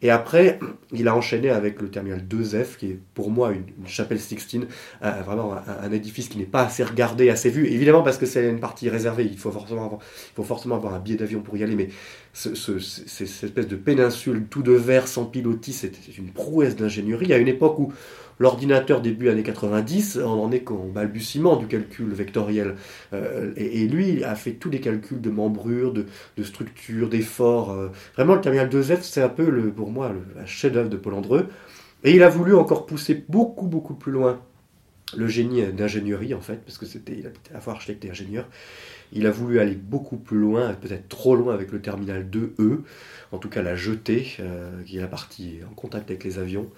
Et 0.03 0.11
après, 0.11 0.59
il 0.93 1.07
a 1.07 1.15
enchaîné 1.15 1.51
avec 1.51 1.81
le 1.81 1.89
terminal 1.89 2.23
2F, 2.29 2.77
qui 2.77 2.87
est 2.87 2.99
pour 3.15 3.31
moi 3.31 3.53
une, 3.53 3.65
chapelle 3.87 4.19
Sixtine, 4.19 4.67
euh, 5.05 5.11
vraiment 5.25 5.55
un, 5.55 5.93
édifice 5.93 6.29
qui 6.29 6.39
n'est 6.39 6.45
pas 6.45 6.65
assez 6.65 6.83
regardé, 6.83 7.31
assez 7.31 7.51
vu. 7.51 7.67
Évidemment, 7.69 8.03
parce 8.03 8.19
que 8.19 8.27
c'est 8.27 8.49
une 8.49 8.61
partie 8.61 8.89
réservée, 8.91 9.25
il 9.25 9.39
faut 9.39 9.53
forcément 9.53 10.77
avoir, 10.77 10.95
un 10.95 10.99
billet 10.99 11.17
d'avion 11.17 11.41
pour 11.41 11.57
y 11.57 11.63
aller, 11.63 11.77
mais 11.77 11.89
ce, 12.33 12.55
cette 12.79 13.45
espèce 13.45 13.69
de 13.69 13.77
péninsule 13.77 14.47
tout 14.51 14.63
de 14.63 14.73
verre 14.73 15.07
sans 15.07 15.25
pilotis, 15.25 15.73
c'est 15.73 15.93
une 16.19 16.31
prouesse 16.31 16.75
d'ingénierie. 16.75 17.33
A 17.33 17.39
une 17.39 17.49
époque 17.49 17.79
où 17.79 17.93
L'ordinateur 18.43 19.01
début 19.01 19.29
années 19.29 19.45
90, 19.45 20.19
on 20.25 20.29
en 20.29 20.51
est 20.51 20.61
qu'au 20.61 20.91
balbutiement 20.93 21.55
du 21.55 21.69
calcul 21.69 22.13
vectoriel. 22.13 22.75
Euh, 23.13 23.53
et, 23.57 23.87
lui 23.87 24.25
a 24.25 24.35
fait 24.35 24.53
tous 24.55 24.69
les 24.69 24.81
calculs 24.81 25.21
de 25.21 25.31
membrure, 25.31 25.93
de, 25.93 26.07
structure, 26.43 27.09
d'effort. 27.09 27.71
Euh. 27.71 27.89
vraiment, 28.17 28.35
le 28.35 28.41
terminal 28.41 28.69
2F, 28.69 28.99
c'est 29.03 29.23
un 29.23 29.29
peu, 29.29 29.49
le, 29.49 29.71
moi, 29.93 30.13
le 30.13 30.47
chef-d'œuvre 30.47 30.89
de 30.89 30.97
Paul 30.97 31.15
Andreu. 31.15 31.49
Et 32.05 32.15
il 32.15 32.23
a 32.23 32.29
voulu 32.29 32.55
encore 32.55 32.87
pousser 32.87 33.25
beaucoup, 33.29 33.67
beaucoup 33.67 33.95
plus 33.95 34.13
loin 34.13 34.41
le 35.17 35.27
génie 35.29 35.63
d'ingénierie, 35.73 36.35
en 36.35 36.41
fait, 36.41 36.65
parce 36.65 36.79
que 36.79 36.87
c'était, 36.87 37.13
il 37.13 37.27
à 37.27 37.55
la 37.55 37.61
fois 37.61 37.75
architecte 37.75 38.05
et 38.05 38.11
ingénieur. 38.11 38.49
Il 39.13 39.27
a 39.27 39.31
voulu 39.31 39.61
aller 39.61 39.75
beaucoup 39.75 40.17
plus 40.17 40.39
loin, 40.39 40.73
peut-être 40.73 41.09
trop 41.09 41.37
loin 41.37 41.53
avec 41.53 41.71
le 41.71 41.81
terminal 41.83 42.27
2E, 42.31 42.81
en 43.31 43.39
tout 43.39 43.51
cas 43.51 43.63
la 43.63 43.77
jetée, 43.77 44.37
euh, 44.41 44.83
qui 44.85 44.97
est 44.97 45.01
la 45.01 45.07
partie 45.07 45.59
en 45.71 45.75
contact 45.75 46.11
avec 46.11 46.25
les 46.25 46.39
avions 46.39 46.69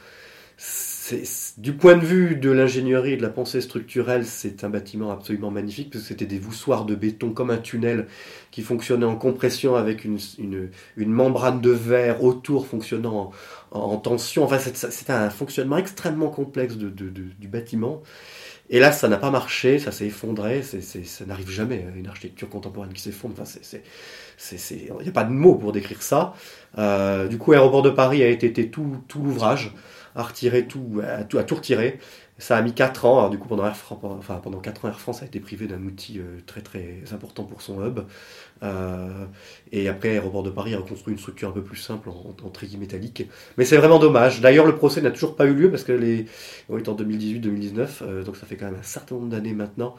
du 1.58 1.72
point 1.74 1.96
de 1.96 2.04
vue 2.04 2.36
de 2.36 2.50
l'ingénierie 2.50 3.12
et 3.12 3.16
de 3.16 3.22
la 3.22 3.28
pensée 3.28 3.60
structurelle, 3.60 4.24
c'est 4.24 4.64
un 4.64 4.68
bâtiment 4.68 5.10
absolument 5.10 5.50
magnifique 5.50 5.90
parce 5.90 6.02
que 6.02 6.08
c'était 6.08 6.26
des 6.26 6.38
voussoirs 6.38 6.84
de 6.84 6.94
béton 6.94 7.30
comme 7.30 7.50
un 7.50 7.58
tunnel 7.58 8.06
qui 8.50 8.62
fonctionnait 8.62 9.04
en 9.04 9.16
compression 9.16 9.74
avec 9.74 10.04
une, 10.04 10.18
membrane 10.96 11.60
de 11.60 11.70
verre 11.70 12.22
autour 12.24 12.66
fonctionnant 12.66 13.32
en, 13.70 13.96
tension. 13.96 14.44
Enfin, 14.44 14.58
c'était 14.58 15.12
un 15.12 15.30
fonctionnement 15.30 15.76
extrêmement 15.76 16.28
complexe 16.28 16.76
du 16.76 17.48
bâtiment. 17.48 18.02
Et 18.70 18.78
là, 18.78 18.92
ça 18.92 19.08
n'a 19.08 19.18
pas 19.18 19.30
marché, 19.30 19.78
ça 19.78 19.92
s'est 19.92 20.06
effondré. 20.06 20.62
ça 20.62 21.24
n'arrive 21.26 21.50
jamais, 21.50 21.86
une 21.96 22.06
architecture 22.06 22.48
contemporaine 22.48 22.92
qui 22.92 23.02
s'effondre. 23.02 23.34
Enfin, 23.38 23.60
il 24.70 25.02
n'y 25.02 25.08
a 25.08 25.12
pas 25.12 25.24
de 25.24 25.32
mots 25.32 25.56
pour 25.56 25.72
décrire 25.72 26.02
ça. 26.02 26.34
Euh, 26.78 27.28
du 27.28 27.36
coup, 27.36 27.52
Aéroport 27.52 27.82
de 27.82 27.90
Paris 27.90 28.22
a 28.22 28.28
été, 28.28 28.70
tout, 28.70 28.96
tout 29.06 29.22
l'ouvrage 29.22 29.74
à 30.14 30.22
retirer 30.22 30.66
tout, 30.66 31.00
à 31.06 31.24
tout, 31.24 31.38
à 31.38 31.44
tout 31.44 31.56
retirer. 31.56 31.98
Ça 32.38 32.56
a 32.56 32.62
mis 32.62 32.72
4 32.72 33.04
ans. 33.04 33.18
Alors, 33.18 33.30
du 33.30 33.38
coup, 33.38 33.46
pendant, 33.48 33.70
pendant 34.42 34.58
4 34.58 34.84
ans, 34.84 34.88
Air 34.88 35.00
France 35.00 35.22
a 35.22 35.26
été 35.26 35.38
privé 35.38 35.66
d'un 35.66 35.82
outil 35.84 36.18
euh, 36.18 36.40
très 36.46 36.62
très 36.62 37.02
important 37.12 37.44
pour 37.44 37.62
son 37.62 37.84
hub. 37.84 38.00
Euh, 38.62 39.26
et 39.70 39.88
après, 39.88 40.10
Aéroport 40.10 40.42
de 40.42 40.50
Paris 40.50 40.74
a 40.74 40.78
reconstruit 40.78 41.12
une 41.14 41.20
structure 41.20 41.48
un 41.50 41.52
peu 41.52 41.62
plus 41.62 41.76
simple 41.76 42.08
en, 42.08 42.34
en 42.42 42.78
métallique. 42.78 43.28
Mais 43.56 43.64
c'est 43.64 43.76
vraiment 43.76 44.00
dommage. 44.00 44.40
D'ailleurs, 44.40 44.66
le 44.66 44.74
procès 44.74 45.00
n'a 45.00 45.12
toujours 45.12 45.36
pas 45.36 45.46
eu 45.46 45.54
lieu 45.54 45.70
parce 45.70 45.84
que 45.84 45.92
les, 45.92 46.26
on 46.68 46.78
est 46.78 46.88
en 46.88 46.96
2018-2019, 46.96 47.88
euh, 48.02 48.24
donc 48.24 48.36
ça 48.36 48.46
fait 48.46 48.56
quand 48.56 48.66
même 48.66 48.80
un 48.80 48.82
certain 48.82 49.14
nombre 49.14 49.28
d'années 49.28 49.54
maintenant. 49.54 49.94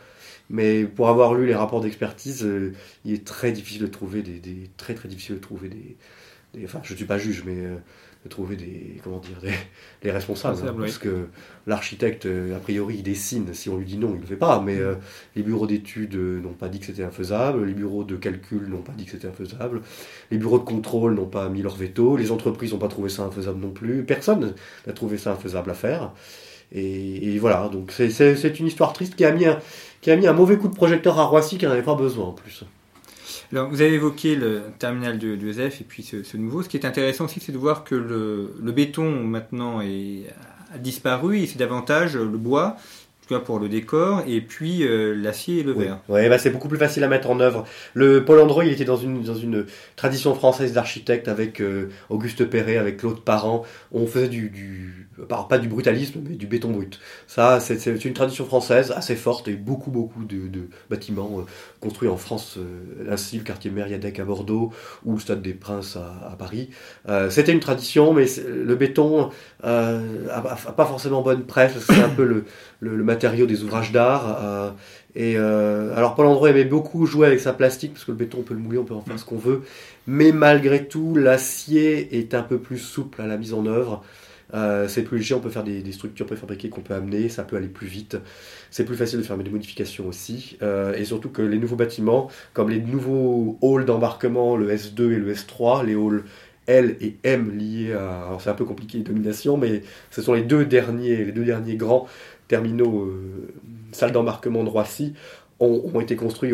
Mais 0.49 0.85
pour 0.85 1.09
avoir 1.09 1.33
lu 1.33 1.47
les 1.47 1.55
rapports 1.55 1.81
d'expertise, 1.81 2.47
il 3.03 3.13
est 3.13 3.25
très 3.25 3.51
difficile 3.51 3.81
de 3.81 3.87
trouver 3.87 4.21
des, 4.21 4.39
des, 4.39 4.69
très 4.77 4.93
très 4.93 5.09
difficile 5.09 5.35
de 5.35 5.39
trouver 5.39 5.69
des, 5.69 6.65
enfin, 6.65 6.81
je 6.83 6.93
ne 6.93 6.97
suis 6.97 7.05
pas 7.05 7.17
juge, 7.17 7.43
mais 7.45 7.67
de 8.25 8.29
trouver 8.29 8.55
des, 8.55 8.99
comment 9.03 9.19
dire, 9.19 9.37
des, 10.01 10.11
responsables. 10.11 10.57
Hein, 10.67 10.75
parce 10.77 10.97
que 10.97 11.27
l'architecte, 11.67 12.25
euh, 12.25 12.55
a 12.55 12.59
priori, 12.59 12.95
il 12.97 13.03
dessine. 13.03 13.53
Si 13.53 13.69
on 13.69 13.77
lui 13.77 13.85
dit 13.85 13.97
non, 13.97 14.09
il 14.09 14.15
ne 14.15 14.21
le 14.21 14.25
fait 14.25 14.35
pas. 14.35 14.61
Mais 14.65 14.77
euh, 14.77 14.95
les 15.35 15.43
bureaux 15.43 15.67
d'études 15.67 16.15
euh, 16.15 16.41
n'ont 16.41 16.53
pas 16.53 16.67
dit 16.67 16.79
que 16.79 16.87
c'était 16.87 17.03
infaisable. 17.03 17.63
Les 17.65 17.73
bureaux 17.73 18.03
de 18.03 18.15
calcul 18.15 18.67
n'ont 18.67 18.81
pas 18.81 18.93
dit 18.93 19.05
que 19.05 19.11
c'était 19.11 19.27
infaisable. 19.27 19.81
Les 20.31 20.39
bureaux 20.39 20.57
de 20.57 20.63
contrôle 20.63 21.13
n'ont 21.13 21.27
pas 21.27 21.49
mis 21.49 21.61
leur 21.61 21.75
veto. 21.75 22.17
Les 22.17 22.31
entreprises 22.31 22.73
n'ont 22.73 22.79
pas 22.79 22.87
trouvé 22.87 23.09
ça 23.09 23.23
infaisable 23.23 23.59
non 23.59 23.69
plus. 23.69 24.03
Personne 24.03 24.55
n'a 24.87 24.93
trouvé 24.93 25.19
ça 25.19 25.33
infaisable 25.33 25.69
à 25.69 25.75
faire. 25.75 26.11
Et, 26.71 27.37
voilà, 27.37 27.69
donc 27.71 27.91
c'est 27.91 28.59
une 28.59 28.65
histoire 28.65 28.91
triste 28.91 29.15
qui 29.15 29.23
a, 29.23 29.31
mis 29.31 29.45
un, 29.45 29.59
qui 30.01 30.09
a 30.09 30.15
mis 30.15 30.25
un 30.25 30.33
mauvais 30.33 30.57
coup 30.57 30.67
de 30.67 30.73
projecteur 30.73 31.19
à 31.19 31.25
Roissy 31.25 31.59
qui 31.59 31.65
n'en 31.65 31.71
avait 31.71 31.83
pas 31.83 31.93
besoin 31.93 32.25
en 32.25 32.31
plus. 32.31 32.65
Alors, 33.55 33.69
vous 33.69 33.79
avez 33.79 33.93
évoqué 33.93 34.35
le 34.35 34.63
terminal 34.79 35.17
de, 35.17 35.37
de 35.37 35.61
et 35.61 35.85
puis 35.87 36.03
ce, 36.03 36.35
nouveau. 36.35 36.61
Ce 36.61 36.67
qui 36.67 36.75
est 36.75 36.85
intéressant 36.85 37.23
aussi, 37.23 37.39
c'est 37.39 37.53
de 37.53 37.57
voir 37.57 37.85
que 37.85 37.95
le, 37.95 38.71
béton 38.73 39.23
maintenant 39.23 39.79
a 39.79 40.77
disparu 40.77 41.39
et 41.39 41.47
c'est 41.47 41.57
davantage 41.57 42.17
le 42.17 42.37
bois 42.37 42.75
pour 43.43 43.59
le 43.59 43.69
décor, 43.69 44.21
et 44.27 44.39
puis 44.41 44.83
euh, 44.83 45.15
l'acier 45.15 45.59
et 45.59 45.63
le 45.63 45.71
verre. 45.71 45.99
Oui, 46.09 46.29
bah 46.29 46.37
c'est 46.37 46.51
beaucoup 46.51 46.67
plus 46.67 46.77
facile 46.77 47.03
à 47.03 47.07
mettre 47.07 47.29
en 47.29 47.39
œuvre. 47.39 47.65
Le 47.93 48.23
Paul 48.23 48.39
Andro, 48.39 48.61
il 48.61 48.71
était 48.71 48.85
dans 48.85 48.97
une, 48.97 49.23
dans 49.23 49.35
une 49.35 49.65
tradition 49.95 50.35
française 50.35 50.73
d'architecte 50.73 51.27
avec 51.27 51.59
euh, 51.59 51.89
Auguste 52.09 52.45
Perret, 52.45 52.77
avec 52.77 52.97
Claude 52.97 53.21
Parent. 53.21 53.63
On 53.91 54.05
faisait 54.05 54.27
du, 54.27 54.49
du 54.49 55.07
pas 55.29 55.57
du 55.57 55.67
brutalisme, 55.67 56.19
mais 56.27 56.35
du 56.35 56.45
béton 56.45 56.71
brut. 56.71 56.99
Ça, 57.25 57.59
c'est 57.59 58.05
une 58.05 58.13
tradition 58.13 58.45
française 58.45 58.93
assez 58.95 59.15
forte 59.15 59.47
et 59.47 59.53
beaucoup, 59.53 59.89
beaucoup 59.89 60.25
de, 60.25 60.47
de 60.47 60.67
bâtiments 60.89 61.39
euh, 61.39 61.43
construits 61.79 62.09
en 62.09 62.17
France, 62.17 62.59
ainsi 63.09 63.37
le 63.37 63.43
quartier 63.43 63.71
Mériadec 63.71 64.19
à 64.19 64.25
Bordeaux 64.25 64.71
ou 65.05 65.13
le 65.13 65.19
Stade 65.19 65.41
des 65.41 65.53
Princes 65.53 65.95
à, 65.95 66.31
à 66.31 66.35
Paris. 66.35 66.69
C'était 67.29 67.51
une 67.51 67.59
tradition, 67.59 68.13
mais 68.13 68.25
le 68.47 68.75
béton 68.75 69.29
n'a 69.63 70.41
pas 70.75 70.85
forcément 70.85 71.21
bonne 71.21 71.43
presse. 71.43 71.73
C'est 71.79 72.01
un 72.01 72.09
peu 72.09 72.25
le, 72.25 72.45
le, 72.79 73.03
matériaux 73.03 73.45
des 73.45 73.63
ouvrages 73.63 73.91
d'art. 73.91 74.39
Euh, 74.43 74.69
et 75.15 75.35
euh, 75.37 75.95
alors 75.95 76.15
Paul 76.15 76.25
André 76.25 76.51
aimait 76.51 76.65
beaucoup 76.65 77.05
jouer 77.05 77.27
avec 77.27 77.39
sa 77.39 77.53
plastique 77.53 77.93
parce 77.93 78.05
que 78.05 78.11
le 78.11 78.17
béton 78.17 78.39
on 78.39 78.43
peut 78.43 78.53
le 78.53 78.59
mouiller, 78.59 78.79
on 78.79 78.83
peut 78.83 78.93
en 78.93 79.01
faire 79.01 79.17
ce 79.19 79.25
qu'on 79.25 79.37
veut. 79.37 79.61
Mais 80.07 80.31
malgré 80.31 80.85
tout, 80.85 81.15
l'acier 81.15 82.17
est 82.17 82.33
un 82.33 82.43
peu 82.43 82.57
plus 82.57 82.77
souple 82.77 83.21
à 83.21 83.27
la 83.27 83.37
mise 83.37 83.53
en 83.53 83.65
œuvre. 83.65 84.03
Euh, 84.53 84.87
c'est 84.87 85.01
plus 85.01 85.17
léger, 85.17 85.33
on 85.33 85.39
peut 85.39 85.49
faire 85.49 85.63
des, 85.63 85.91
structures 85.91 86.27
préfabriquées 86.27 86.69
qu'on 86.69 86.81
peut 86.81 86.93
amener, 86.93 87.29
ça 87.29 87.43
peut 87.43 87.55
aller 87.55 87.67
plus 87.67 87.87
vite. 87.87 88.17
C'est 88.69 88.85
plus 88.85 88.95
facile 88.95 89.19
de 89.19 89.23
faire 89.23 89.37
des 89.37 89.49
modifications 89.49 90.07
aussi. 90.07 90.57
et 90.95 91.05
surtout 91.05 91.29
que 91.29 91.41
les 91.41 91.57
nouveaux 91.57 91.75
bâtiments, 91.75 92.29
comme 92.53 92.69
les 92.69 92.79
nouveaux 92.79 93.57
halls 93.63 93.85
d'embarquement, 93.85 94.55
le 94.55 94.69
S2 94.69 95.13
et 95.13 95.17
le 95.17 95.33
S3, 95.33 95.85
les 95.85 95.93
halls 95.93 96.23
L 96.67 96.97
et 97.01 97.15
M 97.23 97.51
liés 97.57 97.93
à. 97.93 98.25
Alors 98.27 98.41
c'est 98.41 98.49
un 98.49 98.55
peu 98.55 98.65
compliqué 98.65 98.97
les 98.97 99.03
dominations, 99.03 99.57
mais 99.57 99.83
ce 100.11 100.21
sont 100.21 100.33
les 100.33 100.41
deux 100.41 100.65
derniers, 100.65 101.25
les 101.25 101.31
deux 101.31 101.45
derniers 101.45 101.75
grands 101.75 102.07
terminaux, 102.47 103.01
euh, 103.01 103.53
salles 103.91 104.11
d'embarquement 104.11 104.63
de 104.63 104.69
Roissy, 104.69 105.13
ont, 105.61 106.01
été 106.01 106.17
construits 106.17 106.51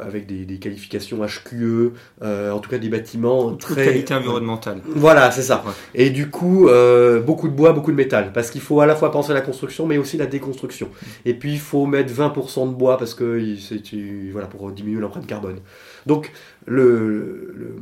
avec 0.00 0.26
des, 0.26 0.58
qualifications 0.58 1.18
HQE, 1.18 1.92
euh, 2.22 2.50
en 2.50 2.58
tout 2.58 2.70
cas 2.70 2.78
des 2.78 2.88
bâtiments 2.88 3.54
très... 3.54 3.84
qualité 3.84 4.14
environnementale. 4.14 4.80
Voilà, 4.86 5.30
c'est 5.30 5.42
ça. 5.42 5.62
Et 5.94 6.08
du 6.08 6.30
coup, 6.30 6.68
euh, 6.68 7.20
beaucoup 7.20 7.48
de 7.48 7.52
bois, 7.52 7.72
beaucoup 7.72 7.90
de 7.90 7.96
métal, 7.96 8.32
parce 8.32 8.50
qu'il 8.50 8.62
faut 8.62 8.80
à 8.80 8.86
la 8.86 8.96
fois 8.96 9.12
penser 9.12 9.32
à 9.32 9.34
la 9.34 9.42
construction, 9.42 9.86
mais 9.86 9.98
aussi 9.98 10.16
la 10.16 10.24
déconstruction. 10.24 10.88
Et 11.26 11.34
puis, 11.34 11.52
il 11.52 11.58
faut 11.58 11.84
mettre 11.84 12.12
20% 12.12 12.70
de 12.70 12.74
bois, 12.74 12.96
parce 12.96 13.14
que 13.14 13.56
c'est 13.56 13.82
voilà, 14.32 14.46
pour 14.46 14.70
diminuer 14.72 15.00
l'empreinte 15.00 15.26
carbone. 15.26 15.58
Donc, 16.06 16.32
le, 16.66 17.76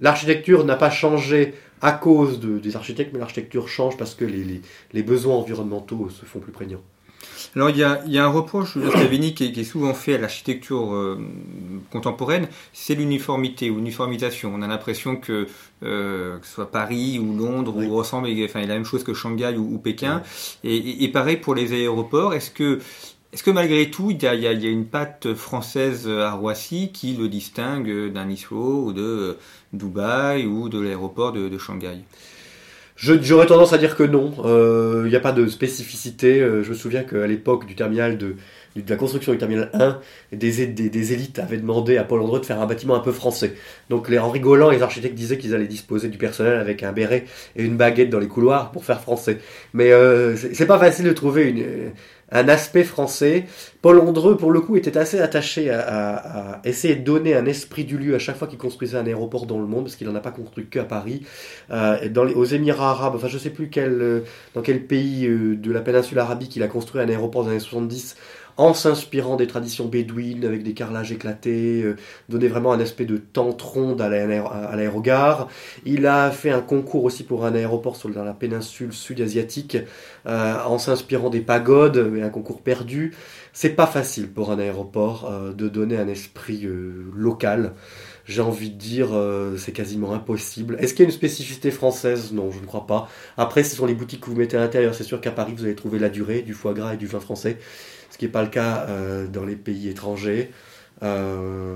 l'architecture 0.00 0.64
n'a 0.64 0.76
pas 0.76 0.90
changé 0.90 1.54
à 1.80 1.92
cause 1.92 2.40
des 2.40 2.76
architectes, 2.76 3.10
mais 3.12 3.18
l'architecture 3.18 3.68
change 3.68 3.96
parce 3.96 4.14
que 4.14 4.24
les, 4.24 5.02
besoins 5.02 5.36
environnementaux 5.36 6.08
se 6.10 6.24
font 6.24 6.40
plus 6.40 6.52
prégnants. 6.52 6.82
Alors 7.56 7.70
il 7.70 7.76
y 7.76 7.82
a, 7.82 8.24
un 8.24 8.28
reproche 8.28 8.76
de 8.76 8.88
Scavini 8.88 9.34
qui, 9.34 9.44
est 9.44 9.64
souvent 9.64 9.94
fait 9.94 10.14
à 10.14 10.18
l'architecture 10.18 10.94
euh, 10.94 11.18
contemporaine, 11.90 12.48
c'est 12.72 12.94
l'uniformité 12.94 13.70
ou 13.70 13.76
l'uniformisation. 13.76 14.52
On 14.54 14.62
a 14.62 14.66
l'impression 14.66 15.16
que 15.16 15.46
euh, 15.82 16.38
que 16.38 16.46
ce 16.46 16.52
soit 16.52 16.70
Paris 16.70 17.18
ou 17.18 17.36
Londres 17.36 17.76
ou 17.76 17.94
ressemble, 17.94 18.28
enfin, 18.44 18.60
il 18.60 18.68
la 18.68 18.74
même 18.74 18.84
chose 18.84 19.04
que 19.04 19.14
Shanghai 19.14 19.56
ou, 19.56 19.78
Pékin. 19.78 20.22
Et, 20.64 21.08
pareil 21.08 21.38
pour 21.38 21.54
les 21.54 21.72
aéroports. 21.72 22.34
Est-ce 22.34 22.50
que 22.50 22.80
est-ce 23.32 23.44
que 23.44 23.50
malgré 23.52 23.90
tout, 23.90 24.10
il 24.10 24.20
y, 24.20 24.26
a, 24.26 24.52
une 24.52 24.86
patte 24.86 25.34
française 25.34 26.08
à 26.08 26.32
Roissy 26.32 26.90
qui 26.92 27.14
le 27.14 27.28
distingue 27.28 28.12
d'un 28.12 28.28
Heathrow 28.28 28.86
ou 28.86 28.92
de 28.92 29.36
Dubaï 29.72 30.46
ou 30.46 30.68
de 30.68 30.80
l'aéroport 30.80 31.32
de, 31.32 31.56
Shanghai? 31.56 32.00
J'aurais 32.96 33.46
tendance 33.46 33.72
à 33.72 33.78
dire 33.78 33.96
que 33.96 34.02
non. 34.02 34.32
Euh, 34.44 35.02
il 35.06 35.10
n'y 35.10 35.16
a 35.16 35.20
pas 35.20 35.30
de 35.30 35.46
spécificité. 35.46 36.40
Euh, 36.40 36.64
je 36.64 36.70
me 36.70 36.74
souviens 36.74 37.04
qu'à 37.04 37.26
l'époque 37.28 37.66
du 37.66 37.76
terminal 37.76 38.18
de, 38.18 38.34
la 38.88 38.96
construction 38.96 39.32
du 39.32 39.38
terminal 39.38 39.70
1, 39.72 40.00
des, 40.32 40.66
des, 40.66 41.12
élites 41.12 41.38
avaient 41.38 41.56
demandé 41.56 41.96
à 41.96 42.04
Paul 42.04 42.20
Andreu 42.20 42.40
de 42.40 42.46
faire 42.46 42.60
un 42.60 42.66
bâtiment 42.66 42.96
un 42.96 43.00
peu 43.00 43.12
français. 43.12 43.54
Donc 43.88 44.08
les, 44.08 44.18
en 44.18 44.28
rigolant, 44.28 44.70
les 44.70 44.82
architectes 44.82 45.14
disaient 45.14 45.38
qu'ils 45.38 45.54
allaient 45.54 45.66
disposer 45.66 46.08
du 46.08 46.18
personnel 46.18 46.56
avec 46.58 46.82
un 46.82 46.92
béret 46.92 47.24
et 47.56 47.62
une 47.62 47.76
baguette 47.76 48.10
dans 48.10 48.18
les 48.18 48.28
couloirs 48.28 48.70
pour 48.70 48.84
faire 48.84 49.00
français. 49.00 49.38
Mais 49.72 49.92
euh, 49.92 50.36
c'est 50.36 50.66
pas 50.66 50.78
facile 50.78 51.06
de 51.06 51.12
trouver 51.12 51.48
une 51.48 51.92
un 52.32 52.48
aspect 52.48 52.84
français. 52.84 53.46
Paul 53.82 53.98
Andreu, 53.98 54.36
pour 54.36 54.50
le 54.50 54.60
coup, 54.60 54.76
était 54.76 54.96
assez 54.98 55.20
attaché 55.20 55.70
à, 55.70 56.60
essayer 56.64 56.96
de 56.96 57.04
donner 57.04 57.34
un 57.34 57.46
esprit 57.46 57.84
du 57.84 57.96
lieu 57.96 58.14
à 58.14 58.18
chaque 58.18 58.36
fois 58.36 58.46
qu'il 58.46 58.58
construisait 58.58 58.98
un 58.98 59.06
aéroport 59.06 59.46
dans 59.46 59.58
le 59.58 59.66
monde, 59.66 59.84
parce 59.84 59.96
qu'il 59.96 60.06
n'en 60.06 60.14
a 60.14 60.20
pas 60.20 60.30
construit 60.30 60.66
qu'à 60.66 60.84
Paris. 60.84 61.22
Euh, 61.70 62.08
dans 62.08 62.24
les, 62.24 62.34
aux 62.34 62.44
Émirats 62.44 62.90
arabes, 62.90 63.14
enfin 63.16 63.28
je 63.28 63.38
sais 63.38 63.50
plus 63.50 63.70
quel, 63.70 64.00
euh, 64.00 64.20
dans 64.54 64.62
quel 64.62 64.84
pays 64.86 65.26
euh, 65.26 65.56
de 65.56 65.72
la 65.72 65.80
péninsule 65.80 66.18
arabique 66.18 66.56
il 66.56 66.62
a 66.62 66.68
construit 66.68 67.00
un 67.00 67.08
aéroport 67.08 67.42
dans 67.42 67.50
les 67.50 67.56
années 67.56 67.64
70 67.64 68.16
en 68.60 68.74
s'inspirant 68.74 69.36
des 69.36 69.46
traditions 69.46 69.86
bédouines 69.86 70.44
avec 70.44 70.62
des 70.62 70.74
carrelages 70.74 71.12
éclatés, 71.12 71.80
euh, 71.82 71.96
donner 72.28 72.46
vraiment 72.46 72.74
un 72.74 72.80
aspect 72.80 73.06
de 73.06 73.16
tente 73.16 73.62
ronde 73.62 74.02
à 74.02 74.10
l'aérogare. 74.10 75.48
Il 75.86 76.06
a 76.06 76.30
fait 76.30 76.50
un 76.50 76.60
concours 76.60 77.04
aussi 77.04 77.24
pour 77.24 77.46
un 77.46 77.54
aéroport 77.54 77.96
sur, 77.96 78.10
la 78.10 78.34
péninsule 78.34 78.92
sud-asiatique 78.92 79.78
euh, 80.26 80.62
en 80.62 80.76
s'inspirant 80.76 81.30
des 81.30 81.40
pagodes, 81.40 82.10
mais 82.12 82.20
un 82.20 82.28
concours 82.28 82.60
perdu. 82.60 83.14
C'est 83.54 83.70
pas 83.70 83.86
facile 83.86 84.28
pour 84.28 84.52
un 84.52 84.58
aéroport 84.58 85.30
euh, 85.32 85.54
de 85.54 85.66
donner 85.68 85.96
un 85.96 86.08
esprit 86.08 86.68
local 87.16 87.72
j'ai 88.26 88.42
envie 88.42 88.70
de 88.70 88.76
dire, 88.76 89.08
c'est 89.56 89.72
quasiment 89.72 90.12
impossible. 90.12 90.76
Est-ce 90.78 90.94
qu'il 90.94 91.00
y 91.00 91.06
a 91.06 91.10
une 91.10 91.16
spécificité 91.16 91.72
française? 91.72 92.32
Non, 92.32 92.52
je 92.52 92.60
ne 92.60 92.66
crois 92.66 92.86
pas. 92.86 93.08
Après, 93.36 93.64
ce 93.64 93.74
sont 93.74 93.86
les 93.86 93.94
boutiques 93.94 94.20
que 94.20 94.26
vous 94.26 94.36
mettez 94.36 94.56
à 94.56 94.60
l'intérieur. 94.60 94.94
C'est 94.94 95.02
sûr 95.02 95.20
qu'à 95.20 95.32
Paris, 95.32 95.52
vous 95.56 95.64
allez 95.64 95.74
trouver 95.74 95.98
la 95.98 96.10
durée, 96.10 96.42
du 96.42 96.54
foie 96.54 96.72
gras 96.72 96.94
et 96.94 96.96
du 96.96 97.08
vin 97.08 97.18
français 97.18 97.58
qui 98.20 98.26
n'est 98.26 98.32
pas 98.32 98.42
le 98.42 98.50
cas 98.50 98.84
euh, 98.90 99.26
dans 99.26 99.46
les 99.46 99.56
pays 99.56 99.88
étrangers. 99.88 100.50
Euh, 101.02 101.74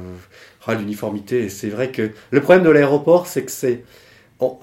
ah, 0.67 0.75
l'uniformité, 0.75 1.49
c'est 1.49 1.71
vrai 1.71 1.91
que 1.91 2.11
le 2.31 2.41
problème 2.43 2.63
de 2.65 2.69
l'aéroport, 2.69 3.27
c'est 3.27 3.45
que 3.45 3.51
c'est 3.51 3.83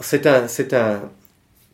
c'est 0.02 0.28
un, 0.28 0.48
c'est 0.48 0.76
un, 0.76 1.10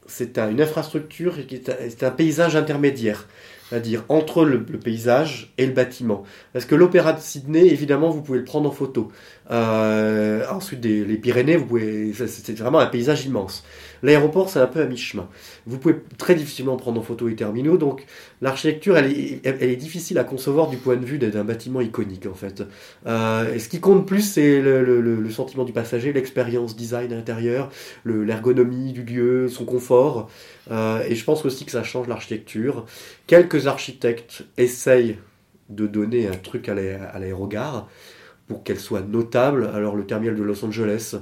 c'est 0.06 0.38
une 0.38 0.62
infrastructure 0.62 1.46
qui 1.46 1.56
est 1.56 2.04
un 2.04 2.12
paysage 2.12 2.56
intermédiaire 2.56 3.28
c'est-à-dire 3.70 4.04
entre 4.08 4.46
le, 4.46 4.64
paysage 4.64 5.52
et 5.58 5.66
le 5.66 5.74
bâtiment. 5.74 6.24
Parce 6.54 6.66
que 6.66 6.76
l'opéra 6.76 7.14
de 7.14 7.20
Sydney, 7.20 7.68
évidemment, 7.68 8.10
vous 8.10 8.22
pouvez 8.22 8.40
le 8.40 8.46
prendre 8.46 8.70
en 8.70 8.72
photo. 8.72 9.12
Euh, 9.50 10.46
ensuite, 10.52 10.84
les 10.84 11.18
Pyrénées, 11.18 11.56
vous 11.56 11.66
pouvez, 11.66 12.14
c'est 12.14 12.58
vraiment 12.58 12.80
un 12.80 12.88
paysage 12.88 13.26
immense. 13.26 13.64
L'aéroport, 14.04 14.50
c'est 14.50 14.60
un 14.60 14.68
peu 14.68 14.82
à 14.82 14.86
mi-chemin. 14.86 15.28
Vous 15.66 15.80
pouvez 15.80 15.96
très 16.18 16.36
difficilement 16.36 16.76
prendre 16.78 17.00
en 17.00 17.04
photo 17.04 17.28
les 17.28 17.36
terminaux, 17.36 17.78
donc 17.78 18.06
l'architecture, 18.42 18.98
elle 18.98 19.12
est, 19.12 19.42
elle 19.44 19.70
est, 19.70 19.76
difficile 19.76 20.18
à 20.20 20.24
concevoir 20.24 20.70
du 20.70 20.78
point 20.78 20.98
de 20.98 21.06
vue 21.06 21.18
d'un 21.18 21.44
bâtiment 21.44 21.82
iconique, 21.82 22.28
en 22.28 22.34
fait. 22.34 22.64
Euh, 23.08 23.54
et 23.54 23.60
ce 23.60 23.70
qui 23.70 23.80
compte 23.80 24.06
plus, 24.06 24.22
c'est 24.22 24.62
le, 24.62 24.84
le, 25.02 25.30
sentiment 25.30 25.64
du 25.64 25.74
passager, 25.74 26.14
l'expérience 26.14 26.76
design 26.76 27.14
intérieur, 27.14 27.70
l'ergonomie 28.06 28.94
du 28.94 29.04
lieu, 29.04 29.48
son 29.48 29.66
confort. 29.66 30.30
Euh, 30.72 31.04
et 31.08 31.16
je 31.16 31.24
pense 31.24 31.46
aussi 31.46 31.66
que 31.66 31.72
ça 31.72 31.84
change 31.84 32.08
l'architecture. 32.08 32.86
Quelques 33.28 33.68
architectes 33.68 34.46
essayent 34.58 35.18
de 35.70 35.86
donner 35.86 36.28
un 36.28 36.36
truc 36.36 36.70
à 36.70 36.76
l'aérogare 36.76 37.88
pour 38.48 38.64
qu'elle 38.64 38.80
soit 38.80 39.02
notable. 39.02 39.70
Alors 39.74 39.96
le 39.96 40.06
terminal 40.06 40.36
de 40.36 40.44
Los 40.44 40.64
Angeles, 40.64 41.16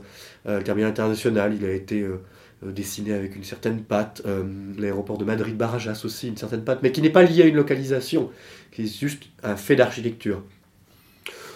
euh, 0.45 0.59
le 0.59 0.63
terminal 0.63 0.89
international, 0.89 1.55
il 1.55 1.65
a 1.65 1.71
été 1.71 2.01
euh, 2.01 2.19
dessiné 2.63 3.13
avec 3.13 3.35
une 3.35 3.43
certaine 3.43 3.81
patte. 3.81 4.23
L'aéroport 4.77 5.17
de 5.17 5.25
Madrid 5.25 5.55
Barajas 5.55 6.01
aussi, 6.05 6.27
une 6.27 6.37
certaine 6.37 6.63
patte, 6.63 6.79
mais 6.83 6.91
qui 6.91 7.01
n'est 7.01 7.09
pas 7.09 7.23
lié 7.23 7.43
à 7.43 7.45
une 7.45 7.55
localisation, 7.55 8.29
qui 8.71 8.83
est 8.83 8.99
juste 8.99 9.23
un 9.43 9.55
fait 9.55 9.75
d'architecture. 9.75 10.41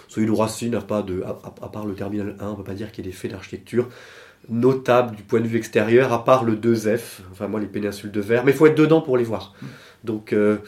Celui 0.08 0.26
de 0.26 0.32
Roissy 0.32 0.70
n'a 0.70 0.80
pas 0.80 1.02
de, 1.02 1.22
à, 1.22 1.68
part 1.68 1.86
le 1.86 1.94
terminal 1.94 2.34
1, 2.40 2.46
on 2.46 2.50
ne 2.50 2.56
peut 2.56 2.64
pas 2.64 2.74
dire 2.74 2.90
qu'il 2.90 3.04
y 3.04 3.08
ait 3.08 3.12
des 3.12 3.16
faits 3.16 3.30
d'architecture 3.30 3.88
notable 4.48 5.16
du 5.16 5.22
point 5.22 5.40
de 5.40 5.46
vue 5.46 5.58
extérieur, 5.58 6.12
à 6.12 6.24
part 6.24 6.44
le 6.44 6.56
2F, 6.56 7.20
enfin 7.30 7.46
moi 7.46 7.60
les 7.60 7.66
péninsules 7.66 8.10
de 8.10 8.20
verre, 8.20 8.44
mais 8.44 8.52
il 8.52 8.56
faut 8.56 8.66
être 8.66 8.76
dedans 8.76 9.00
pour 9.00 9.16
les 9.16 9.24
voir. 9.24 9.54
Donc, 10.04 10.32
euh, 10.32 10.58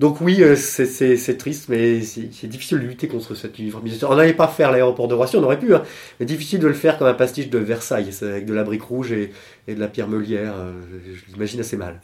donc 0.00 0.22
oui, 0.22 0.42
euh, 0.42 0.56
c'est 0.56 1.36
triste, 1.36 1.68
mais 1.68 2.00
c'est 2.00 2.46
difficile 2.46 2.78
de 2.78 2.86
lutter 2.86 3.06
contre 3.06 3.34
cette 3.34 3.58
uniformisation. 3.58 4.08
On 4.10 4.16
n'allait 4.16 4.32
pas 4.32 4.48
faire 4.48 4.72
l'aéroport 4.72 5.08
de 5.08 5.14
Roissy, 5.14 5.36
on 5.36 5.42
aurait 5.42 5.58
pu, 5.58 5.74
hein, 5.74 5.82
mais 6.18 6.24
difficile 6.24 6.58
de 6.58 6.66
le 6.66 6.72
faire 6.72 6.96
comme 6.96 7.06
un 7.06 7.12
pastiche 7.12 7.50
de 7.50 7.58
Versailles, 7.58 8.10
avec 8.22 8.46
de 8.46 8.54
la 8.54 8.64
brique 8.64 8.82
rouge 8.82 9.12
et, 9.12 9.30
et 9.68 9.74
de 9.74 9.80
la 9.80 9.88
pierre 9.88 10.08
meulière, 10.08 10.54
euh, 10.56 10.72
je 11.14 11.32
l'imagine 11.34 11.60
assez 11.60 11.76
mal. 11.76 12.00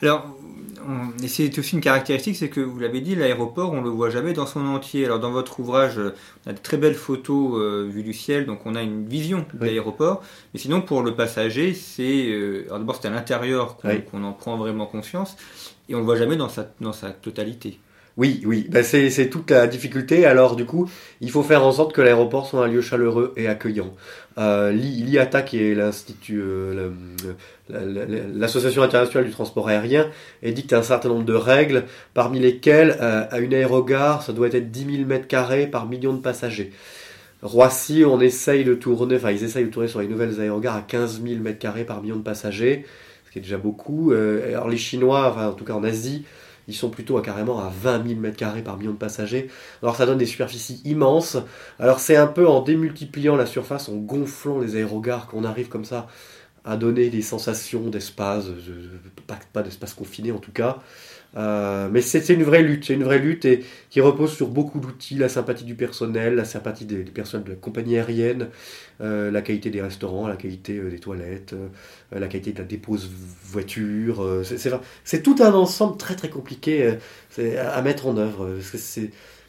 Alors, 0.00 0.38
c'est 1.26 1.58
aussi 1.58 1.74
une 1.74 1.80
caractéristique, 1.80 2.36
c'est 2.36 2.48
que 2.48 2.60
vous 2.60 2.78
l'avez 2.78 3.00
dit, 3.00 3.16
l'aéroport, 3.16 3.72
on 3.72 3.80
le 3.80 3.90
voit 3.90 4.10
jamais 4.10 4.32
dans 4.32 4.46
son 4.46 4.64
entier. 4.66 5.04
Alors, 5.04 5.18
dans 5.18 5.32
votre 5.32 5.58
ouvrage, 5.58 5.98
on 6.46 6.50
a 6.50 6.52
de 6.52 6.58
très 6.58 6.76
belles 6.76 6.94
photos 6.94 7.58
euh, 7.58 7.88
vues 7.90 8.04
du 8.04 8.12
ciel, 8.12 8.46
donc 8.46 8.60
on 8.64 8.76
a 8.76 8.82
une 8.82 9.06
vision 9.06 9.44
de 9.54 9.64
l'aéroport. 9.64 10.22
Mais 10.54 10.60
sinon, 10.60 10.82
pour 10.82 11.02
le 11.02 11.16
passager, 11.16 11.74
c'est. 11.74 12.28
Euh, 12.28 12.64
alors, 12.66 12.78
d'abord, 12.78 12.98
c'est 13.02 13.08
à 13.08 13.10
l'intérieur 13.10 13.76
qu'on 13.76 14.22
en 14.22 14.32
prend 14.32 14.56
vraiment 14.56 14.86
conscience, 14.86 15.36
et 15.88 15.94
on 15.94 15.98
le 15.98 16.04
voit 16.04 16.16
jamais 16.16 16.36
dans 16.36 16.48
sa, 16.48 16.70
dans 16.80 16.92
sa 16.92 17.10
totalité. 17.10 17.80
Oui, 18.18 18.42
oui, 18.44 18.66
ben 18.68 18.82
c'est 18.82 19.30
toute 19.30 19.52
la 19.52 19.68
difficulté. 19.68 20.26
Alors 20.26 20.56
du 20.56 20.64
coup, 20.64 20.90
il 21.20 21.30
faut 21.30 21.44
faire 21.44 21.64
en 21.64 21.70
sorte 21.70 21.92
que 21.92 22.00
l'aéroport 22.00 22.48
soit 22.48 22.64
un 22.64 22.66
lieu 22.66 22.80
chaleureux 22.80 23.32
et 23.36 23.46
accueillant. 23.46 23.94
Euh, 24.38 24.72
L'IATA, 24.72 25.42
qui 25.42 25.62
est 25.62 25.76
l'institut, 25.76 26.40
euh, 26.42 26.90
l'association 27.70 28.82
internationale 28.82 29.24
du 29.24 29.30
transport 29.30 29.68
aérien, 29.68 30.10
édicte 30.42 30.72
un 30.72 30.82
certain 30.82 31.10
nombre 31.10 31.26
de 31.26 31.34
règles, 31.34 31.84
parmi 32.12 32.40
lesquelles 32.40 32.96
euh, 33.00 33.26
à 33.30 33.38
une 33.38 33.54
aérogare, 33.54 34.24
ça 34.24 34.32
doit 34.32 34.48
être 34.48 34.72
10 34.72 34.96
000 34.96 35.06
mètres 35.06 35.28
carrés 35.28 35.68
par 35.68 35.86
million 35.86 36.12
de 36.12 36.20
passagers. 36.20 36.72
Roissy, 37.42 38.04
on 38.04 38.20
essaye 38.20 38.64
de 38.64 38.74
tourner, 38.74 39.14
enfin 39.14 39.30
ils 39.30 39.44
essayent 39.44 39.64
de 39.64 39.70
tourner 39.70 39.86
sur 39.86 40.00
les 40.00 40.08
nouvelles 40.08 40.40
aérogares 40.40 40.74
à 40.74 40.82
15 40.82 41.22
000 41.22 41.40
mètres 41.40 41.60
carrés 41.60 41.84
par 41.84 42.02
million 42.02 42.16
de 42.16 42.22
passagers, 42.22 42.84
déjà 43.40 43.58
beaucoup. 43.58 44.12
Euh, 44.12 44.48
alors 44.48 44.68
les 44.68 44.76
Chinois, 44.76 45.36
en 45.36 45.52
tout 45.52 45.64
cas 45.64 45.74
en 45.74 45.84
Asie, 45.84 46.24
ils 46.68 46.74
sont 46.74 46.90
plutôt 46.90 47.16
à 47.16 47.22
carrément 47.22 47.60
à 47.60 47.72
20 47.82 48.06
000 48.06 48.20
m2 48.20 48.62
par 48.62 48.76
million 48.76 48.92
de 48.92 48.96
passagers. 48.96 49.48
Alors 49.82 49.96
ça 49.96 50.06
donne 50.06 50.18
des 50.18 50.26
superficies 50.26 50.82
immenses. 50.84 51.38
Alors 51.78 51.98
c'est 51.98 52.16
un 52.16 52.26
peu 52.26 52.46
en 52.46 52.62
démultipliant 52.62 53.36
la 53.36 53.46
surface, 53.46 53.88
en 53.88 53.96
gonflant 53.96 54.58
les 54.58 54.76
aérogares 54.76 55.26
qu'on 55.26 55.44
arrive 55.44 55.68
comme 55.68 55.84
ça 55.84 56.06
à 56.64 56.76
donner 56.76 57.08
des 57.08 57.22
sensations 57.22 57.88
d'espace, 57.88 58.46
pas 59.52 59.62
d'espace 59.62 59.94
confiné 59.94 60.32
en 60.32 60.38
tout 60.38 60.52
cas. 60.52 60.80
Euh, 61.36 61.88
mais 61.90 62.00
c'est 62.00 62.26
une 62.30 62.42
vraie 62.42 62.62
lutte, 62.62 62.86
c'est 62.86 62.94
une 62.94 63.04
vraie 63.04 63.18
lutte 63.18 63.44
et 63.44 63.62
qui 63.90 64.00
repose 64.00 64.32
sur 64.32 64.48
beaucoup 64.48 64.80
d'outils, 64.80 65.16
la 65.16 65.28
sympathie 65.28 65.64
du 65.64 65.74
personnel, 65.74 66.34
la 66.34 66.44
sympathie 66.44 66.86
des, 66.86 67.04
personnes 67.04 67.42
de 67.42 67.50
la 67.50 67.56
compagnie 67.56 67.96
aérienne, 67.96 68.48
euh, 69.02 69.30
la 69.30 69.42
qualité 69.42 69.68
des 69.70 69.82
restaurants, 69.82 70.26
la 70.26 70.36
qualité 70.36 70.78
euh, 70.78 70.90
des 70.90 70.98
toilettes, 70.98 71.54
la 72.12 72.26
qualité 72.28 72.52
de 72.52 72.58
la 72.58 72.64
dépose 72.64 73.10
voiture. 73.44 74.42
c'est 75.04 75.22
tout 75.22 75.36
un 75.40 75.52
ensemble 75.52 75.98
très 75.98 76.16
très 76.16 76.30
compliqué 76.30 76.94
à, 77.38 77.82
mettre 77.82 78.06
en 78.06 78.16
œuvre. 78.16 78.56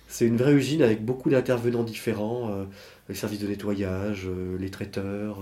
C'est 0.08 0.26
une 0.26 0.38
vraie 0.38 0.54
usine 0.54 0.82
avec 0.82 1.04
beaucoup 1.06 1.30
d'intervenants 1.30 1.84
différents, 1.84 2.66
les 3.08 3.16
services 3.16 3.40
de 3.40 3.48
nettoyage, 3.48 4.28
les 4.60 4.70
traiteurs. 4.70 5.40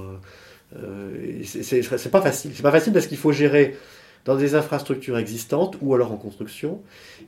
c'est 1.43 2.11
pas 2.11 2.21
facile. 2.21 2.51
C'est 2.53 2.63
pas 2.63 2.71
facile 2.71 2.93
parce 2.93 3.07
qu'il 3.07 3.17
faut 3.17 3.31
gérer 3.31 3.75
dans 4.25 4.35
des 4.35 4.55
infrastructures 4.55 5.17
existantes 5.17 5.77
ou 5.81 5.93
alors 5.93 6.11
en 6.11 6.17
construction. 6.17 6.81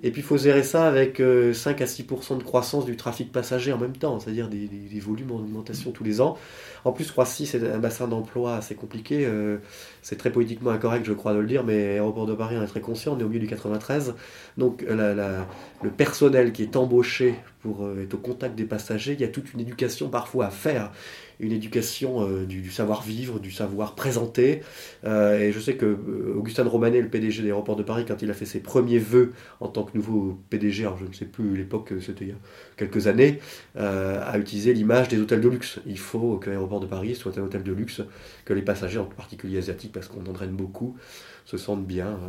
Et 0.03 0.11
puis 0.11 0.21
il 0.21 0.25
faut 0.25 0.37
gérer 0.37 0.63
ça 0.63 0.87
avec 0.87 1.17
5 1.17 1.21
euh, 1.21 1.51
à 1.51 1.87
6% 1.87 2.37
de 2.37 2.43
croissance 2.43 2.85
du 2.85 2.95
trafic 2.95 3.31
passager 3.31 3.71
en 3.71 3.77
même 3.77 3.95
temps, 3.95 4.19
c'est-à-dire 4.19 4.49
des, 4.49 4.67
volumes 4.99 5.31
en 5.31 5.37
augmentation 5.37 5.91
tous 5.91 6.03
les 6.03 6.19
ans. 6.21 6.37
En 6.85 6.91
plus, 6.91 7.09
Roissy, 7.11 7.45
c'est 7.45 7.69
un 7.69 7.79
bassin 7.79 8.07
d'emploi 8.07 8.55
assez 8.55 8.75
compliqué. 8.75 9.25
Euh, 9.25 9.57
c'est 10.01 10.17
très 10.17 10.29
politiquement 10.29 10.71
incorrect, 10.71 11.05
je 11.05 11.13
crois, 11.13 11.33
de 11.33 11.39
le 11.39 11.47
dire, 11.47 11.63
mais 11.63 11.93
Aéroport 11.93 12.25
de 12.25 12.33
Paris, 12.33 12.55
on 12.57 12.63
est 12.63 12.67
très 12.67 12.81
conscient, 12.81 13.15
on 13.15 13.19
est 13.19 13.23
au 13.23 13.27
milieu 13.27 13.41
du 13.41 13.47
93. 13.47 14.15
Donc 14.57 14.85
le 14.87 15.89
personnel 15.89 16.51
qui 16.51 16.63
est 16.63 16.75
embauché 16.75 17.35
pour 17.61 17.85
euh, 17.85 18.03
être 18.03 18.13
au 18.13 18.17
contact 18.17 18.55
des 18.55 18.65
passagers. 18.65 19.13
Il 19.13 19.21
y 19.21 19.25
a 19.25 19.27
toute 19.27 19.53
une 19.53 19.59
éducation 19.59 20.09
parfois 20.09 20.47
à 20.47 20.49
faire, 20.49 20.91
une 21.39 21.51
éducation 21.51 22.27
euh, 22.27 22.45
du, 22.45 22.69
savoir-vivre, 22.69 23.39
du 23.39 23.51
savoir 23.51 23.95
présenter. 23.95 24.61
Euh, 25.05 25.39
et 25.39 25.51
je 25.51 25.59
sais 25.59 25.75
que 25.75 25.97
Augustin 26.35 26.63
Romanet, 26.65 27.01
le 27.01 27.09
PDG 27.09 27.41
des 27.41 27.49
aéroports 27.49 27.75
de 27.75 27.83
Paris, 27.83 28.05
quand 28.07 28.21
il 28.21 28.29
a 28.29 28.33
fait 28.33 28.45
ses 28.45 28.59
premiers 28.59 28.99
vœux 28.99 29.33
en 29.59 29.67
tant 29.67 29.83
que 29.83 29.97
nouveau 29.97 30.37
PDG, 30.49 30.83
alors 30.83 30.97
je 30.97 31.05
ne 31.05 31.13
sais 31.13 31.25
plus 31.25 31.55
l'époque, 31.55 31.93
c'était 32.01 32.25
il 32.25 32.29
y 32.29 32.33
a 32.33 32.39
quelques 32.77 33.07
années, 33.07 33.39
a 33.75 34.37
utilisé 34.37 34.73
l'image 34.73 35.07
des 35.07 35.19
hôtels 35.19 35.41
de 35.41 35.49
luxe. 35.49 35.79
Il 35.85 35.97
faut 35.97 36.37
que 36.37 36.49
l'aéroport 36.49 36.79
de 36.79 36.85
Paris 36.85 37.15
soit 37.15 37.37
un 37.37 37.41
hôtel 37.41 37.63
de 37.63 37.71
luxe, 37.71 38.01
que 38.45 38.53
les 38.53 38.61
passagers, 38.61 38.99
en 38.99 39.05
particulier 39.05 39.57
asiatiques, 39.57 39.91
parce 39.91 40.07
qu'on 40.07 40.25
en 40.25 40.33
draine 40.33 40.51
beaucoup, 40.51 40.97
se 41.45 41.57
sentent 41.57 41.85
bien, 41.85 42.19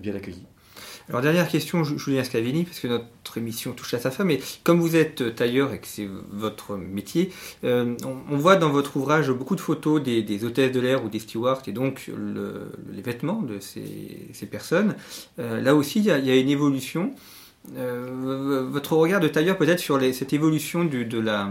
bien 0.00 0.14
accueillis. 0.14 0.46
Alors 1.10 1.20
dernière 1.20 1.48
question, 1.48 1.84
Julien 1.84 2.24
Scavini, 2.24 2.64
parce 2.64 2.80
que 2.80 2.88
notre 2.88 3.36
émission 3.36 3.72
touche 3.72 3.92
à 3.92 3.98
sa 3.98 4.10
fin, 4.10 4.24
mais 4.24 4.40
comme 4.62 4.80
vous 4.80 4.96
êtes 4.96 5.34
tailleur 5.34 5.74
et 5.74 5.78
que 5.78 5.86
c'est 5.86 6.08
votre 6.30 6.76
métier, 6.76 7.30
euh, 7.62 7.94
on, 8.30 8.36
voit 8.38 8.56
dans 8.56 8.70
votre 8.70 8.96
ouvrage 8.96 9.30
beaucoup 9.30 9.54
de 9.54 9.60
photos 9.60 10.02
des, 10.02 10.44
hôtesses 10.44 10.72
de 10.72 10.80
l'air 10.80 11.04
ou 11.04 11.10
des 11.10 11.18
stewards 11.18 11.60
et 11.66 11.72
donc 11.72 12.10
les 12.92 13.02
vêtements 13.02 13.42
de 13.42 13.58
ces, 13.60 14.46
personnes. 14.50 14.94
Euh, 15.38 15.60
là 15.60 15.74
aussi, 15.74 15.98
il 15.98 16.06
y, 16.06 16.10
a, 16.10 16.36
une 16.36 16.48
évolution. 16.48 17.10
Euh, 17.76 18.66
votre 18.70 18.94
regard 18.94 19.20
de 19.20 19.28
tailleur 19.28 19.58
peut-être 19.58 19.80
sur 19.80 20.00
cette 20.14 20.32
évolution 20.32 20.84
de, 20.86 21.18
la, 21.18 21.50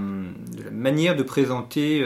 manière 0.71 1.15
de 1.15 1.23
présenter 1.23 2.03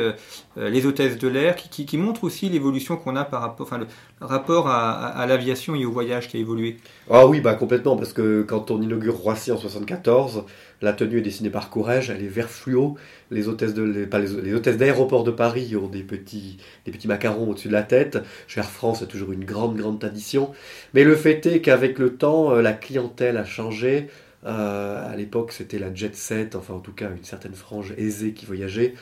les 0.58 0.86
hôtesses 0.86 1.18
de 1.18 1.28
l'air, 1.30 1.56
qui, 1.56 1.98
montre 1.98 2.26
aussi 2.26 2.50
l'évolution 2.50 2.98
qu'on 2.98 3.16
a 3.16 3.24
par 3.24 3.40
rapport, 3.40 3.66
enfin 3.66 3.78
le 3.78 3.88
rapport 4.20 4.68
à 4.68 5.26
l'aviation 5.28 5.76
et 5.76 5.86
au 5.86 5.92
voyage 5.94 6.28
qui 6.28 6.36
a 6.36 6.40
évolué? 6.42 6.78
Ah 7.10 7.26
oui, 7.26 7.40
bah 7.40 7.54
complètement, 7.54 7.96
parce 7.96 8.12
que 8.12 8.42
quand 8.42 8.70
on 8.70 8.82
inaugure 8.82 9.16
Roissy 9.16 9.54
en 9.54 9.58
74, 9.58 10.44
la 10.82 10.92
tenue 10.92 11.20
est 11.20 11.22
dessinée 11.22 11.50
par 11.50 11.70
Courrèges, 11.70 12.10
elle 12.10 12.22
est 12.22 12.28
vert 12.28 12.50
fluo. 12.50 12.98
Les 13.32 13.48
hôtesses 13.48 13.74
d'aéroport 13.74 15.24
de 15.24 15.32
Paris 15.32 15.74
ont 15.78 15.88
des 15.88 16.04
petits, 16.04 16.58
des 16.86 16.92
petits 16.92 17.08
macarons 17.08 17.50
au-dessus 17.50 17.70
de 17.70 17.74
la 17.74 17.84
tête. 17.84 18.18
Chez 18.48 18.60
Air 18.60 18.70
France, 18.70 19.00
c'est 19.00 19.08
toujours 19.08 19.32
une 19.32 19.46
grande, 19.46 19.78
grande 19.78 20.00
tradition. 20.00 20.52
Mais 20.94 21.06
le 21.06 21.16
fait 21.16 21.46
est 21.46 21.62
qu'avec 21.62 21.98
le 21.98 22.16
temps, 22.18 22.52
euh, 22.52 22.62
la 22.62 22.74
clientèle 22.74 23.38
a 23.38 23.46
changé. 23.46 24.10
Euh, 24.46 25.12
à 25.12 25.16
l'époque, 25.16 25.54
c'était 25.54 25.80
la 25.80 25.94
jet 25.94 26.14
set, 26.14 26.56
enfin 26.56 26.74
en 26.74 26.80
tout 26.80 26.94
cas 26.94 27.10
une 27.10 27.24
certaine 27.24 27.56
frange 27.56 27.94
aisée 27.98 28.34
qui 28.34 28.46
voyageait 28.46 28.94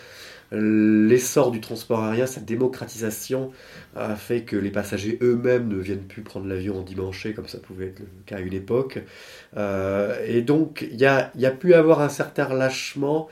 l'essor 0.56 1.52
du 1.52 1.62
transport 1.62 2.04
aérien, 2.04 2.26
sa 2.26 2.42
démocratisation 2.42 3.52
a 3.96 4.16
fait 4.16 4.42
que 4.42 4.56
les 4.56 4.72
passagers 4.72 5.18
eux-mêmes 5.22 5.68
ne 5.68 5.78
viennent 5.78 6.04
plus 6.04 6.22
prendre 6.22 6.48
l'avion 6.48 6.80
en 6.80 6.82
dimanche, 6.82 7.28
comme 7.36 7.48
ça 7.48 7.60
pouvait 7.60 7.88
être 7.88 8.00
le 8.00 8.06
cas 8.26 8.38
à 8.38 8.40
une 8.40 8.54
époque. 8.54 9.00
Euh, 9.58 10.18
et 10.26 10.42
donc, 10.42 10.88
il 10.92 11.00
y 11.00 11.06
a, 11.06 11.52
pu 11.52 11.74
avoir 11.74 12.02
un 12.02 12.10
certain 12.10 12.46
relâchement. 12.46 13.28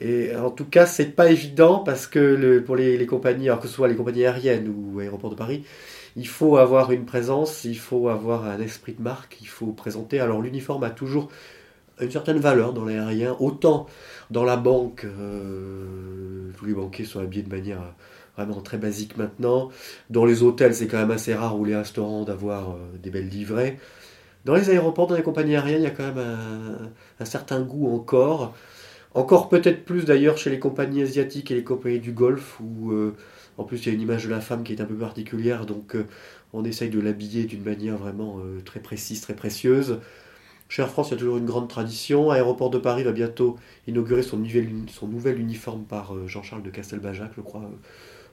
Et 0.00 0.34
en 0.36 0.50
tout 0.50 0.64
cas, 0.64 0.86
c'est 0.86 1.16
pas 1.16 1.30
évident 1.30 1.80
parce 1.80 2.06
que 2.06 2.58
pour 2.60 2.76
les, 2.76 3.04
compagnies, 3.06 3.48
alors 3.48 3.60
que 3.60 3.68
ce 3.68 3.74
soit 3.74 3.88
les 3.88 3.96
compagnies 3.96 4.24
aériennes 4.24 4.68
ou 4.68 5.00
aéroports 5.00 5.30
de 5.30 5.34
Paris, 5.34 5.64
il 6.16 6.28
faut 6.28 6.56
avoir 6.56 6.92
une 6.92 7.04
présence, 7.04 7.64
il 7.64 7.78
faut 7.78 8.08
avoir 8.08 8.44
un 8.44 8.60
esprit 8.60 8.94
de 8.94 9.02
marque, 9.02 9.38
il 9.40 9.48
faut 9.48 9.72
présenter. 9.72 10.20
Alors 10.20 10.40
l'uniforme 10.40 10.84
a 10.84 10.90
toujours 10.90 11.30
une 12.00 12.10
certaine 12.10 12.38
valeur 12.38 12.72
dans 12.72 12.84
l'aérien, 12.84 13.36
autant 13.40 13.86
dans 14.30 14.44
la 14.44 14.56
banque, 14.56 15.04
euh, 15.04 16.50
tous 16.56 16.66
les 16.66 16.74
banquiers 16.74 17.04
sont 17.04 17.20
habillés 17.20 17.42
de 17.42 17.48
manière 17.48 17.80
vraiment 18.36 18.60
très 18.60 18.78
basique 18.78 19.16
maintenant. 19.16 19.70
Dans 20.10 20.24
les 20.24 20.42
hôtels, 20.42 20.74
c'est 20.74 20.86
quand 20.86 20.98
même 20.98 21.10
assez 21.10 21.34
rare, 21.34 21.58
ou 21.58 21.64
les 21.64 21.76
restaurants, 21.76 22.24
d'avoir 22.24 22.70
euh, 22.70 22.76
des 23.02 23.10
belles 23.10 23.28
livrées. 23.28 23.78
Dans 24.44 24.54
les 24.54 24.70
aéroports, 24.70 25.06
dans 25.06 25.16
les 25.16 25.22
compagnies 25.22 25.56
aériennes, 25.56 25.80
il 25.80 25.84
y 25.84 25.86
a 25.86 25.90
quand 25.90 26.12
même 26.14 26.88
un, 27.20 27.24
certain 27.24 27.60
goût 27.60 27.94
encore. 27.94 28.54
Encore 29.14 29.48
peut-être 29.48 29.84
plus 29.84 30.04
d'ailleurs 30.04 30.38
chez 30.38 30.50
les 30.50 30.58
compagnies 30.58 31.02
asiatiques 31.02 31.50
et 31.50 31.54
les 31.54 31.64
compagnies 31.64 31.98
du 31.98 32.12
Golfe, 32.12 32.60
où 32.60 32.92
euh, 32.92 33.16
en 33.56 33.64
plus 33.64 33.78
il 33.78 33.88
y 33.88 33.90
a 33.90 33.94
une 33.94 34.02
image 34.02 34.24
de 34.24 34.30
la 34.30 34.40
femme 34.40 34.62
qui 34.62 34.72
est 34.74 34.80
un 34.80 34.84
peu 34.84 34.94
particulière, 34.94 35.66
donc 35.66 35.96
on 36.52 36.64
essaye 36.64 36.90
de 36.90 37.00
l'habiller 37.00 37.44
d'une 37.44 37.64
manière 37.64 37.96
vraiment 37.96 38.38
très 38.64 38.80
précise, 38.80 39.20
très 39.20 39.34
précieuse. 39.34 39.98
Chez 40.68 40.82
Air 40.82 40.90
France, 40.90 41.08
il 41.08 41.12
y 41.12 41.14
a 41.14 41.18
toujours 41.18 41.38
une 41.38 41.46
grande 41.46 41.68
tradition. 41.68 42.30
Aéroport 42.30 42.68
de 42.68 42.78
Paris 42.78 43.02
va 43.02 43.12
bientôt 43.12 43.56
inaugurer 43.86 44.22
son, 44.22 44.36
nouvel, 44.36 45.40
uniforme 45.40 45.84
par 45.84 46.14
euh, 46.14 46.26
Jean-Charles 46.26 46.62
de 46.62 46.68
Castelbajac, 46.68 47.30
je 47.36 47.40
crois, 47.40 47.62
euh, 47.62 47.76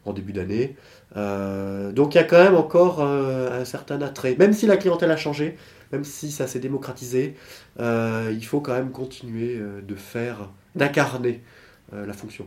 en 0.03 0.11
début 0.11 0.33
d'année. 0.33 0.75
Euh, 1.15 1.93
donc 1.93 2.13
il 2.13 2.17
y 2.17 2.21
a 2.21 2.25
quand 2.25 2.43
même 2.43 2.55
encore 2.55 3.01
un 3.01 3.65
certain 3.65 4.01
attrait. 4.01 4.35
Même 4.37 4.53
si 4.53 4.67
la 4.67 4.77
clientèle 4.77 5.11
a 5.11 5.17
changé, 5.17 5.57
même 5.93 6.03
si 6.03 6.29
ça 6.29 6.45
s'est 6.45 6.59
démocratisé, 6.59 7.35
il 7.79 8.45
faut 8.45 8.59
quand 8.59 8.73
même 8.73 8.91
continuer 8.91 9.59
de 9.81 9.95
faire, 9.95 10.49
d'incarner 10.75 11.41
la 11.91 12.13
fonction. 12.13 12.45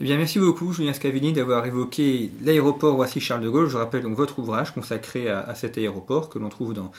Eh 0.00 0.04
bien, 0.04 0.16
merci 0.16 0.38
beaucoup, 0.38 0.72
Julien 0.72 0.92
Scavini, 0.92 1.32
d'avoir 1.32 1.66
évoqué 1.66 2.30
l'aéroport 2.42 2.94
Roissy-Charles 2.94 3.42
de 3.42 3.50
Gaulle. 3.50 3.68
Je 3.68 3.76
rappelle 3.76 4.02
donc 4.02 4.16
votre 4.16 4.38
ouvrage 4.38 4.72
consacré 4.72 5.28
à, 5.28 5.54
cet 5.54 5.76
aéroport 5.78 6.28
que 6.28 6.38
l'on 6.38 6.48
trouve 6.48 6.72
dans, 6.72 6.90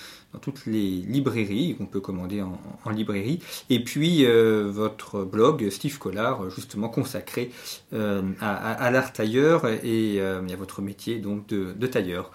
toutes 0.41 0.65
les 0.65 1.01
librairies, 1.07 1.75
qu'on 1.77 1.87
peut 1.87 1.99
commander 1.99 2.41
en, 2.41 2.89
librairie. 2.89 3.39
Et 3.69 3.83
puis, 3.83 4.25
euh, 4.25 4.69
votre 4.71 5.23
blog, 5.23 5.69
Steve 5.69 5.97
Collard, 5.97 6.49
justement 6.49 6.89
consacré 6.89 7.51
euh, 7.93 8.21
à, 8.39 8.91
l'art 8.91 9.13
tailleur 9.13 9.65
et 9.67 10.17
euh, 10.19 10.41
à 10.47 10.55
votre 10.55 10.81
métier 10.81 11.17
donc 11.17 11.47
de 11.47 11.87
tailleur. 11.87 12.31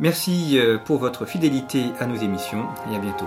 Merci 0.00 0.58
pour 0.84 0.98
votre 0.98 1.26
fidélité 1.26 1.86
à 1.98 2.06
nos 2.06 2.16
émissions 2.16 2.66
et 2.92 2.94
à 2.94 3.00
bientôt. 3.00 3.26